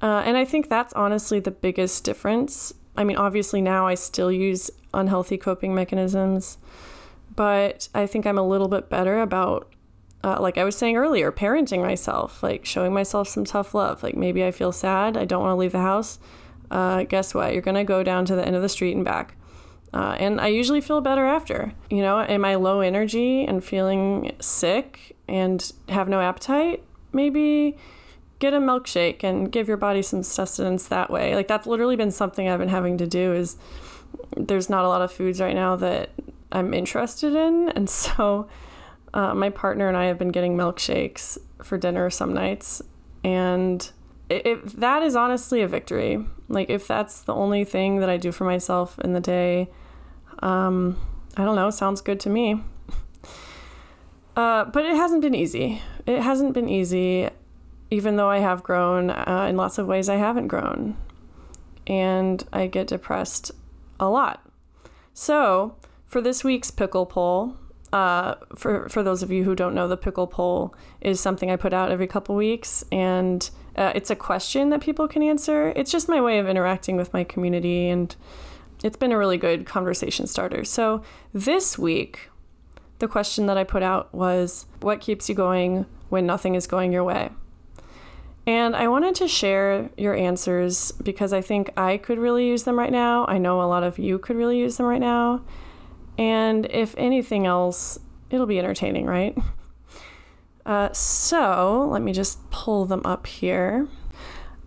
Uh, 0.00 0.22
and 0.26 0.36
I 0.36 0.44
think 0.44 0.68
that's 0.68 0.92
honestly 0.94 1.40
the 1.40 1.50
biggest 1.50 2.04
difference. 2.04 2.74
I 2.96 3.04
mean, 3.04 3.16
obviously, 3.16 3.62
now 3.62 3.86
I 3.86 3.94
still 3.94 4.32
use 4.32 4.70
unhealthy 4.92 5.38
coping 5.38 5.74
mechanisms, 5.74 6.58
but 7.34 7.88
I 7.94 8.06
think 8.06 8.26
I'm 8.26 8.38
a 8.38 8.46
little 8.46 8.68
bit 8.68 8.90
better 8.90 9.20
about 9.20 9.72
uh, 10.24 10.40
like 10.40 10.56
I 10.56 10.64
was 10.64 10.76
saying 10.76 10.96
earlier, 10.96 11.32
parenting 11.32 11.82
myself, 11.82 12.42
like 12.42 12.64
showing 12.64 12.92
myself 12.92 13.28
some 13.28 13.44
tough 13.44 13.74
love. 13.74 14.02
Like 14.02 14.16
maybe 14.16 14.44
I 14.44 14.50
feel 14.50 14.72
sad, 14.72 15.16
I 15.16 15.24
don't 15.24 15.42
want 15.42 15.52
to 15.52 15.56
leave 15.56 15.72
the 15.72 15.80
house. 15.80 16.18
Uh, 16.70 17.02
guess 17.04 17.34
what? 17.34 17.52
You're 17.52 17.62
gonna 17.62 17.84
go 17.84 18.02
down 18.02 18.24
to 18.26 18.36
the 18.36 18.46
end 18.46 18.56
of 18.56 18.62
the 18.62 18.68
street 18.68 18.94
and 18.94 19.04
back. 19.04 19.36
Uh, 19.94 20.16
and 20.18 20.40
I 20.40 20.48
usually 20.48 20.80
feel 20.80 21.00
better 21.00 21.26
after. 21.26 21.72
You 21.90 22.00
know, 22.00 22.20
am 22.20 22.44
I 22.44 22.54
low 22.54 22.80
energy 22.80 23.44
and 23.44 23.62
feeling 23.62 24.32
sick 24.40 25.16
and 25.28 25.72
have 25.88 26.08
no 26.08 26.20
appetite? 26.20 26.82
Maybe 27.12 27.76
get 28.38 28.54
a 28.54 28.58
milkshake 28.58 29.22
and 29.22 29.52
give 29.52 29.68
your 29.68 29.76
body 29.76 30.02
some 30.02 30.22
sustenance 30.22 30.88
that 30.88 31.10
way. 31.10 31.34
Like 31.34 31.46
that's 31.46 31.66
literally 31.66 31.96
been 31.96 32.10
something 32.10 32.48
I've 32.48 32.58
been 32.58 32.68
having 32.68 32.98
to 32.98 33.06
do 33.06 33.32
is 33.34 33.56
there's 34.36 34.70
not 34.70 34.84
a 34.84 34.88
lot 34.88 35.02
of 35.02 35.12
foods 35.12 35.40
right 35.40 35.54
now 35.54 35.76
that 35.76 36.10
I'm 36.50 36.74
interested 36.74 37.34
in. 37.34 37.70
And 37.76 37.88
so 37.88 38.48
uh, 39.14 39.34
my 39.34 39.50
partner 39.50 39.88
and 39.88 39.96
I 39.96 40.06
have 40.06 40.18
been 40.18 40.30
getting 40.30 40.56
milkshakes 40.56 41.38
for 41.62 41.76
dinner 41.76 42.08
some 42.10 42.32
nights. 42.32 42.82
And 43.22 43.88
if 44.30 44.72
that 44.72 45.02
is 45.02 45.14
honestly 45.14 45.62
a 45.62 45.68
victory. 45.68 46.24
Like 46.48 46.70
if 46.70 46.86
that's 46.86 47.20
the 47.22 47.34
only 47.34 47.64
thing 47.64 48.00
that 48.00 48.08
I 48.08 48.16
do 48.16 48.32
for 48.32 48.44
myself 48.44 48.98
in 49.00 49.12
the 49.12 49.20
day, 49.20 49.68
um, 50.42 50.98
I 51.36 51.44
don't 51.44 51.56
know, 51.56 51.70
sounds 51.70 52.00
good 52.00 52.20
to 52.20 52.30
me. 52.30 52.62
Uh, 54.36 54.64
but 54.64 54.84
it 54.84 54.96
hasn't 54.96 55.22
been 55.22 55.34
easy. 55.34 55.82
It 56.06 56.20
hasn't 56.22 56.54
been 56.54 56.68
easy, 56.68 57.28
even 57.90 58.16
though 58.16 58.30
I 58.30 58.38
have 58.38 58.62
grown. 58.62 59.10
Uh, 59.10 59.46
in 59.48 59.56
lots 59.56 59.78
of 59.78 59.86
ways, 59.86 60.08
I 60.08 60.16
haven't 60.16 60.48
grown. 60.48 60.96
And 61.86 62.42
I 62.52 62.66
get 62.66 62.86
depressed 62.86 63.50
a 64.00 64.08
lot. 64.08 64.46
So, 65.14 65.76
for 66.06 66.20
this 66.20 66.42
week's 66.42 66.70
pickle 66.70 67.06
poll, 67.06 67.56
uh, 67.92 68.36
for 68.56 68.88
for 68.88 69.02
those 69.02 69.22
of 69.22 69.30
you 69.30 69.44
who 69.44 69.54
don't 69.54 69.74
know, 69.74 69.86
the 69.86 69.96
pickle 69.96 70.26
poll 70.26 70.74
is 71.02 71.20
something 71.20 71.50
I 71.50 71.56
put 71.56 71.74
out 71.74 71.90
every 71.90 72.06
couple 72.06 72.34
weeks, 72.34 72.82
and 72.90 73.48
uh, 73.76 73.92
it's 73.94 74.10
a 74.10 74.16
question 74.16 74.70
that 74.70 74.80
people 74.80 75.06
can 75.06 75.22
answer. 75.22 75.74
It's 75.76 75.90
just 75.90 76.08
my 76.08 76.20
way 76.20 76.38
of 76.38 76.48
interacting 76.48 76.96
with 76.96 77.12
my 77.12 77.24
community, 77.24 77.88
and 77.88 78.14
it's 78.82 78.96
been 78.96 79.12
a 79.12 79.18
really 79.18 79.38
good 79.38 79.66
conversation 79.66 80.26
starter. 80.26 80.64
So 80.64 81.02
this 81.32 81.78
week, 81.78 82.30
the 82.98 83.08
question 83.08 83.46
that 83.46 83.56
I 83.56 83.64
put 83.64 83.82
out 83.82 84.12
was, 84.14 84.66
"What 84.80 85.00
keeps 85.00 85.28
you 85.28 85.34
going 85.34 85.86
when 86.08 86.26
nothing 86.26 86.54
is 86.54 86.66
going 86.66 86.92
your 86.92 87.04
way?" 87.04 87.30
And 88.46 88.74
I 88.74 88.88
wanted 88.88 89.14
to 89.16 89.28
share 89.28 89.90
your 89.96 90.14
answers 90.14 90.90
because 90.92 91.32
I 91.32 91.40
think 91.40 91.70
I 91.76 91.96
could 91.96 92.18
really 92.18 92.46
use 92.46 92.64
them 92.64 92.78
right 92.78 92.90
now. 92.90 93.24
I 93.26 93.38
know 93.38 93.62
a 93.62 93.64
lot 93.64 93.84
of 93.84 93.98
you 93.98 94.18
could 94.18 94.36
really 94.36 94.58
use 94.58 94.76
them 94.76 94.86
right 94.86 95.00
now. 95.00 95.42
And 96.18 96.66
if 96.66 96.94
anything 96.98 97.46
else, 97.46 98.00
it'll 98.30 98.46
be 98.46 98.58
entertaining, 98.58 99.06
right? 99.06 99.36
Uh, 100.64 100.92
so 100.92 101.88
let 101.90 102.02
me 102.02 102.12
just 102.12 102.48
pull 102.50 102.84
them 102.84 103.02
up 103.04 103.26
here. 103.26 103.88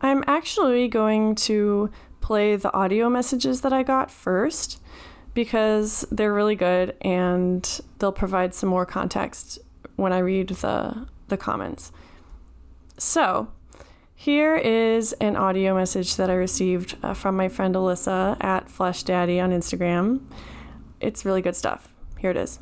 I'm 0.01 0.25
actually 0.27 0.89
going 0.89 1.35
to 1.35 1.89
play 2.25 2.55
the 2.55 2.73
audio 2.73 3.07
messages 3.07 3.61
that 3.61 3.71
I 3.71 3.83
got 3.83 4.09
first 4.09 4.81
because 5.35 6.05
they're 6.09 6.33
really 6.33 6.55
good 6.55 6.95
and 7.01 7.81
they'll 7.99 8.11
provide 8.11 8.55
some 8.55 8.69
more 8.69 8.85
context 8.85 9.59
when 9.95 10.11
I 10.11 10.17
read 10.19 10.49
the, 10.49 11.07
the 11.27 11.37
comments. 11.37 11.91
So, 12.97 13.51
here 14.15 14.55
is 14.55 15.13
an 15.13 15.35
audio 15.35 15.75
message 15.75 16.15
that 16.15 16.31
I 16.31 16.33
received 16.33 16.97
uh, 17.03 17.13
from 17.13 17.35
my 17.35 17.47
friend 17.47 17.75
Alyssa 17.75 18.43
at 18.43 18.69
Flesh 18.69 19.03
Daddy 19.03 19.39
on 19.39 19.51
Instagram 19.51 20.21
it's 21.05 21.25
really 21.25 21.41
good 21.41 21.55
stuff. 21.55 21.93
Here 22.17 22.31
it 22.31 22.37
is. 22.37 22.59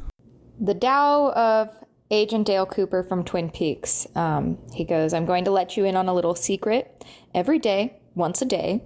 The 0.59 0.73
Tao 0.73 1.31
of 1.31 1.69
Agent 2.11 2.45
Dale 2.45 2.65
Cooper 2.65 3.03
from 3.03 3.23
Twin 3.23 3.49
Peaks. 3.49 4.05
Um, 4.15 4.57
he 4.73 4.83
goes, 4.83 5.13
I'm 5.13 5.25
going 5.25 5.45
to 5.45 5.51
let 5.51 5.77
you 5.77 5.85
in 5.85 5.95
on 5.95 6.07
a 6.07 6.13
little 6.13 6.35
secret. 6.35 7.05
Every 7.33 7.59
day, 7.59 7.99
once 8.15 8.41
a 8.41 8.45
day, 8.45 8.83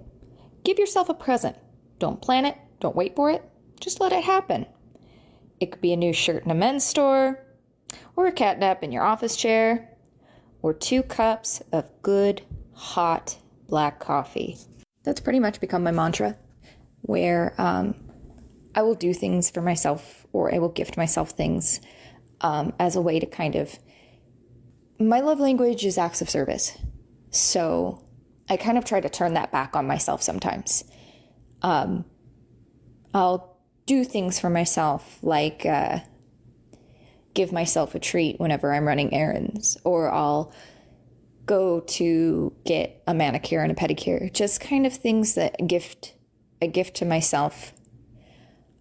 give 0.68 0.78
yourself 0.78 1.08
a 1.08 1.14
present. 1.14 1.56
Don't 1.98 2.20
plan 2.20 2.44
it, 2.44 2.58
don't 2.78 2.94
wait 2.94 3.16
for 3.16 3.30
it, 3.30 3.42
just 3.80 4.00
let 4.00 4.12
it 4.12 4.22
happen. 4.22 4.66
It 5.60 5.72
could 5.72 5.80
be 5.80 5.94
a 5.94 5.96
new 5.96 6.12
shirt 6.12 6.44
in 6.44 6.50
a 6.50 6.54
men's 6.54 6.84
store, 6.84 7.42
or 8.14 8.26
a 8.26 8.32
catnap 8.32 8.82
in 8.82 8.92
your 8.92 9.02
office 9.02 9.34
chair, 9.34 9.96
or 10.60 10.74
two 10.74 11.02
cups 11.02 11.62
of 11.72 11.88
good, 12.02 12.42
hot 12.74 13.38
black 13.66 13.98
coffee. 13.98 14.58
That's 15.04 15.20
pretty 15.20 15.40
much 15.40 15.58
become 15.58 15.82
my 15.82 15.90
mantra, 15.90 16.36
where 17.00 17.54
um, 17.56 17.94
I 18.74 18.82
will 18.82 18.94
do 18.94 19.14
things 19.14 19.48
for 19.48 19.62
myself 19.62 20.26
or 20.34 20.54
I 20.54 20.58
will 20.58 20.68
gift 20.68 20.98
myself 20.98 21.30
things 21.30 21.80
um, 22.42 22.74
as 22.78 22.94
a 22.94 23.00
way 23.00 23.18
to 23.18 23.26
kind 23.26 23.56
of. 23.56 23.78
My 25.00 25.20
love 25.20 25.40
language 25.40 25.86
is 25.86 25.96
acts 25.96 26.20
of 26.20 26.28
service. 26.28 26.76
So 27.30 28.04
I 28.48 28.56
kind 28.56 28.78
of 28.78 28.84
try 28.84 29.00
to 29.00 29.08
turn 29.08 29.34
that 29.34 29.52
back 29.52 29.76
on 29.76 29.86
myself 29.86 30.22
sometimes. 30.22 30.84
Um, 31.62 32.04
I'll 33.12 33.58
do 33.86 34.04
things 34.04 34.38
for 34.38 34.50
myself, 34.50 35.18
like 35.22 35.66
uh, 35.66 36.00
give 37.34 37.52
myself 37.52 37.94
a 37.94 37.98
treat 37.98 38.38
whenever 38.38 38.72
I'm 38.72 38.86
running 38.86 39.12
errands, 39.12 39.76
or 39.84 40.10
I'll 40.10 40.52
go 41.46 41.80
to 41.80 42.54
get 42.64 43.02
a 43.06 43.14
manicure 43.14 43.62
and 43.62 43.72
a 43.72 43.74
pedicure. 43.74 44.32
Just 44.32 44.60
kind 44.60 44.86
of 44.86 44.92
things 44.92 45.34
that 45.34 45.66
gift 45.66 46.14
a 46.60 46.66
gift 46.66 46.96
to 46.96 47.04
myself 47.04 47.72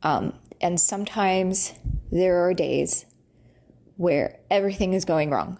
um, 0.03 0.33
and 0.61 0.79
sometimes 0.79 1.73
there 2.11 2.37
are 2.47 2.53
days 2.53 3.05
where 3.95 4.39
everything 4.49 4.93
is 4.93 5.05
going 5.05 5.29
wrong. 5.29 5.59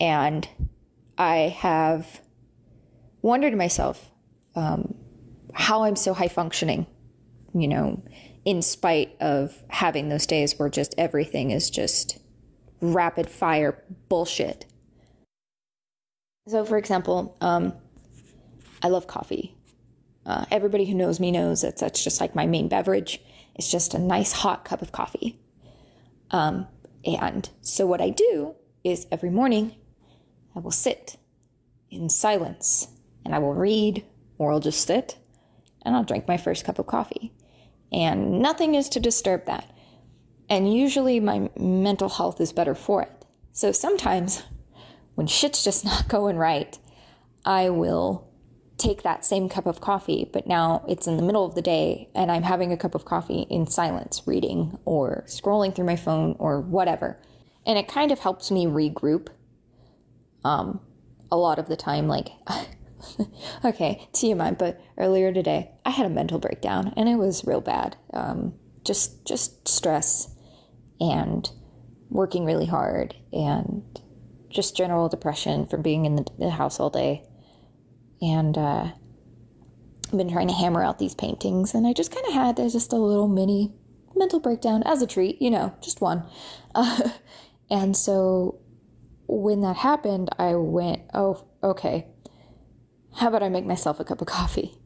And 0.00 0.48
I 1.16 1.54
have 1.58 2.20
wondered 3.26 3.50
to 3.50 3.56
myself 3.56 4.10
um, 4.54 4.94
how 5.52 5.82
I'm 5.82 5.96
so 5.96 6.14
high 6.14 6.28
functioning, 6.28 6.86
you 7.52 7.66
know, 7.66 8.02
in 8.44 8.62
spite 8.62 9.16
of 9.20 9.62
having 9.68 10.08
those 10.08 10.26
days 10.26 10.58
where 10.58 10.68
just 10.68 10.94
everything 10.96 11.50
is 11.50 11.68
just 11.68 12.18
rapid 12.80 13.28
fire 13.28 13.82
bullshit. 14.08 14.66
So, 16.46 16.64
for 16.64 16.78
example, 16.78 17.36
um, 17.40 17.72
I 18.80 18.88
love 18.88 19.08
coffee. 19.08 19.56
Uh, 20.24 20.44
everybody 20.52 20.84
who 20.84 20.94
knows 20.94 21.18
me 21.18 21.32
knows 21.32 21.62
that 21.62 21.78
that's 21.78 22.04
just 22.04 22.20
like 22.20 22.36
my 22.36 22.46
main 22.46 22.68
beverage. 22.68 23.20
It's 23.56 23.70
just 23.70 23.94
a 23.94 23.98
nice 23.98 24.30
hot 24.32 24.64
cup 24.64 24.82
of 24.82 24.92
coffee. 24.92 25.40
Um, 26.30 26.68
and 27.04 27.50
so, 27.60 27.86
what 27.86 28.00
I 28.00 28.10
do 28.10 28.54
is 28.84 29.08
every 29.10 29.30
morning 29.30 29.74
I 30.54 30.60
will 30.60 30.70
sit 30.70 31.16
in 31.90 32.08
silence 32.08 32.88
and 33.26 33.34
I 33.34 33.40
will 33.40 33.54
read 33.54 34.04
or 34.38 34.52
I'll 34.52 34.60
just 34.60 34.86
sit 34.86 35.18
and 35.82 35.96
I'll 35.96 36.04
drink 36.04 36.28
my 36.28 36.36
first 36.36 36.64
cup 36.64 36.78
of 36.78 36.86
coffee. 36.86 37.32
And 37.92 38.40
nothing 38.40 38.76
is 38.76 38.88
to 38.90 39.00
disturb 39.00 39.46
that. 39.46 39.68
And 40.48 40.72
usually 40.72 41.18
my 41.18 41.50
mental 41.58 42.08
health 42.08 42.40
is 42.40 42.52
better 42.52 42.74
for 42.76 43.02
it. 43.02 43.24
So 43.52 43.72
sometimes 43.72 44.44
when 45.16 45.26
shit's 45.26 45.64
just 45.64 45.84
not 45.84 46.06
going 46.06 46.36
right, 46.36 46.78
I 47.44 47.68
will 47.70 48.30
take 48.78 49.02
that 49.02 49.24
same 49.24 49.48
cup 49.48 49.66
of 49.66 49.80
coffee, 49.80 50.30
but 50.32 50.46
now 50.46 50.84
it's 50.88 51.08
in 51.08 51.16
the 51.16 51.22
middle 51.22 51.44
of 51.44 51.56
the 51.56 51.62
day 51.62 52.08
and 52.14 52.30
I'm 52.30 52.44
having 52.44 52.72
a 52.72 52.76
cup 52.76 52.94
of 52.94 53.04
coffee 53.04 53.46
in 53.50 53.66
silence, 53.66 54.22
reading 54.24 54.78
or 54.84 55.24
scrolling 55.26 55.74
through 55.74 55.86
my 55.86 55.96
phone 55.96 56.36
or 56.38 56.60
whatever. 56.60 57.20
And 57.64 57.76
it 57.76 57.88
kind 57.88 58.12
of 58.12 58.20
helps 58.20 58.52
me 58.52 58.66
regroup. 58.66 59.28
Um, 60.44 60.80
a 61.32 61.36
lot 61.36 61.58
of 61.58 61.66
the 61.66 61.74
time, 61.74 62.06
like, 62.06 62.28
okay, 63.64 64.08
TMI, 64.12 64.56
but 64.58 64.80
earlier 64.98 65.32
today 65.32 65.70
I 65.84 65.90
had 65.90 66.06
a 66.06 66.10
mental 66.10 66.38
breakdown 66.38 66.92
and 66.96 67.08
it 67.08 67.16
was 67.16 67.44
real 67.44 67.60
bad. 67.60 67.96
Um, 68.12 68.54
just, 68.84 69.24
just 69.26 69.68
stress 69.68 70.34
and 71.00 71.50
working 72.08 72.44
really 72.44 72.66
hard 72.66 73.16
and 73.32 73.82
just 74.48 74.76
general 74.76 75.08
depression 75.08 75.66
from 75.66 75.82
being 75.82 76.06
in 76.06 76.16
the, 76.16 76.26
the 76.38 76.50
house 76.50 76.78
all 76.78 76.90
day 76.90 77.22
and 78.20 78.56
uh, 78.56 78.92
I've 80.06 80.18
been 80.18 80.30
trying 80.30 80.48
to 80.48 80.54
hammer 80.54 80.82
out 80.82 80.98
these 80.98 81.14
paintings, 81.14 81.74
and 81.74 81.86
I 81.86 81.92
just 81.92 82.12
kind 82.12 82.26
of 82.26 82.32
had 82.32 82.56
just 82.56 82.92
a 82.92 82.96
little 82.96 83.28
mini 83.28 83.72
mental 84.14 84.40
breakdown 84.40 84.82
as 84.86 85.02
a 85.02 85.06
treat, 85.06 85.42
you 85.42 85.50
know, 85.50 85.74
just 85.82 86.00
one. 86.00 86.24
Uh, 86.74 87.10
and 87.70 87.96
so 87.96 88.60
when 89.26 89.60
that 89.62 89.76
happened, 89.76 90.30
I 90.38 90.54
went, 90.54 91.02
oh, 91.12 91.44
okay, 91.62 92.06
how 93.16 93.28
about 93.28 93.42
I 93.42 93.48
make 93.48 93.66
myself 93.66 94.00
a 94.00 94.04
cup 94.04 94.20
of 94.20 94.26
coffee? 94.26 94.78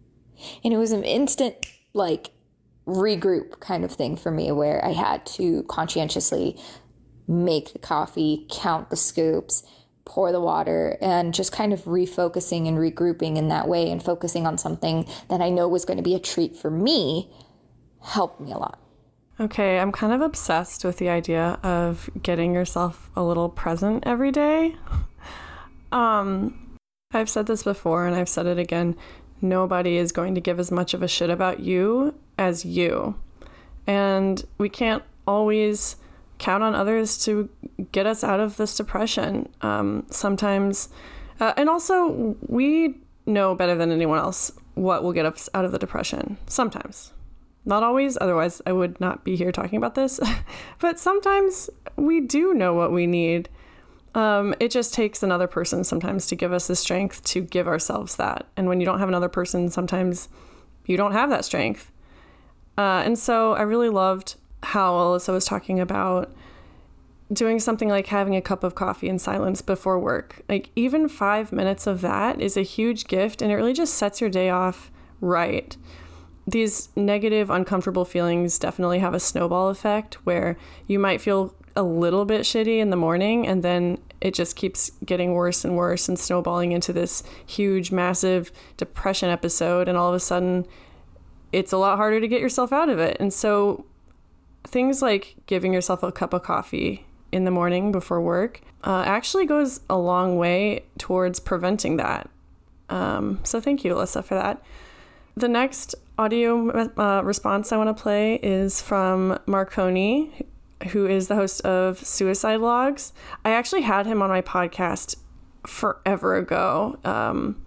And 0.64 0.73
it 0.73 0.79
was 0.79 0.93
an 0.93 1.05
instant, 1.05 1.66
like, 1.93 2.31
regroup 2.87 3.61
kind 3.61 3.85
of 3.85 3.93
thing 3.93 4.16
for 4.16 4.31
me 4.31 4.51
where 4.51 4.85
I 4.85 4.93
had 4.93 5.27
to 5.27 5.62
conscientiously 5.64 6.59
make 7.29 7.73
the 7.73 7.79
coffee, 7.79 8.47
count 8.51 8.90
the 8.90 8.97
scoops, 8.97 9.64
pour 10.05 10.33
the 10.33 10.40
water 10.40 10.99
and 11.01 11.33
just 11.33 11.53
kind 11.53 11.73
of 11.73 11.83
refocusing 11.83 12.66
and 12.66 12.79
regrouping 12.79 13.37
in 13.37 13.49
that 13.49 13.69
way 13.69 13.90
and 13.90 14.03
focusing 14.03 14.45
on 14.45 14.59
something 14.59 15.07
that 15.29 15.40
I 15.40 15.51
know 15.51 15.69
was 15.69 15.85
going 15.85 15.99
to 15.99 16.03
be 16.03 16.16
a 16.16 16.19
treat 16.19 16.57
for 16.57 16.69
me 16.71 17.31
helped 18.03 18.40
me 18.40 18.51
a 18.51 18.59
lot. 18.59 18.81
Okay, 19.38 19.79
I'm 19.79 19.93
kind 19.93 20.12
of 20.12 20.21
obsessed 20.21 20.85
with 20.85 20.99
the 20.99 21.09
idea 21.09 21.61
of 21.62 22.11
getting 22.21 22.53
yourself 22.53 23.11
a 23.14 23.23
little 23.23 23.49
present 23.49 24.05
every 24.07 24.33
day. 24.33 24.77
Um, 25.93 26.69
I've 27.12 27.29
said 27.29 27.46
this 27.46 27.64
before 27.64 28.07
and 28.07 28.14
I've 28.14 28.29
said 28.29 28.46
it 28.46 28.59
again. 28.59 28.96
Nobody 29.42 29.96
is 29.96 30.12
going 30.12 30.37
to 30.37 30.40
give 30.40 30.61
as 30.61 30.70
much 30.70 30.94
of 30.94 31.03
a 31.03 31.09
shit 31.09 31.29
about 31.29 31.59
you 31.59 32.14
as 32.38 32.64
you. 32.64 33.16
And 33.85 34.44
we 34.59 34.68
can't 34.68 35.03
always 35.27 35.96
count 36.38 36.62
on 36.62 36.75
others 36.75 37.18
to 37.25 37.49
get 37.90 38.07
us 38.07 38.23
out 38.23 38.38
of 38.38 38.59
this 38.59 38.77
depression. 38.77 39.49
Um, 39.61 40.07
sometimes, 40.11 40.88
uh, 41.40 41.53
and 41.57 41.68
also, 41.68 42.37
we 42.46 43.01
know 43.27 43.57
better 43.57 43.75
than 43.75 43.90
anyone 43.90 44.18
else 44.18 44.53
what 44.75 45.03
will 45.03 45.12
get 45.12 45.27
us 45.27 45.49
out 45.53 45.64
of 45.64 45.73
the 45.73 45.79
depression. 45.79 46.37
Sometimes. 46.46 47.12
Not 47.64 47.83
always, 47.83 48.16
otherwise, 48.20 48.62
I 48.66 48.73
would 48.73 49.01
not 49.01 49.25
be 49.25 49.35
here 49.35 49.51
talking 49.51 49.79
about 49.79 49.96
this. 49.96 50.20
but 50.79 51.01
sometimes 51.01 51.70
we 51.96 52.20
do 52.20 52.55
know 52.55 52.73
what 52.73 52.92
we 52.92 53.09
need. 53.09 53.49
Um, 54.14 54.55
it 54.59 54.70
just 54.70 54.92
takes 54.92 55.23
another 55.23 55.46
person 55.46 55.85
sometimes 55.85 56.27
to 56.27 56.37
give 56.37 56.53
us 56.53 56.66
the 56.66 56.77
strength 56.77 57.23
to 57.27 57.42
give 57.42 57.68
ourselves 57.68 58.16
that. 58.16 58.46
And 58.57 58.68
when 58.68 58.81
you 58.81 58.87
don't 58.87 58.99
have 58.99 59.09
another 59.09 59.29
person, 59.29 59.70
sometimes 59.70 60.29
you 60.87 60.96
don't 60.96 61.12
have 61.12 61.31
that 61.31 61.44
strength. 61.44 61.92
Uh, 62.77 63.03
and 63.05 63.18
so 63.18 63.53
I 63.53 63.62
really 63.62 63.88
loved 63.88 64.37
how 64.62 64.94
Alyssa 64.94 65.33
was 65.33 65.44
talking 65.44 65.79
about 65.81 66.33
doing 67.33 67.61
something 67.61 67.88
like 67.88 68.07
having 68.07 68.35
a 68.35 68.42
cup 68.42 68.64
of 68.64 68.75
coffee 68.75 69.09
in 69.09 69.18
silence 69.18 69.62
before 69.62 69.99
work. 69.99 70.42
Like, 70.49 70.70
even 70.75 71.09
five 71.09 71.53
minutes 71.53 71.87
of 71.87 72.01
that 72.01 72.40
is 72.40 72.57
a 72.57 72.62
huge 72.62 73.07
gift, 73.07 73.40
and 73.40 73.53
it 73.53 73.55
really 73.55 73.73
just 73.73 73.94
sets 73.94 74.20
your 74.20 74.31
day 74.31 74.51
off 74.51 74.90
right. 75.20 75.77
These 76.46 76.88
negative, 76.96 77.49
uncomfortable 77.49 78.05
feelings 78.05 78.59
definitely 78.59 78.99
have 78.99 79.14
a 79.14 79.20
snowball 79.20 79.68
effect 79.68 80.14
where 80.27 80.57
you 80.88 80.99
might 80.99 81.20
feel 81.20 81.55
a 81.76 81.83
little 81.83 82.24
bit 82.24 82.42
shitty 82.42 82.78
in 82.78 82.90
the 82.90 82.96
morning 82.96 83.46
and 83.46 83.62
then 83.62 83.98
it 84.20 84.35
just 84.35 84.56
keeps 84.56 84.90
getting 85.04 85.33
worse 85.33 85.64
and 85.64 85.76
worse 85.76 86.09
and 86.09 86.18
snowballing 86.18 86.72
into 86.72 86.92
this 86.92 87.22
huge, 87.46 87.90
massive 87.90 88.52
depression 88.76 89.30
episode. 89.30 89.88
And 89.88 89.96
all 89.96 90.09
of 90.09 90.14
a 90.14 90.20
sudden, 90.20 90.66
it's 91.52 91.72
a 91.72 91.78
lot 91.78 91.96
harder 91.96 92.20
to 92.20 92.28
get 92.28 92.40
yourself 92.40 92.72
out 92.72 92.88
of 92.88 92.98
it. 92.98 93.16
And 93.18 93.33
so, 93.33 93.87
things 94.64 95.00
like 95.00 95.37
giving 95.46 95.72
yourself 95.72 96.02
a 96.02 96.12
cup 96.12 96.35
of 96.35 96.42
coffee 96.42 97.06
in 97.33 97.44
the 97.44 97.50
morning 97.50 97.92
before 97.92 98.20
work 98.20 98.61
uh, 98.85 99.04
actually 99.06 99.46
goes 99.46 99.80
a 99.88 99.96
long 99.96 100.37
way 100.37 100.85
towards 100.98 101.40
preventing 101.40 101.96
that. 101.96 102.28
Um, 102.88 103.40
so, 103.42 103.61
thank 103.61 103.85
you, 103.85 103.94
Alyssa, 103.94 104.22
for 104.22 104.35
that. 104.35 104.62
The 105.37 105.48
next 105.48 105.94
audio 106.18 106.68
uh, 106.98 107.22
response 107.22 107.72
I 107.72 107.78
want 107.78 107.96
to 107.96 108.00
play 108.00 108.35
is 108.35 108.83
from 108.83 109.38
Marconi, 109.46 110.44
who 110.88 111.07
is 111.07 111.29
the 111.29 111.35
host 111.35 111.61
of 111.62 111.99
Suicide 111.99 112.61
Logs. 112.61 113.12
I 113.45 113.51
actually 113.51 113.83
had 113.83 114.07
him 114.07 114.23
on 114.23 114.31
my 114.31 114.43
podcast 114.43 115.16
forever 115.66 116.37
ago. 116.37 116.99
Um, 117.05 117.62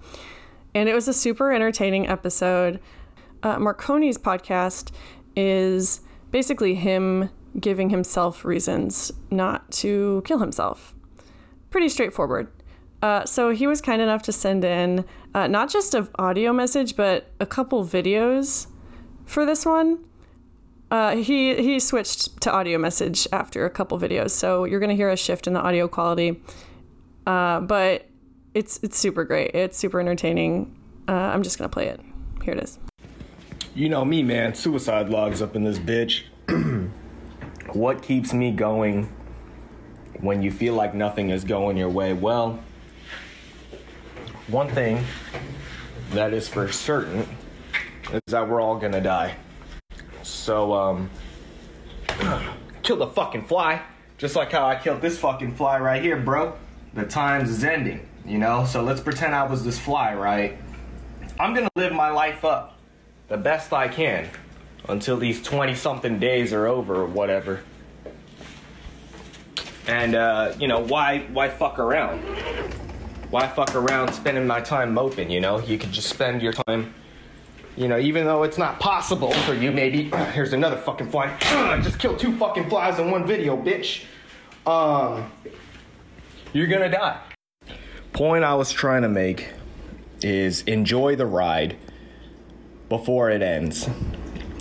and 0.74 0.90
it 0.90 0.96
was 0.96 1.08
a 1.08 1.14
super 1.14 1.52
entertaining 1.52 2.08
episode 2.08 2.80
uh, 3.44 3.58
Marconi's 3.58 4.18
podcast 4.18 4.92
is 5.36 6.02
basically 6.32 6.76
him 6.76 7.30
giving 7.60 7.90
himself 7.90 8.44
reasons 8.44 9.12
not 9.30 9.70
to 9.72 10.24
kill 10.26 10.40
himself. 10.40 10.96
Pretty 11.70 11.90
straightforward. 11.90 12.48
Uh, 13.02 13.26
so 13.26 13.52
he 13.52 13.68
was 13.68 13.82
kind 13.82 14.02
enough 14.02 14.24
to 14.24 14.32
send 14.32 14.64
in 14.64 15.04
uh, 15.36 15.46
not 15.48 15.70
just 15.70 15.94
an 15.94 16.08
audio 16.18 16.54
message, 16.54 16.96
but 16.96 17.30
a 17.40 17.46
couple 17.46 17.84
videos 17.84 18.68
for 19.26 19.46
this 19.46 19.66
one. 19.66 20.04
Uh, 20.94 21.16
he 21.16 21.56
he 21.56 21.80
switched 21.80 22.40
to 22.40 22.52
audio 22.52 22.78
message 22.78 23.28
after 23.32 23.66
a 23.66 23.70
couple 23.72 24.00
videos, 24.00 24.30
so 24.30 24.64
you're 24.64 24.80
gonna 24.80 24.94
hear 24.94 25.10
a 25.10 25.18
shift 25.18 25.48
in 25.48 25.54
the 25.54 25.60
audio 25.60 25.88
quality. 25.88 26.40
Uh, 27.26 27.62
but 27.62 28.06
it's 28.54 28.80
it's 28.84 28.96
super 28.96 29.24
great. 29.24 29.56
It's 29.56 29.76
super 29.76 30.00
entertaining. 30.00 30.80
Uh, 31.08 31.14
I'm 31.14 31.42
just 31.42 31.58
gonna 31.58 31.68
play 31.68 31.88
it. 31.88 32.00
Here 32.44 32.54
it 32.54 32.64
is. 32.64 32.78
You 33.74 33.90
know 33.90 34.06
me, 34.06 34.22
man. 34.22 34.54
Suicide 34.54 35.10
logs 35.10 35.42
up 35.42 35.56
in 35.56 35.64
this 35.64 35.80
bitch. 35.80 36.26
what 37.74 38.04
keeps 38.04 38.32
me 38.32 38.52
going 38.52 39.12
when 40.20 40.44
you 40.44 40.52
feel 40.52 40.76
like 40.76 40.94
nothing 40.94 41.32
is 41.32 41.44
going 41.44 41.76
your 41.76 41.90
way? 41.90 42.14
Well, 42.14 42.60
one 44.46 44.70
thing 44.70 45.04
that 46.12 46.36
is 46.36 46.48
for 46.48 46.72
certain 46.72 47.28
is 48.12 48.22
that 48.28 48.48
we're 48.48 48.62
all 48.62 48.78
gonna 48.78 49.02
die. 49.02 49.38
So, 50.24 50.74
um, 50.74 51.10
kill 52.84 52.98
the 52.98 53.08
fucking 53.08 53.46
fly, 53.46 53.82
just 54.18 54.36
like 54.36 54.52
how 54.52 54.66
I 54.66 54.76
killed 54.76 55.02
this 55.02 55.18
fucking 55.20 55.56
fly 55.56 55.80
right 55.80 56.02
here, 56.02 56.18
bro. 56.18 56.54
The 56.94 57.06
times 57.06 57.50
is 57.50 57.64
ending, 57.64 58.08
you 58.26 58.38
know? 58.38 58.66
So 58.66 58.84
let's 58.84 59.02
pretend 59.02 59.36
I 59.36 59.44
was 59.44 59.64
this 59.64 59.80
fly, 59.80 60.14
right? 60.16 60.58
I'm 61.40 61.54
gonna 61.54 61.70
live 61.76 61.94
my 61.94 62.10
life 62.10 62.46
up 62.46 62.78
the 63.28 63.38
best 63.38 63.74
I 63.74 63.88
can 63.88 64.30
until 64.88 65.18
these 65.18 65.42
20 65.42 65.76
something 65.76 66.20
days 66.20 66.54
are 66.54 66.68
over 66.68 66.96
or 66.96 67.06
whatever. 67.06 67.64
And 69.88 70.16
uh, 70.16 70.54
you 70.60 70.68
know, 70.68 70.80
why 70.80 71.20
why 71.34 71.50
fuck 71.50 71.80
around? 71.80 72.20
Why 73.30 73.48
fuck 73.48 73.76
around 73.76 74.14
spending 74.14 74.46
my 74.46 74.62
time 74.62 74.94
moping, 74.94 75.32
you 75.32 75.42
know? 75.42 75.60
You 75.60 75.78
could 75.78 75.92
just 75.92 76.10
spend 76.10 76.42
your 76.42 76.54
time 76.54 76.94
you 77.76 77.88
know, 77.88 77.98
even 77.98 78.26
though 78.26 78.44
it's 78.44 78.58
not 78.58 78.80
possible 78.80 79.32
for 79.32 79.54
you, 79.54 79.72
maybe 79.72 80.04
here's 80.34 80.54
another 80.54 80.78
fucking 80.78 81.10
fly. 81.10 81.36
Just 81.84 82.00
kill 82.00 82.16
two 82.16 82.38
fucking 82.38 82.70
flies 82.70 83.00
in 83.00 83.10
one 83.10 83.26
video, 83.26 83.58
bitch. 83.58 84.06
Um, 84.66 85.32
you're 86.54 86.68
gonna 86.68 86.90
die. 86.90 87.20
Point 88.14 88.44
I 88.44 88.56
was 88.56 88.72
trying 88.72 89.02
to 89.02 89.10
make 89.10 89.50
is 90.22 90.62
enjoy 90.64 91.16
the 91.16 91.26
ride 91.26 91.78
before 92.90 93.30
it 93.30 93.42
ends. 93.42 93.90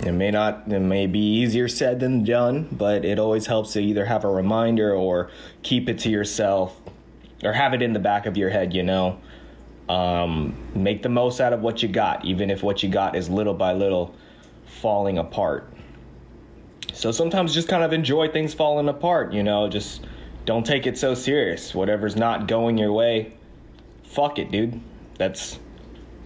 It 0.05 0.11
may 0.11 0.31
not, 0.31 0.63
it 0.67 0.79
may 0.79 1.07
be 1.07 1.19
easier 1.19 1.67
said 1.69 1.99
than 2.01 2.25
done, 2.25 2.67
but 2.71 3.05
it 3.05 3.19
always 3.19 3.45
helps 3.45 3.73
to 3.73 3.81
either 3.81 4.05
have 4.05 4.25
a 4.25 4.29
reminder 4.29 4.93
or 4.93 5.29
keep 5.61 5.87
it 5.87 5.99
to 5.99 6.09
yourself 6.09 6.81
or 7.43 7.53
have 7.53 7.73
it 7.73 7.81
in 7.81 7.93
the 7.93 7.99
back 7.99 8.25
of 8.25 8.35
your 8.35 8.49
head, 8.49 8.73
you 8.73 8.83
know. 8.83 9.19
Um, 9.89 10.55
make 10.73 11.03
the 11.03 11.09
most 11.09 11.41
out 11.41 11.51
of 11.51 11.61
what 11.61 11.83
you 11.83 11.89
got, 11.89 12.23
even 12.23 12.49
if 12.49 12.63
what 12.63 12.83
you 12.83 12.89
got 12.89 13.15
is 13.15 13.29
little 13.29 13.53
by 13.53 13.73
little 13.73 14.15
falling 14.65 15.17
apart. 15.17 15.73
So 16.93 17.11
sometimes 17.11 17.53
just 17.53 17.67
kind 17.67 17.83
of 17.83 17.91
enjoy 17.91 18.29
things 18.29 18.53
falling 18.53 18.87
apart, 18.87 19.33
you 19.33 19.43
know, 19.43 19.67
just 19.67 20.05
don't 20.45 20.65
take 20.65 20.85
it 20.87 20.97
so 20.97 21.15
serious. 21.15 21.73
Whatever's 21.73 22.15
not 22.15 22.47
going 22.47 22.77
your 22.77 22.93
way, 22.93 23.33
fuck 24.03 24.39
it, 24.39 24.51
dude. 24.51 24.79
That's 25.17 25.59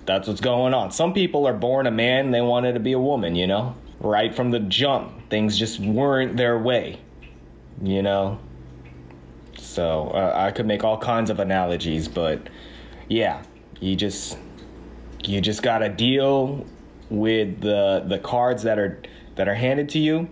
that's 0.05 0.27
what's 0.27 0.41
going 0.41 0.73
on. 0.73 0.91
Some 0.91 1.13
people 1.13 1.45
are 1.47 1.53
born 1.53 1.87
a 1.87 1.91
man, 1.91 2.31
they 2.31 2.41
wanted 2.41 2.73
to 2.73 2.79
be 2.79 2.93
a 2.93 2.99
woman, 2.99 3.35
you 3.35 3.47
know? 3.47 3.75
Right 3.99 4.33
from 4.33 4.51
the 4.51 4.59
jump, 4.59 5.29
things 5.29 5.57
just 5.57 5.79
weren't 5.79 6.37
their 6.37 6.57
way, 6.57 6.99
you 7.81 8.01
know? 8.01 8.39
So 9.57 10.09
uh, 10.09 10.33
I 10.35 10.51
could 10.51 10.65
make 10.65 10.83
all 10.83 10.97
kinds 10.97 11.29
of 11.29 11.39
analogies, 11.39 12.07
but 12.07 12.47
yeah, 13.09 13.43
you 13.79 13.95
just 13.95 14.37
you 15.23 15.41
just 15.41 15.61
gotta 15.61 15.89
deal 15.89 16.65
with 17.09 17.61
the 17.61 18.03
the 18.07 18.19
cards 18.19 18.63
that 18.63 18.77
are 18.79 19.01
that 19.35 19.47
are 19.47 19.55
handed 19.55 19.89
to 19.89 19.99
you, 19.99 20.29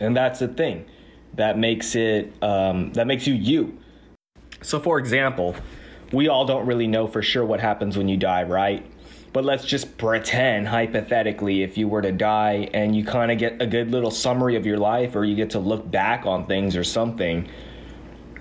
and 0.00 0.16
that's 0.16 0.38
the 0.40 0.48
thing 0.48 0.86
that 1.34 1.58
makes 1.58 1.94
it 1.94 2.32
um, 2.42 2.92
that 2.94 3.06
makes 3.06 3.26
you 3.26 3.34
you. 3.34 3.78
So, 4.62 4.80
for 4.80 4.98
example, 4.98 5.54
we 6.12 6.28
all 6.28 6.44
don't 6.44 6.66
really 6.66 6.86
know 6.86 7.06
for 7.06 7.22
sure 7.22 7.44
what 7.44 7.60
happens 7.60 7.96
when 7.96 8.08
you 8.08 8.16
die, 8.16 8.42
right? 8.42 8.84
But 9.32 9.44
let's 9.44 9.64
just 9.64 9.98
pretend, 9.98 10.68
hypothetically, 10.68 11.62
if 11.62 11.76
you 11.76 11.86
were 11.86 12.02
to 12.02 12.12
die 12.12 12.70
and 12.72 12.96
you 12.96 13.04
kind 13.04 13.30
of 13.30 13.38
get 13.38 13.60
a 13.60 13.66
good 13.66 13.90
little 13.90 14.10
summary 14.10 14.56
of 14.56 14.66
your 14.66 14.78
life 14.78 15.14
or 15.14 15.24
you 15.24 15.36
get 15.36 15.50
to 15.50 15.58
look 15.58 15.88
back 15.88 16.24
on 16.26 16.46
things 16.46 16.76
or 16.76 16.82
something, 16.82 17.48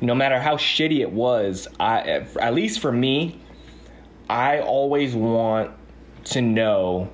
no 0.02 0.16
matter 0.16 0.40
how 0.40 0.56
shitty 0.56 1.00
it 1.00 1.12
was, 1.12 1.68
I, 1.80 2.26
at 2.40 2.54
least 2.54 2.80
for 2.80 2.92
me, 2.92 3.40
I 4.30 4.60
always 4.60 5.16
want 5.16 5.72
to 6.26 6.42
know 6.42 7.12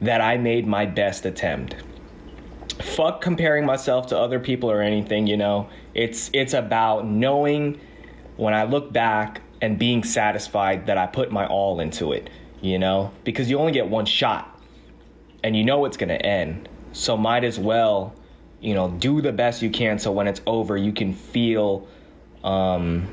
that 0.00 0.20
I 0.20 0.36
made 0.36 0.66
my 0.66 0.86
best 0.86 1.24
attempt. 1.24 1.76
Fuck 2.82 3.20
comparing 3.20 3.64
myself 3.64 4.08
to 4.08 4.18
other 4.18 4.38
people 4.38 4.70
or 4.70 4.82
anything, 4.82 5.26
you 5.26 5.36
know. 5.36 5.68
It's 5.94 6.28
it's 6.34 6.52
about 6.52 7.06
knowing 7.06 7.80
when 8.36 8.52
I 8.52 8.64
look 8.64 8.92
back 8.92 9.40
and 9.62 9.78
being 9.78 10.04
satisfied 10.04 10.86
that 10.86 10.98
I 10.98 11.06
put 11.06 11.32
my 11.32 11.46
all 11.46 11.80
into 11.80 12.12
it, 12.12 12.28
you 12.60 12.78
know, 12.78 13.12
because 13.24 13.48
you 13.48 13.58
only 13.58 13.72
get 13.72 13.88
one 13.88 14.04
shot 14.04 14.60
and 15.42 15.56
you 15.56 15.64
know 15.64 15.84
it's 15.84 15.96
going 15.96 16.08
to 16.08 16.24
end. 16.24 16.68
So 16.92 17.16
might 17.16 17.44
as 17.44 17.58
well, 17.58 18.14
you 18.60 18.74
know, 18.74 18.90
do 18.90 19.20
the 19.22 19.32
best 19.32 19.62
you 19.62 19.70
can 19.70 19.98
so 19.98 20.12
when 20.12 20.26
it's 20.26 20.40
over, 20.46 20.76
you 20.76 20.92
can 20.92 21.14
feel, 21.14 21.86
um, 22.46 23.08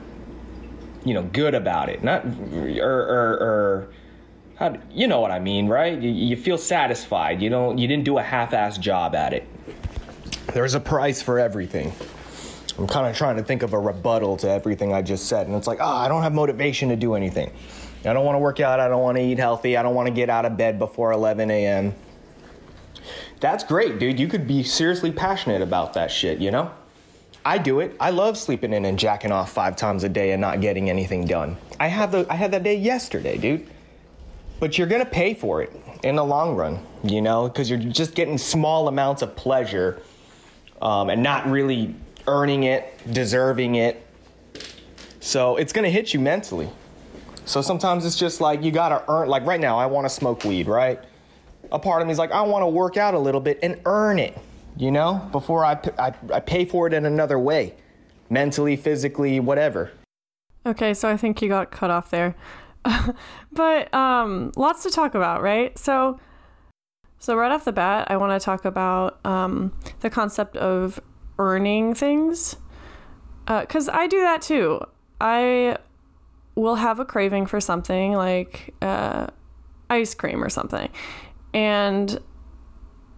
you 1.04 1.14
know, 1.14 1.24
good 1.24 1.56
about 1.56 1.90
it. 1.90 2.04
Not, 2.04 2.26
or, 2.26 3.00
or, 3.02 3.38
or, 3.42 3.88
how, 4.56 4.78
you 4.92 5.08
know 5.08 5.20
what 5.20 5.32
I 5.32 5.40
mean, 5.40 5.68
right? 5.68 6.00
You, 6.00 6.12
you 6.12 6.38
feel 6.38 6.58
satisfied. 6.58 7.42
You 7.42 7.50
don't, 7.50 7.78
you 7.78 7.88
didn't 7.88 8.06
do 8.06 8.20
a 8.20 8.24
half-ass 8.24 8.78
job 8.78 9.16
at 9.16 9.34
it. 9.34 9.48
There's 10.54 10.76
a 10.76 10.80
price 10.80 11.22
for 11.22 11.40
everything. 11.40 11.92
I'm 12.78 12.88
kind 12.88 13.08
of 13.08 13.16
trying 13.18 13.38
to 13.38 13.44
think 13.44 13.64
of 13.64 13.74
a 13.74 13.80
rebuttal 13.80 14.38
to 14.38 14.50
everything 14.50 14.94
I 14.94 15.02
just 15.02 15.28
said. 15.28 15.48
And 15.48 15.56
it's 15.56 15.68
like, 15.68 15.80
oh, 15.82 15.96
I 15.96 16.08
don't 16.08 16.22
have 16.22 16.34
motivation 16.34 16.90
to 16.90 16.96
do 16.96 17.16
anything. 17.16 17.52
I 18.06 18.14
don't 18.14 18.26
want 18.26 18.36
to 18.36 18.40
work 18.40 18.60
out. 18.60 18.80
I 18.80 18.88
don't 18.88 19.02
want 19.02 19.18
to 19.18 19.24
eat 19.24 19.40
healthy. 19.40 19.78
I 19.78 19.84
don't 19.84 19.96
want 19.96 20.08
to 20.08 20.14
get 20.14 20.30
out 20.30 20.46
of 20.46 20.58
bed 20.58 20.78
before 20.78 21.12
11 21.12 21.50
a.m. 21.50 21.96
That's 23.40 23.64
great, 23.64 24.00
dude. 24.00 24.20
You 24.20 24.28
could 24.28 24.48
be 24.48 24.64
seriously 24.64 25.12
passionate 25.12 25.62
about 25.62 25.94
that 25.94 26.12
shit, 26.12 26.40
you 26.40 26.52
know? 26.52 26.72
I 27.46 27.58
do 27.58 27.82
it. 27.82 27.96
I 28.00 28.12
love 28.12 28.38
sleeping 28.38 28.74
in 28.74 28.86
and 28.86 28.98
jacking 28.98 29.32
off 29.32 29.52
five 29.52 29.76
times 29.76 30.04
a 30.04 30.10
day 30.10 30.32
and 30.32 30.40
not 30.40 30.62
getting 30.62 30.90
anything 30.90 31.26
done. 31.26 31.58
I 31.80 31.88
have 31.88 32.12
the 32.12 32.26
I 32.30 32.36
had 32.36 32.52
that 32.52 32.64
day 32.64 32.76
yesterday, 32.76 33.38
dude. 33.38 33.68
But 34.60 34.78
you're 34.78 34.88
gonna 34.88 35.06
pay 35.06 35.34
for 35.34 35.62
it 35.62 35.74
in 36.04 36.16
the 36.16 36.24
long 36.24 36.56
run, 36.56 36.86
you 37.04 37.22
know, 37.22 37.48
because 37.48 37.70
you're 37.70 37.80
just 37.80 38.16
getting 38.16 38.38
small 38.38 38.88
amounts 38.88 39.22
of 39.22 39.36
pleasure 39.36 40.02
um, 40.82 41.10
and 41.10 41.22
not 41.22 41.50
really 41.50 41.96
earning 42.28 42.64
it, 42.64 42.98
deserving 43.12 43.76
it. 43.76 44.06
So 45.20 45.58
it's 45.58 45.74
gonna 45.74 45.90
hit 45.90 46.14
you 46.14 46.20
mentally. 46.20 46.70
So 47.46 47.62
sometimes 47.62 48.06
it's 48.06 48.18
just 48.18 48.40
like 48.40 48.64
you 48.64 48.72
gotta 48.72 49.04
earn. 49.10 49.28
Like 49.28 49.46
right 49.46 49.60
now, 49.60 49.78
I 49.78 49.88
want 49.88 50.06
to 50.06 50.10
smoke 50.10 50.46
weed, 50.46 50.68
right? 50.68 51.00
A 51.74 51.80
part 51.80 52.02
of 52.02 52.08
me 52.08 52.14
is 52.14 52.20
like 52.20 52.32
I 52.32 52.44
want 52.44 52.62
to 52.62 52.68
work 52.68 52.96
out 52.96 53.16
a 53.16 53.20
little 53.20 53.42
bit 53.42 53.60
and 53.62 53.82
earn 53.86 54.18
it 54.18 54.38
you 54.78 54.92
know, 54.92 55.28
before 55.32 55.66
I, 55.66 55.80
I, 55.98 56.14
I 56.34 56.40
pay 56.40 56.66
for 56.66 56.88
it 56.88 56.94
in 56.94 57.06
another 57.06 57.38
way, 57.40 57.76
mentally, 58.30 58.76
physically, 58.76 59.40
whatever. 59.40 59.92
Okay, 60.66 60.94
so 60.94 61.10
I 61.10 61.18
think 61.18 61.42
you 61.42 61.50
got 61.50 61.72
cut 61.72 61.90
off 61.90 62.10
there. 62.10 62.36
but 63.52 63.94
um, 63.94 64.52
lots 64.56 64.84
to 64.84 64.90
talk 64.90 65.16
about, 65.16 65.42
right? 65.42 65.78
So, 65.78 66.20
so 67.20 67.36
right 67.36 67.52
off 67.52 67.66
the 67.66 67.72
bat, 67.72 68.08
I 68.10 68.18
want 68.18 68.40
to 68.40 68.44
talk 68.44 68.66
about 68.66 69.26
um, 69.26 69.74
the 70.02 70.10
concept 70.10 70.58
of 70.58 71.00
earning 71.40 71.94
things, 71.94 72.56
because 73.46 73.90
uh, 73.90 73.94
I 73.94 74.08
do 74.08 74.22
that 74.22 74.42
too. 74.42 74.82
I 75.20 75.78
will 76.56 76.76
have 76.76 77.00
a 77.00 77.06
craving 77.06 77.46
for 77.46 77.60
something 77.60 78.14
like 78.14 78.74
uh, 78.82 79.28
ice 79.90 80.14
cream 80.14 80.44
or 80.44 80.50
something, 80.50 80.90
and 81.54 82.20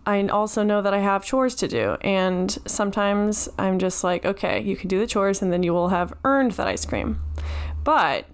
I 0.06 0.26
also 0.28 0.64
know 0.64 0.82
that 0.82 0.94
I 0.94 1.00
have 1.00 1.26
chores 1.26 1.56
to 1.56 1.68
do. 1.68 1.98
And 2.02 2.56
sometimes 2.66 3.50
I'm 3.58 3.80
just 3.80 4.04
like, 4.04 4.26
okay, 4.26 4.62
you 4.62 4.76
can 4.76 4.88
do 4.88 5.00
the 5.00 5.08
chores 5.08 5.42
and 5.42 5.52
then 5.52 5.64
you 5.64 5.74
will 5.74 5.90
have 5.90 6.14
earned 6.24 6.52
that 6.54 6.68
ice 6.68 6.86
cream. 6.86 7.22
But, 7.84 8.26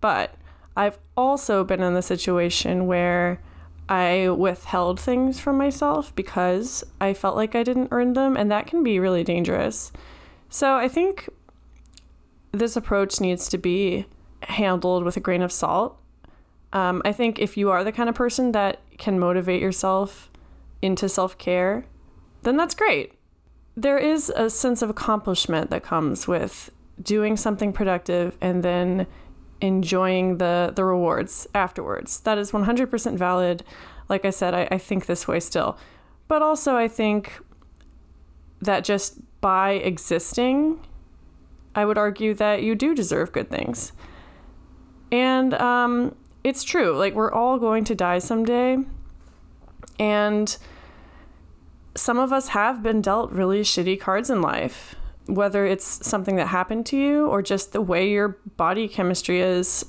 but 0.00 0.34
I've 0.76 0.98
also 1.16 1.62
been 1.62 1.82
in 1.82 1.94
the 1.94 2.02
situation 2.02 2.86
where 2.86 3.40
I 3.88 4.28
withheld 4.30 4.98
things 4.98 5.40
from 5.40 5.58
myself 5.58 6.14
because 6.14 6.84
I 7.00 7.12
felt 7.12 7.36
like 7.36 7.54
I 7.54 7.64
didn't 7.64 7.88
earn 7.90 8.14
them. 8.14 8.36
And 8.36 8.50
that 8.50 8.66
can 8.66 8.82
be 8.82 8.98
really 8.98 9.24
dangerous. 9.24 9.92
So 10.48 10.76
I 10.76 10.88
think 10.88 11.28
this 12.52 12.76
approach 12.76 13.20
needs 13.20 13.48
to 13.50 13.58
be 13.58 14.06
handled 14.44 15.04
with 15.04 15.16
a 15.16 15.20
grain 15.20 15.42
of 15.42 15.52
salt. 15.52 15.98
Um, 16.72 17.02
I 17.04 17.12
think 17.12 17.38
if 17.38 17.56
you 17.56 17.70
are 17.70 17.84
the 17.84 17.92
kind 17.92 18.08
of 18.08 18.14
person 18.14 18.52
that 18.52 18.80
can 18.96 19.18
motivate 19.18 19.60
yourself 19.60 20.29
into 20.82 21.08
self 21.08 21.38
care, 21.38 21.84
then 22.42 22.56
that's 22.56 22.74
great. 22.74 23.14
There 23.76 23.98
is 23.98 24.30
a 24.34 24.50
sense 24.50 24.82
of 24.82 24.90
accomplishment 24.90 25.70
that 25.70 25.82
comes 25.82 26.26
with 26.26 26.70
doing 27.02 27.36
something 27.36 27.72
productive 27.72 28.36
and 28.40 28.62
then 28.62 29.06
enjoying 29.60 30.38
the, 30.38 30.72
the 30.74 30.84
rewards 30.84 31.46
afterwards. 31.54 32.20
That 32.20 32.38
is 32.38 32.52
100% 32.52 33.16
valid. 33.16 33.62
Like 34.08 34.24
I 34.24 34.30
said, 34.30 34.54
I, 34.54 34.68
I 34.70 34.78
think 34.78 35.06
this 35.06 35.28
way 35.28 35.40
still. 35.40 35.78
But 36.28 36.42
also, 36.42 36.76
I 36.76 36.88
think 36.88 37.40
that 38.60 38.84
just 38.84 39.18
by 39.40 39.72
existing, 39.72 40.80
I 41.74 41.84
would 41.84 41.98
argue 41.98 42.34
that 42.34 42.62
you 42.62 42.74
do 42.74 42.94
deserve 42.94 43.32
good 43.32 43.50
things. 43.50 43.92
And 45.12 45.54
um, 45.54 46.14
it's 46.44 46.62
true. 46.62 46.96
Like, 46.96 47.14
we're 47.14 47.32
all 47.32 47.58
going 47.58 47.84
to 47.84 47.94
die 47.94 48.18
someday. 48.18 48.78
And 49.98 50.56
some 51.94 52.18
of 52.18 52.32
us 52.32 52.48
have 52.48 52.82
been 52.82 53.00
dealt 53.00 53.32
really 53.32 53.62
shitty 53.62 53.98
cards 54.00 54.30
in 54.30 54.40
life, 54.40 54.94
whether 55.26 55.66
it's 55.66 56.06
something 56.06 56.36
that 56.36 56.48
happened 56.48 56.86
to 56.86 56.96
you 56.96 57.26
or 57.26 57.42
just 57.42 57.72
the 57.72 57.80
way 57.80 58.08
your 58.08 58.38
body 58.56 58.88
chemistry 58.88 59.40
is. 59.40 59.84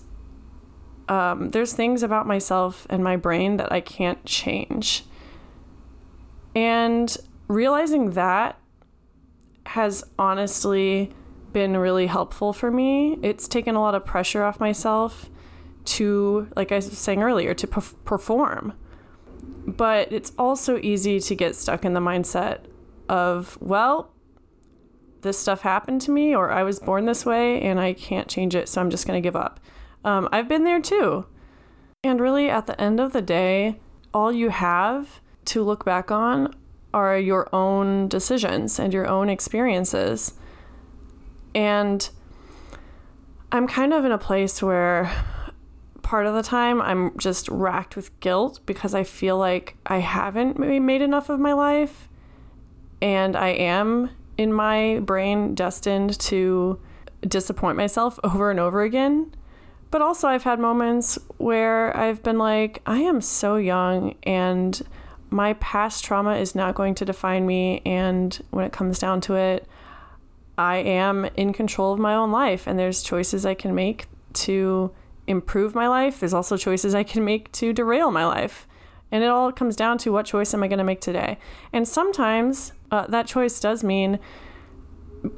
Um, 1.08 1.50
there's 1.50 1.74
things 1.74 2.04
about 2.04 2.28
myself 2.28 2.88
and 2.90 3.04
my 3.04 3.18
brain 3.18 3.58
that 3.58 3.72
I 3.72 3.82
can't 3.82 4.24
change. 4.26 5.04
And 6.56 7.16
realizing 7.48 8.12
that 8.12 8.58
has 9.68 10.04
honestly 10.18 11.12
been 11.54 11.78
really 11.78 12.08
helpful 12.08 12.54
for 12.54 12.72
me. 12.72 13.18
It's 13.22 13.48
taken 13.48 13.76
a 13.76 13.82
lot 13.82 13.96
of 13.96 14.06
pressure 14.06 14.44
off 14.44 14.60
myself 14.60 15.30
to, 15.84 16.48
like 16.56 16.72
I 16.72 16.76
was 16.76 16.98
saying 16.98 17.22
earlier, 17.22 17.54
to 17.54 17.68
perform 17.68 18.74
but 19.78 20.12
it's 20.12 20.32
also 20.38 20.80
easy 20.80 21.20
to 21.20 21.36
get 21.36 21.56
stuck 21.56 21.86
in 21.86 21.94
the 21.94 22.00
mindset 22.00 22.62
of, 23.10 23.58
well, 23.62 24.14
this 25.22 25.38
stuff 25.38 25.62
happened 25.62 26.02
to 26.02 26.12
me, 26.12 26.36
or 26.36 26.52
I 26.52 26.64
was 26.64 26.80
born 26.80 27.06
this 27.06 27.26
way 27.26 27.62
and 27.62 27.80
I 27.80 27.94
can't 27.94 28.28
change 28.28 28.56
it, 28.56 28.68
so 28.68 28.82
I'm 28.82 28.90
just 28.90 29.06
going 29.06 29.22
to 29.22 29.26
give 29.26 29.36
up. 29.36 29.60
Um, 30.04 30.28
I've 30.32 30.48
been 30.48 30.64
there 30.64 30.82
too. 30.82 31.26
And 32.04 32.20
really, 32.20 32.50
at 32.50 32.66
the 32.66 32.80
end 32.82 33.00
of 33.00 33.14
the 33.14 33.22
day, 33.22 33.80
all 34.14 34.32
you 34.32 34.50
have 34.50 35.22
to 35.46 35.64
look 35.64 35.86
back 35.86 36.10
on 36.10 36.56
are 36.94 37.18
your 37.18 37.48
own 37.54 38.08
decisions 38.08 38.80
and 38.80 38.94
your 38.94 39.08
own 39.08 39.30
experiences. 39.30 40.34
And 41.54 42.10
I'm 43.52 43.68
kind 43.68 43.94
of 43.94 44.06
in 44.06 44.12
a 44.12 44.18
place 44.18 44.62
where 44.64 45.12
part 46.02 46.26
of 46.26 46.34
the 46.34 46.44
time 46.44 46.82
I'm 46.82 47.18
just 47.18 47.48
racked 47.50 47.96
with 47.96 48.18
guilt 48.20 48.60
because 48.66 48.94
I 48.94 49.04
feel 49.04 49.38
like 49.38 49.78
I 49.86 50.00
haven't 50.00 50.58
made 50.60 51.02
enough 51.02 51.30
of 51.30 51.40
my 51.40 51.54
life 51.54 52.08
and 53.02 53.36
I 53.36 53.50
am 53.50 54.10
in 54.38 54.54
my 54.54 55.00
brain 55.00 55.56
destined 55.56 56.20
to 56.20 56.80
disappoint 57.22 57.78
myself 57.78 58.20
over 58.24 58.52
and 58.52 58.60
over 58.60 58.82
again. 58.82 59.34
But 59.90 60.02
also, 60.02 60.28
I've 60.28 60.44
had 60.44 60.60
moments 60.60 61.20
where 61.38 61.96
I've 61.96 62.24
been 62.24 62.38
like, 62.38 62.82
I 62.86 63.00
am 63.00 63.20
so 63.20 63.58
young 63.58 64.16
and 64.24 64.82
my 65.30 65.54
past 65.54 66.04
trauma 66.04 66.36
is 66.36 66.56
not 66.56 66.76
going 66.76 66.96
to 66.96 67.06
define 67.06 67.46
me. 67.46 67.82
And 67.86 68.40
when 68.52 68.66
it 68.66 68.72
comes 68.72 69.00
down 69.00 69.20
to 69.22 69.36
it, 69.36 69.68
I 70.58 70.78
am 70.78 71.26
in 71.36 71.54
control 71.54 71.94
of 71.94 72.00
my 72.00 72.16
own 72.16 72.32
life 72.32 72.68
and 72.68 72.80
there's 72.80 73.04
choices 73.04 73.46
I 73.46 73.54
can 73.54 73.76
make 73.76 74.06
to 74.34 74.92
improve 75.32 75.74
my 75.74 75.88
life. 75.88 76.20
There's 76.20 76.34
also 76.34 76.58
choices 76.58 76.94
I 76.94 77.04
can 77.04 77.26
make 77.26 77.52
to 77.54 77.74
derail 77.74 78.12
my 78.12 78.26
life. 78.26 78.68
And 79.12 79.24
it 79.24 79.28
all 79.28 79.52
comes 79.52 79.76
down 79.76 79.98
to 80.00 80.12
what 80.12 80.26
choice 80.26 80.54
am 80.54 80.64
I 80.64 80.68
going 80.68 80.78
to 80.78 80.84
make 80.86 81.02
today? 81.02 81.38
And 81.74 81.88
sometimes 81.88 82.74
uh, 82.92 83.08
that 83.08 83.28
choice 83.28 83.60
does 83.60 83.84
mean 83.84 84.20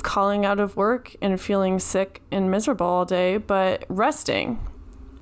calling 0.04 0.46
out 0.46 0.60
of 0.60 0.76
work 0.76 1.16
and 1.22 1.40
feeling 1.40 1.80
sick 1.80 2.22
and 2.32 2.52
miserable 2.52 2.86
all 2.86 3.06
day, 3.06 3.38
but 3.38 3.86
resting. 3.90 4.60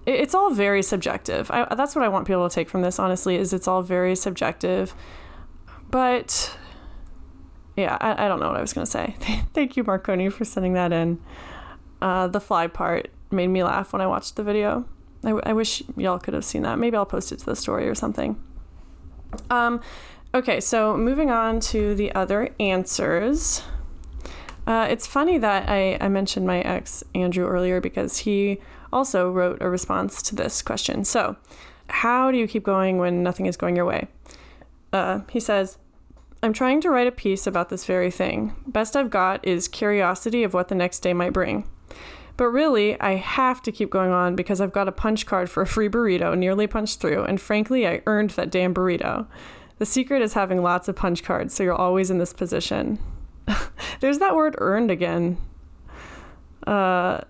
It's 0.05 0.33
all 0.33 0.51
very 0.51 0.83
subjective. 0.83 1.49
I, 1.51 1.73
that's 1.75 1.95
what 1.95 2.03
I 2.03 2.07
want 2.07 2.27
people 2.27 2.47
to 2.47 2.53
take 2.53 2.69
from 2.69 2.81
this, 2.81 2.99
honestly, 2.99 3.35
is 3.35 3.53
it's 3.53 3.67
all 3.67 3.81
very 3.81 4.15
subjective. 4.15 4.93
But 5.89 6.57
yeah, 7.77 7.97
I, 8.01 8.25
I 8.25 8.27
don't 8.27 8.39
know 8.39 8.47
what 8.47 8.57
I 8.57 8.61
was 8.61 8.73
going 8.73 8.85
to 8.85 8.91
say. 8.91 9.15
Thank 9.53 9.77
you, 9.77 9.83
Marconi, 9.83 10.29
for 10.29 10.43
sending 10.43 10.73
that 10.73 10.91
in. 10.91 11.21
Uh, 12.01 12.27
the 12.27 12.41
fly 12.41 12.67
part 12.67 13.11
made 13.31 13.47
me 13.47 13.63
laugh 13.63 13.93
when 13.93 14.01
I 14.01 14.07
watched 14.07 14.35
the 14.35 14.43
video. 14.43 14.85
I, 15.23 15.53
wish 15.53 15.83
y'all 15.95 16.17
could 16.17 16.33
have 16.33 16.45
seen 16.45 16.63
that. 16.63 16.79
Maybe 16.79 16.97
I'll 16.97 17.05
post 17.05 17.31
it 17.31 17.39
to 17.39 17.45
the 17.45 17.55
story 17.55 17.87
or 17.87 17.93
something. 17.93 18.41
Um, 19.51 19.81
okay, 20.33 20.59
so 20.59 20.97
moving 20.97 21.29
on 21.29 21.59
to 21.59 21.93
the 21.93 22.11
other 22.15 22.49
answers. 22.59 23.61
Uh, 24.65 24.87
it's 24.89 25.05
funny 25.05 25.37
that 25.37 25.69
I, 25.69 25.97
I 26.01 26.07
mentioned 26.07 26.47
my 26.47 26.61
ex, 26.61 27.03
Andrew, 27.13 27.45
earlier 27.45 27.79
because 27.79 28.19
he 28.19 28.59
also 28.91 29.31
wrote 29.31 29.61
a 29.61 29.69
response 29.69 30.21
to 30.23 30.35
this 30.35 30.61
question. 30.61 31.03
So, 31.03 31.35
how 31.87 32.31
do 32.31 32.37
you 32.37 32.47
keep 32.47 32.63
going 32.63 32.97
when 32.97 33.21
nothing 33.21 33.45
is 33.45 33.57
going 33.57 33.75
your 33.75 33.85
way? 33.85 34.07
Uh, 34.93 35.21
he 35.29 35.39
says, 35.39 35.77
I'm 36.43 36.53
trying 36.53 36.81
to 36.81 36.89
write 36.89 37.07
a 37.07 37.11
piece 37.11 37.45
about 37.45 37.69
this 37.69 37.85
very 37.85 38.09
thing. 38.09 38.55
Best 38.65 38.95
I've 38.95 39.09
got 39.09 39.45
is 39.45 39.67
curiosity 39.67 40.43
of 40.43 40.53
what 40.53 40.69
the 40.69 40.75
next 40.75 40.99
day 40.99 41.13
might 41.13 41.33
bring. 41.33 41.69
But 42.41 42.49
really, 42.49 42.99
I 42.99 43.17
have 43.17 43.61
to 43.61 43.71
keep 43.71 43.91
going 43.91 44.09
on 44.09 44.35
because 44.35 44.61
I've 44.61 44.71
got 44.71 44.87
a 44.87 44.91
punch 44.91 45.27
card 45.27 45.47
for 45.47 45.61
a 45.61 45.67
free 45.67 45.87
burrito 45.87 46.35
nearly 46.35 46.65
punched 46.65 46.99
through, 46.99 47.23
and 47.25 47.39
frankly, 47.39 47.87
I 47.87 48.01
earned 48.07 48.31
that 48.31 48.49
damn 48.49 48.73
burrito. 48.73 49.27
The 49.77 49.85
secret 49.85 50.23
is 50.23 50.33
having 50.33 50.63
lots 50.63 50.87
of 50.87 50.95
punch 50.95 51.23
cards, 51.23 51.53
so 51.53 51.61
you're 51.61 51.75
always 51.75 52.09
in 52.09 52.17
this 52.17 52.33
position. 52.33 52.97
There's 53.99 54.17
that 54.17 54.35
word 54.35 54.55
earned 54.57 54.89
again. 54.89 55.37
Uh, 56.65 57.21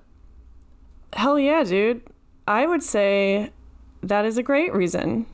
hell 1.12 1.38
yeah, 1.38 1.66
dude. 1.66 2.04
I 2.48 2.66
would 2.66 2.82
say 2.82 3.52
that 4.04 4.24
is 4.24 4.38
a 4.38 4.44
great 4.44 4.74
reason 4.74 5.26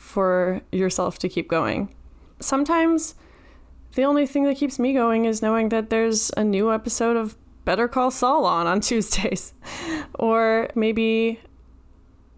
for 0.00 0.62
yourself 0.72 1.20
to 1.20 1.28
keep 1.28 1.48
going. 1.48 1.94
Sometimes 2.40 3.14
the 3.94 4.02
only 4.02 4.26
thing 4.26 4.42
that 4.46 4.56
keeps 4.56 4.80
me 4.80 4.92
going 4.92 5.26
is 5.26 5.42
knowing 5.42 5.68
that 5.68 5.90
there's 5.90 6.32
a 6.36 6.42
new 6.42 6.72
episode 6.72 7.16
of 7.16 7.36
Better 7.64 7.88
Call 7.88 8.10
Saul 8.10 8.44
on 8.44 8.66
on 8.66 8.80
Tuesdays. 8.88 9.52
or 10.14 10.68
maybe 10.74 11.40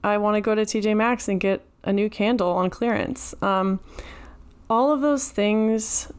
I 0.02 0.18
want 0.18 0.36
to 0.36 0.40
go 0.40 0.54
to 0.54 0.62
TJ 0.62 0.96
Maxx 0.96 1.28
and 1.28 1.40
get 1.40 1.64
a 1.82 1.92
new 1.92 2.08
candle 2.10 2.50
on 2.50 2.70
clearance. 2.70 3.34
Um, 3.42 3.80
all 4.68 4.90
of 4.92 5.00
those 5.00 5.28
things 5.28 6.10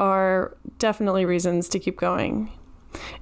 are 0.00 0.56
definitely 0.78 1.24
reasons 1.24 1.68
to 1.70 1.78
keep 1.78 1.96
going. 1.96 2.50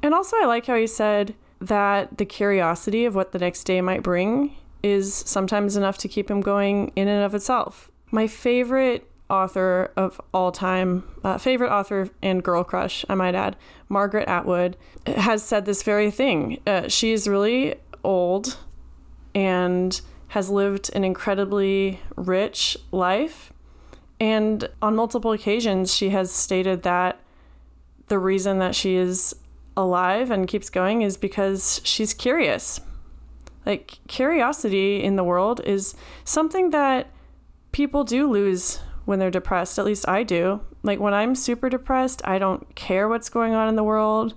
And 0.02 0.14
also, 0.14 0.36
I 0.40 0.46
like 0.46 0.66
how 0.66 0.76
he 0.76 0.86
said 0.86 1.34
that 1.60 2.18
the 2.18 2.24
curiosity 2.24 3.04
of 3.04 3.14
what 3.14 3.32
the 3.32 3.38
next 3.38 3.64
day 3.64 3.80
might 3.80 4.02
bring 4.02 4.56
is 4.82 5.14
sometimes 5.14 5.76
enough 5.76 5.98
to 5.98 6.08
keep 6.08 6.30
him 6.30 6.40
going 6.40 6.92
in 6.94 7.08
and 7.08 7.24
of 7.24 7.34
itself. 7.34 7.90
My 8.10 8.26
favorite 8.26 9.08
author 9.31 9.91
of 9.97 10.20
all 10.33 10.53
time, 10.53 11.05
uh, 11.22 11.39
favorite 11.39 11.70
author 11.70 12.09
and 12.22 12.43
girl 12.43 12.64
crush, 12.64 13.05
I 13.09 13.14
might 13.14 13.35
add, 13.35 13.57
Margaret 13.89 14.29
Atwood, 14.29 14.77
has 15.07 15.43
said 15.43 15.64
this 15.64 15.83
very 15.83 16.11
thing. 16.11 16.61
Uh, 16.66 16.89
she 16.89 17.12
is 17.12 17.27
really 17.27 17.77
old 18.03 18.59
and 19.35 20.01
has 20.29 20.51
lived 20.51 20.91
an 20.95 21.05
incredibly 21.05 22.01
rich 22.16 22.77
life. 22.93 23.53
And 24.20 24.68
on 24.81 24.97
multiple 24.97 25.33
occasions, 25.33 25.95
she 25.95 26.11
has 26.11 26.31
stated 26.33 26.83
that 26.83 27.20
the 28.09 28.18
reason 28.18 28.59
that 28.59 28.75
she 28.75 28.97
is 28.97 29.35
alive 29.77 30.31
and 30.31 30.47
keeps 30.47 30.70
going 30.70 31.03
is 31.03 31.16
because 31.16 31.81
she's 31.85 32.14
curious. 32.14 32.81
Like, 33.66 33.99
curiosity 34.09 35.03
in 35.03 35.16
the 35.16 35.25
world 35.25 35.61
is 35.64 35.95
something 36.25 36.70
that 36.70 37.09
people 37.72 38.05
do 38.05 38.31
lose 38.31 38.81
when 39.05 39.18
they're 39.18 39.30
depressed. 39.30 39.78
At 39.78 39.84
least 39.84 40.09
I 40.09 40.22
do. 40.22 40.61
Like, 40.82 41.00
when 41.00 41.14
I'm 41.14 41.34
super 41.34 41.68
depressed, 41.68 42.22
I 42.24 42.38
don't 42.38 42.74
care 42.74 43.09
what's 43.09 43.28
going 43.28 43.55
on 43.55 43.68
in 43.68 43.76
the 43.76 43.84
world. 43.84 44.34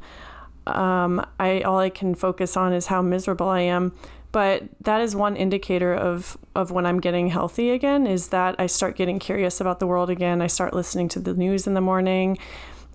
Um, 0.65 1.25
I 1.39 1.61
all 1.61 1.79
I 1.79 1.89
can 1.89 2.13
focus 2.13 2.57
on 2.57 2.73
is 2.73 2.87
how 2.87 3.01
miserable 3.01 3.47
I 3.47 3.61
am. 3.61 3.93
But 4.31 4.63
that 4.81 5.01
is 5.01 5.15
one 5.15 5.35
indicator 5.35 5.93
of 5.93 6.37
of 6.55 6.71
when 6.71 6.85
I'm 6.85 6.99
getting 6.99 7.29
healthy 7.29 7.71
again. 7.71 8.05
Is 8.05 8.29
that 8.29 8.55
I 8.59 8.67
start 8.67 8.95
getting 8.95 9.19
curious 9.19 9.61
about 9.61 9.79
the 9.79 9.87
world 9.87 10.09
again. 10.09 10.41
I 10.41 10.47
start 10.47 10.73
listening 10.73 11.07
to 11.09 11.19
the 11.19 11.33
news 11.33 11.67
in 11.67 11.73
the 11.73 11.81
morning. 11.81 12.37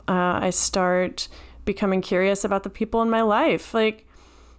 Uh, 0.06 0.38
I 0.42 0.50
start 0.50 1.28
becoming 1.64 2.00
curious 2.02 2.44
about 2.44 2.64
the 2.64 2.70
people 2.70 3.02
in 3.02 3.10
my 3.10 3.22
life. 3.22 3.72
Like 3.72 4.06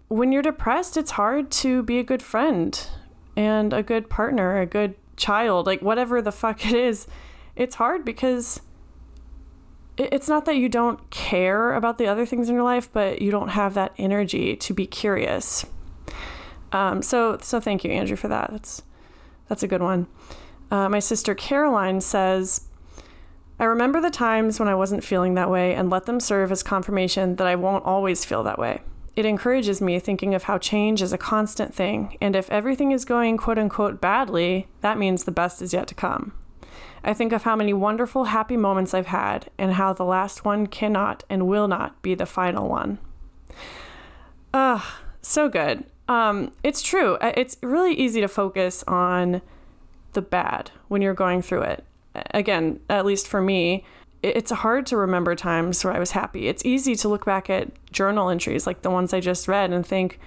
when 0.07 0.32
you're 0.32 0.41
depressed, 0.41 0.97
it's 0.97 1.11
hard 1.11 1.51
to 1.51 1.84
be 1.84 1.99
a 1.99 2.03
good 2.03 2.22
friend 2.22 2.88
and 3.36 3.74
a 3.74 3.84
good 3.84 4.09
partner, 4.09 4.59
a 4.59 4.66
good 4.66 4.95
child, 5.18 5.66
like 5.66 5.82
whatever 5.82 6.22
the 6.22 6.32
fuck 6.32 6.66
it 6.66 6.74
is. 6.74 7.07
It's 7.55 7.76
hard 7.76 8.03
because 8.03 8.61
it's 9.97 10.28
not 10.28 10.45
that 10.45 10.55
you 10.55 10.70
don't 10.70 11.09
care 11.11 11.74
about 11.74 11.97
the 11.97 12.07
other 12.07 12.26
things 12.26 12.49
in 12.49 12.55
your 12.55 12.64
life, 12.64 12.91
but 12.91 13.22
you 13.22 13.30
don't 13.32 13.49
have 13.49 13.76
that 13.76 13.93
energy 13.97 14.55
to 14.55 14.74
be 14.74 14.88
curious. 14.88 15.66
Um, 16.72 17.01
so, 17.03 17.38
so 17.41 17.59
thank 17.59 17.84
you, 17.84 17.91
Andrew, 17.91 18.16
for 18.16 18.28
that. 18.28 18.49
That's 18.51 18.82
that's 19.47 19.61
a 19.61 19.68
good 19.68 19.82
one. 19.82 20.07
Uh, 20.72 20.89
my 20.89 20.99
sister 20.99 21.36
Caroline 21.36 22.01
says, 22.01 22.68
I 23.59 23.66
remember 23.66 24.01
the 24.01 24.09
times 24.09 24.59
when 24.59 24.68
I 24.68 24.74
wasn't 24.74 25.03
feeling 25.03 25.36
that 25.36 25.49
way 25.49 25.76
and 25.76 25.89
let 25.89 26.05
them 26.05 26.20
serve 26.20 26.51
as 26.51 26.64
confirmation 26.64 27.36
that 27.36 27.45
I 27.45 27.55
won't 27.55 27.86
always 27.86 28.26
feel 28.26 28.41
that 28.43 28.57
way. 28.57 28.82
It 29.16 29.26
encourages 29.26 29.80
me 29.80 29.99
thinking 29.99 30.34
of 30.34 30.43
how 30.43 30.57
change 30.57 31.01
is 31.01 31.14
a 31.14 31.18
constant 31.18 31.74
thing, 31.74 32.18
and 32.20 32.36
if 32.36 32.49
everything 32.49 32.91
is 32.91 33.05
going 33.05 33.38
quote 33.38 33.59
unquote 33.59 34.01
badly, 34.01 34.68
that 34.82 34.97
means 34.97 35.24
the 35.24 35.32
best 35.32 35.61
is 35.61 35.74
yet 35.74 35.88
to 35.88 35.95
come. 35.95 36.34
I 37.03 37.14
think 37.14 37.32
of 37.32 37.43
how 37.43 37.55
many 37.55 37.74
wonderful, 37.74 38.26
happy 38.26 38.57
moments 38.57 38.93
I've 38.93 39.07
had, 39.07 39.49
and 39.57 39.74
how 39.74 39.93
the 39.93 40.05
last 40.05 40.45
one 40.45 40.68
cannot 40.68 41.24
and 41.30 41.47
will 41.47 41.68
not 41.68 42.01
be 42.01 42.16
the 42.16 42.26
final 42.26 42.68
one. 42.68 42.97
Ugh, 44.53 44.84
so 45.22 45.49
good. 45.49 45.84
Um, 46.07 46.51
it's 46.64 46.82
true. 46.82 47.18
It's 47.22 47.57
really 47.61 47.93
easy 47.93 48.22
to 48.22 48.28
focus 48.28 48.84
on 48.88 49.41
the 50.14 50.22
bad 50.22 50.72
when 50.88 51.01
you're 51.01 51.14
going 51.14 51.41
through 51.41 51.64
it 51.64 51.86
again, 52.32 52.80
at 52.89 53.05
least 53.05 53.28
for 53.28 53.41
me, 53.41 53.84
it's 54.24 54.51
hard 54.51 54.86
to 54.88 54.97
remember 54.97 55.36
times 55.36 55.84
where 55.84 55.93
I 55.93 55.99
was 55.99 56.11
happy. 56.11 56.47
It's 56.47 56.65
easy 56.65 56.95
to 56.95 57.09
look 57.09 57.26
back 57.26 57.49
at 57.49 57.69
journal 57.91 58.30
entries 58.30 58.65
like 58.65 58.82
the 58.82 58.89
ones 58.89 59.13
I 59.13 59.19
just 59.19 59.49
read 59.49 59.71
and 59.71 59.86
think, 59.86 60.17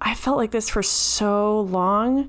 I 0.00 0.14
felt 0.14 0.36
like 0.36 0.50
this 0.50 0.68
for 0.68 0.82
so 0.82 1.60
long. 1.60 2.28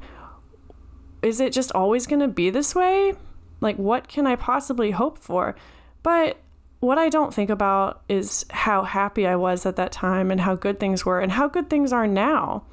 Is 1.23 1.39
it 1.39 1.51
just 1.51 1.71
always 1.71 2.05
going 2.05 2.19
to 2.19 2.27
be 2.27 2.51
this 2.51 2.75
way? 2.75 3.13
Like, 3.59 3.77
what 3.77 4.07
can 4.07 4.27
I 4.27 4.35
possibly 4.35 4.91
hope 4.91 5.17
for? 5.17 5.55
But 6.03 6.37
what 6.79 6.99
I 6.99 7.09
don't 7.09 7.33
think 7.33 7.49
about 7.49 8.03
is 8.07 8.45
how 8.51 8.83
happy 8.83 9.25
I 9.25 9.35
was 9.35 9.65
at 9.65 9.77
that 9.77 9.91
time 9.91 10.29
and 10.29 10.41
how 10.41 10.55
good 10.55 10.79
things 10.79 11.05
were 11.05 11.19
and 11.19 11.31
how 11.31 11.47
good 11.47 11.69
things 11.69 11.91
are 11.91 12.05
now. 12.05 12.65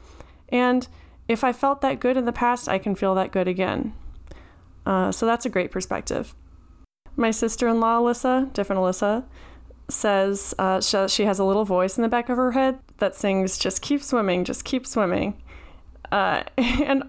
And 0.51 0.87
if 1.27 1.43
I 1.43 1.53
felt 1.53 1.81
that 1.81 2.01
good 2.01 2.17
in 2.17 2.27
the 2.27 2.33
past, 2.33 2.69
I 2.69 2.79
can 2.79 2.95
feel 2.95 3.15
that 3.15 3.31
good 3.31 3.49
again. 3.49 3.95
Uh, 4.85 5.13
so 5.13 5.25
that's 5.25 5.47
a 5.47 5.51
great 5.51 5.71
perspective. 5.71 6.35
My 7.17 7.31
sister 7.31 7.69
in 7.69 7.81
law, 7.81 8.01
Alyssa, 8.01 8.53
different 8.53 8.81
Alyssa, 8.81 9.25
says 9.89 10.55
uh, 10.59 10.81
she, 10.81 11.09
she, 11.09 11.25
has 11.25 11.39
a 11.39 11.45
little 11.45 11.65
voice 11.65 11.99
in 11.99 12.03
the 12.03 12.09
back 12.09 12.29
of 12.29 12.37
her 12.37 12.53
head 12.53 12.79
that 12.99 13.15
sings, 13.15 13.59
Just 13.59 13.83
keep 13.83 14.03
swimming, 14.03 14.45
just 14.45 14.65
keep 14.65 14.87
swimming. 14.87 15.41
Uh, 16.13 16.45
and 16.57 17.05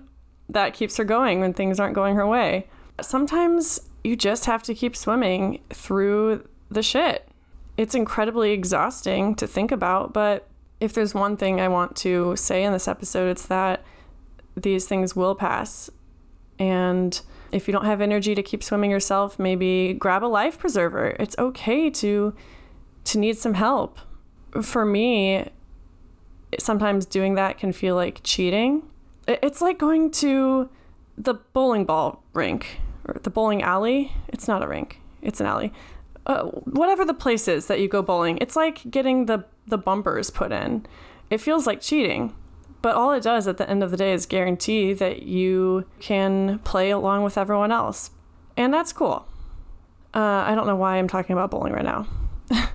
that 0.49 0.73
keeps 0.73 0.97
her 0.97 1.03
going 1.03 1.39
when 1.39 1.53
things 1.53 1.79
aren't 1.79 1.95
going 1.95 2.15
her 2.15 2.27
way. 2.27 2.67
Sometimes 3.01 3.89
you 4.03 4.15
just 4.15 4.45
have 4.45 4.63
to 4.63 4.73
keep 4.73 4.95
swimming 4.95 5.61
through 5.69 6.47
the 6.69 6.83
shit. 6.83 7.27
It's 7.77 7.95
incredibly 7.95 8.51
exhausting 8.51 9.35
to 9.35 9.47
think 9.47 9.71
about, 9.71 10.13
but 10.13 10.47
if 10.79 10.93
there's 10.93 11.13
one 11.13 11.37
thing 11.37 11.61
I 11.61 11.67
want 11.67 11.95
to 11.97 12.35
say 12.35 12.63
in 12.63 12.73
this 12.73 12.87
episode, 12.87 13.29
it's 13.29 13.45
that 13.45 13.83
these 14.55 14.87
things 14.87 15.15
will 15.15 15.35
pass. 15.35 15.89
And 16.59 17.19
if 17.51 17.67
you 17.67 17.71
don't 17.71 17.85
have 17.85 18.01
energy 18.01 18.35
to 18.35 18.43
keep 18.43 18.63
swimming 18.63 18.91
yourself, 18.91 19.37
maybe 19.37 19.93
grab 19.93 20.23
a 20.23 20.27
life 20.27 20.57
preserver. 20.57 21.15
It's 21.19 21.35
okay 21.37 21.89
to 21.89 22.33
to 23.03 23.17
need 23.17 23.37
some 23.37 23.55
help. 23.55 23.99
For 24.61 24.85
me, 24.85 25.49
sometimes 26.59 27.05
doing 27.05 27.35
that 27.35 27.57
can 27.57 27.71
feel 27.71 27.95
like 27.95 28.21
cheating. 28.23 28.83
It's 29.27 29.61
like 29.61 29.77
going 29.77 30.11
to 30.11 30.69
the 31.17 31.35
bowling 31.53 31.85
ball 31.85 32.23
rink 32.33 32.79
or 33.07 33.19
the 33.21 33.29
bowling 33.29 33.63
alley. 33.63 34.11
It's 34.27 34.47
not 34.47 34.63
a 34.63 34.67
rink. 34.67 34.99
It's 35.21 35.39
an 35.39 35.45
alley. 35.45 35.73
Uh, 36.25 36.43
whatever 36.43 37.03
the 37.03 37.13
place 37.13 37.47
is 37.47 37.67
that 37.67 37.79
you 37.79 37.87
go 37.87 38.01
bowling, 38.01 38.37
it's 38.39 38.55
like 38.55 38.89
getting 38.89 39.25
the 39.25 39.45
the 39.67 39.77
bumpers 39.77 40.29
put 40.29 40.51
in. 40.51 40.85
It 41.29 41.39
feels 41.39 41.65
like 41.65 41.81
cheating. 41.81 42.35
But 42.81 42.95
all 42.95 43.11
it 43.11 43.23
does 43.23 43.47
at 43.47 43.57
the 43.57 43.69
end 43.69 43.83
of 43.83 43.91
the 43.91 43.97
day 43.97 44.13
is 44.13 44.25
guarantee 44.25 44.93
that 44.93 45.23
you 45.23 45.85
can 45.99 46.59
play 46.59 46.89
along 46.89 47.23
with 47.23 47.37
everyone 47.37 47.71
else. 47.71 48.11
And 48.57 48.73
that's 48.73 48.91
cool. 48.91 49.27
Uh, 50.13 50.19
I 50.19 50.55
don't 50.55 50.67
know 50.67 50.75
why 50.75 50.97
I'm 50.97 51.07
talking 51.07 51.33
about 51.33 51.51
bowling 51.51 51.73
right 51.73 51.85
now. 51.85 52.07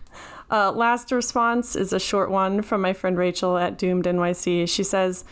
uh, 0.50 0.72
last 0.72 1.10
response 1.10 1.76
is 1.76 1.92
a 1.92 2.00
short 2.00 2.30
one 2.30 2.62
from 2.62 2.80
my 2.80 2.92
friend 2.92 3.18
Rachel 3.18 3.58
at 3.58 3.76
Doomed 3.76 4.04
NYC. 4.04 4.68
She 4.68 4.82
says, 4.82 5.24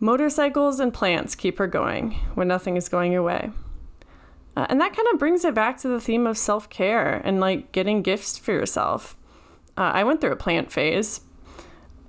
Motorcycles 0.00 0.80
and 0.80 0.92
plants 0.92 1.34
keep 1.36 1.58
her 1.58 1.68
going 1.68 2.12
when 2.34 2.48
nothing 2.48 2.76
is 2.76 2.88
going 2.88 3.12
your 3.12 3.22
way. 3.22 3.50
Uh, 4.56 4.66
and 4.68 4.80
that 4.80 4.94
kind 4.94 5.08
of 5.12 5.18
brings 5.18 5.44
it 5.44 5.54
back 5.54 5.78
to 5.78 5.88
the 5.88 6.00
theme 6.00 6.26
of 6.26 6.36
self 6.36 6.68
care 6.68 7.22
and 7.24 7.40
like 7.40 7.72
getting 7.72 8.02
gifts 8.02 8.36
for 8.36 8.52
yourself. 8.52 9.16
Uh, 9.78 9.92
I 9.94 10.04
went 10.04 10.20
through 10.20 10.32
a 10.32 10.36
plant 10.36 10.70
phase 10.70 11.22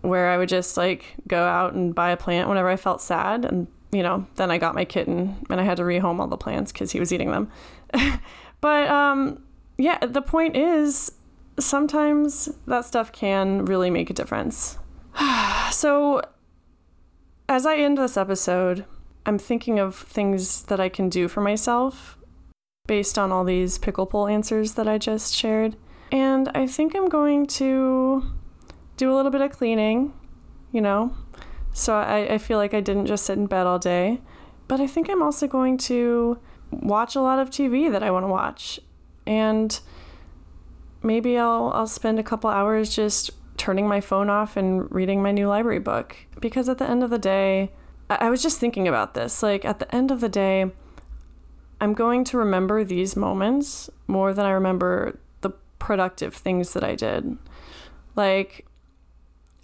where 0.03 0.29
I 0.29 0.37
would 0.37 0.49
just 0.49 0.75
like 0.77 1.15
go 1.27 1.41
out 1.43 1.73
and 1.73 1.95
buy 1.95 2.11
a 2.11 2.17
plant 2.17 2.49
whenever 2.49 2.69
I 2.69 2.75
felt 2.75 3.01
sad. 3.01 3.45
And, 3.45 3.67
you 3.91 4.03
know, 4.03 4.27
then 4.35 4.51
I 4.51 4.57
got 4.57 4.75
my 4.75 4.85
kitten 4.85 5.37
and 5.49 5.59
I 5.59 5.63
had 5.63 5.77
to 5.77 5.83
rehome 5.83 6.19
all 6.19 6.27
the 6.27 6.37
plants 6.37 6.71
because 6.71 6.91
he 6.91 6.99
was 6.99 7.13
eating 7.13 7.31
them. 7.31 7.49
but 8.61 8.87
um, 8.89 9.41
yeah, 9.77 9.97
the 10.05 10.21
point 10.21 10.57
is 10.57 11.13
sometimes 11.57 12.49
that 12.67 12.83
stuff 12.83 13.13
can 13.13 13.63
really 13.65 13.89
make 13.89 14.09
a 14.09 14.13
difference. 14.13 14.77
so 15.71 16.21
as 17.47 17.65
I 17.65 17.77
end 17.77 17.97
this 17.97 18.17
episode, 18.17 18.85
I'm 19.25 19.39
thinking 19.39 19.79
of 19.79 19.95
things 19.95 20.63
that 20.63 20.81
I 20.81 20.89
can 20.89 21.07
do 21.07 21.29
for 21.29 21.39
myself 21.39 22.17
based 22.87 23.17
on 23.17 23.31
all 23.31 23.45
these 23.45 23.77
pickle 23.77 24.05
pull 24.05 24.27
answers 24.27 24.73
that 24.73 24.87
I 24.87 24.97
just 24.97 25.33
shared. 25.33 25.77
And 26.11 26.49
I 26.53 26.67
think 26.67 26.93
I'm 26.93 27.07
going 27.07 27.47
to 27.47 28.23
do 28.97 29.11
a 29.11 29.15
little 29.15 29.31
bit 29.31 29.41
of 29.41 29.51
cleaning, 29.51 30.13
you 30.71 30.81
know. 30.81 31.15
So 31.73 31.95
I, 31.95 32.33
I 32.33 32.37
feel 32.37 32.57
like 32.57 32.73
I 32.73 32.81
didn't 32.81 33.07
just 33.07 33.25
sit 33.25 33.37
in 33.37 33.47
bed 33.47 33.65
all 33.65 33.79
day. 33.79 34.21
But 34.67 34.79
I 34.79 34.87
think 34.87 35.09
I'm 35.09 35.21
also 35.21 35.47
going 35.47 35.77
to 35.79 36.39
watch 36.71 37.15
a 37.15 37.21
lot 37.21 37.39
of 37.39 37.49
TV 37.49 37.91
that 37.91 38.03
I 38.03 38.11
want 38.11 38.23
to 38.23 38.27
watch. 38.27 38.79
And 39.25 39.79
maybe 41.01 41.37
I'll 41.37 41.71
I'll 41.73 41.87
spend 41.87 42.19
a 42.19 42.23
couple 42.23 42.49
hours 42.49 42.95
just 42.95 43.31
turning 43.57 43.87
my 43.87 44.01
phone 44.01 44.29
off 44.29 44.57
and 44.57 44.91
reading 44.91 45.21
my 45.21 45.31
new 45.31 45.47
library 45.47 45.79
book. 45.79 46.15
Because 46.39 46.69
at 46.69 46.77
the 46.77 46.89
end 46.89 47.03
of 47.03 47.09
the 47.09 47.19
day, 47.19 47.71
I, 48.09 48.27
I 48.27 48.29
was 48.29 48.41
just 48.41 48.59
thinking 48.59 48.87
about 48.87 49.13
this. 49.13 49.43
Like 49.43 49.65
at 49.65 49.79
the 49.79 49.93
end 49.93 50.11
of 50.11 50.21
the 50.21 50.29
day, 50.29 50.71
I'm 51.81 51.93
going 51.93 52.23
to 52.25 52.37
remember 52.37 52.83
these 52.83 53.15
moments 53.15 53.89
more 54.07 54.33
than 54.33 54.45
I 54.45 54.51
remember 54.51 55.19
the 55.41 55.51
productive 55.79 56.33
things 56.33 56.73
that 56.73 56.83
I 56.83 56.95
did. 56.95 57.37
Like 58.15 58.65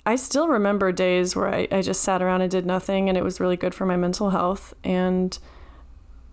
I 0.09 0.15
still 0.15 0.47
remember 0.47 0.91
days 0.91 1.35
where 1.35 1.53
I, 1.53 1.67
I 1.71 1.83
just 1.83 2.01
sat 2.01 2.23
around 2.23 2.41
and 2.41 2.49
did 2.49 2.65
nothing, 2.65 3.09
and 3.09 3.15
it 3.15 3.23
was 3.23 3.39
really 3.39 3.55
good 3.55 3.75
for 3.75 3.85
my 3.85 3.95
mental 3.95 4.31
health. 4.31 4.73
And 4.83 5.37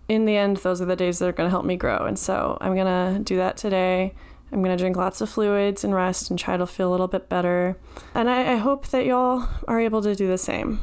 in 0.09 0.25
the 0.25 0.35
end, 0.35 0.57
those 0.57 0.81
are 0.81 0.85
the 0.85 0.95
days 0.95 1.19
that 1.19 1.27
are 1.27 1.31
going 1.31 1.45
to 1.45 1.51
help 1.51 1.63
me 1.63 1.75
grow. 1.75 1.99
And 1.99 2.17
so 2.17 2.57
I'm 2.59 2.73
going 2.73 2.87
to 2.87 3.23
do 3.23 3.35
that 3.35 3.55
today. 3.55 4.15
I'm 4.51 4.63
going 4.63 4.75
to 4.75 4.81
drink 4.81 4.97
lots 4.97 5.21
of 5.21 5.29
fluids 5.29 5.83
and 5.83 5.93
rest 5.93 6.31
and 6.31 6.39
try 6.39 6.57
to 6.57 6.65
feel 6.65 6.89
a 6.89 6.91
little 6.91 7.07
bit 7.07 7.29
better. 7.29 7.77
And 8.15 8.31
I, 8.31 8.53
I 8.53 8.55
hope 8.55 8.87
that 8.87 9.05
y'all 9.05 9.47
are 9.67 9.79
able 9.79 10.01
to 10.01 10.15
do 10.15 10.27
the 10.27 10.39
same. 10.39 10.79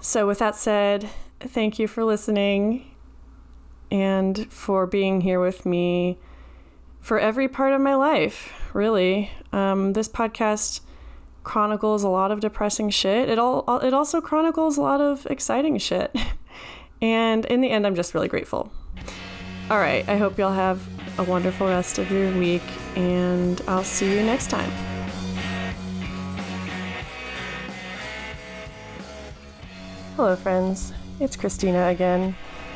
So, 0.00 0.26
with 0.26 0.38
that 0.38 0.56
said, 0.56 1.06
thank 1.40 1.78
you 1.78 1.86
for 1.86 2.02
listening 2.02 2.94
and 3.90 4.50
for 4.50 4.86
being 4.86 5.20
here 5.20 5.38
with 5.38 5.66
me 5.66 6.16
for 7.02 7.18
every 7.18 7.46
part 7.46 7.74
of 7.74 7.82
my 7.82 7.94
life, 7.94 8.54
really. 8.72 9.32
Um, 9.52 9.92
this 9.92 10.08
podcast 10.08 10.80
chronicles 11.48 12.04
a 12.04 12.08
lot 12.08 12.30
of 12.30 12.40
depressing 12.40 12.90
shit. 12.90 13.28
It 13.30 13.38
all 13.38 13.78
it 13.78 13.94
also 13.94 14.20
chronicles 14.20 14.76
a 14.76 14.82
lot 14.82 15.00
of 15.00 15.26
exciting 15.26 15.78
shit. 15.78 16.14
And 17.00 17.44
in 17.44 17.60
the 17.60 17.70
end, 17.70 17.86
I'm 17.86 17.94
just 17.94 18.12
really 18.12 18.26
grateful. 18.26 18.72
All 19.70 19.78
right, 19.78 20.02
I 20.08 20.16
hope 20.16 20.36
y'all 20.36 20.50
have 20.50 20.82
a 21.16 21.22
wonderful 21.22 21.68
rest 21.68 22.00
of 22.00 22.10
your 22.10 22.36
week, 22.36 22.62
and 22.96 23.62
I'll 23.68 23.84
see 23.84 24.12
you 24.12 24.20
next 24.24 24.50
time. 24.50 24.68
Hello, 30.16 30.34
friends. 30.34 30.92
It's 31.20 31.36
Christina 31.36 31.86
again. 31.86 32.34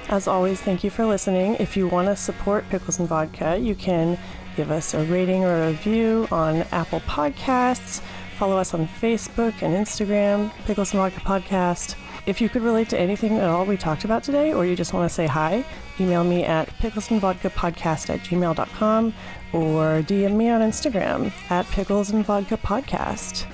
As 0.09 0.29
always, 0.29 0.61
thank 0.61 0.85
you 0.85 0.91
for 0.91 1.05
listening. 1.05 1.57
If 1.59 1.77
you 1.77 1.89
want 1.89 2.07
to 2.07 2.15
support 2.15 2.69
Pickles 2.69 3.01
and 3.01 3.09
Vodka, 3.09 3.59
you 3.59 3.75
can 3.75 4.17
give 4.57 4.71
us 4.71 4.95
a 4.95 5.05
rating 5.07 5.43
or 5.43 5.65
a 5.65 5.67
review 5.71 6.29
on 6.31 6.63
Apple 6.71 7.01
Podcasts. 7.01 8.01
Follow 8.39 8.57
us 8.57 8.75
on 8.75 8.87
Facebook 8.87 9.63
and 9.63 9.75
Instagram, 9.75 10.53
Pickles 10.65 10.93
and 10.93 11.01
Vodka 11.01 11.21
Podcast. 11.21 11.97
If 12.27 12.41
you 12.41 12.49
could 12.49 12.63
relate 12.63 12.89
to 12.91 12.99
anything 12.99 13.39
at 13.39 13.49
all 13.49 13.65
we 13.65 13.77
talked 13.77 14.05
about 14.05 14.23
today, 14.23 14.53
or 14.53 14.65
you 14.65 14.77
just 14.77 14.93
want 14.93 15.09
to 15.09 15.15
say 15.15 15.27
hi, 15.27 15.65
email 16.01 16.25
me 16.25 16.45
at 16.45 16.69
picklesandvodkapodcast 16.79 18.11
at 18.11 18.21
gmail.com 18.21 19.15
or 19.53 20.03
DM 20.03 20.37
me 20.37 20.49
on 20.49 20.61
Instagram 20.61 21.33
at 21.51 21.67
Pickles 21.67 22.11
and 22.11 22.25
Vodka 22.25 22.57
Podcast. 22.57 23.47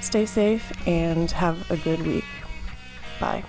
Stay 0.00 0.26
safe 0.26 0.72
and 0.86 1.30
have 1.30 1.70
a 1.70 1.76
good 1.76 2.06
week. 2.06 2.24
Bye. 3.20 3.44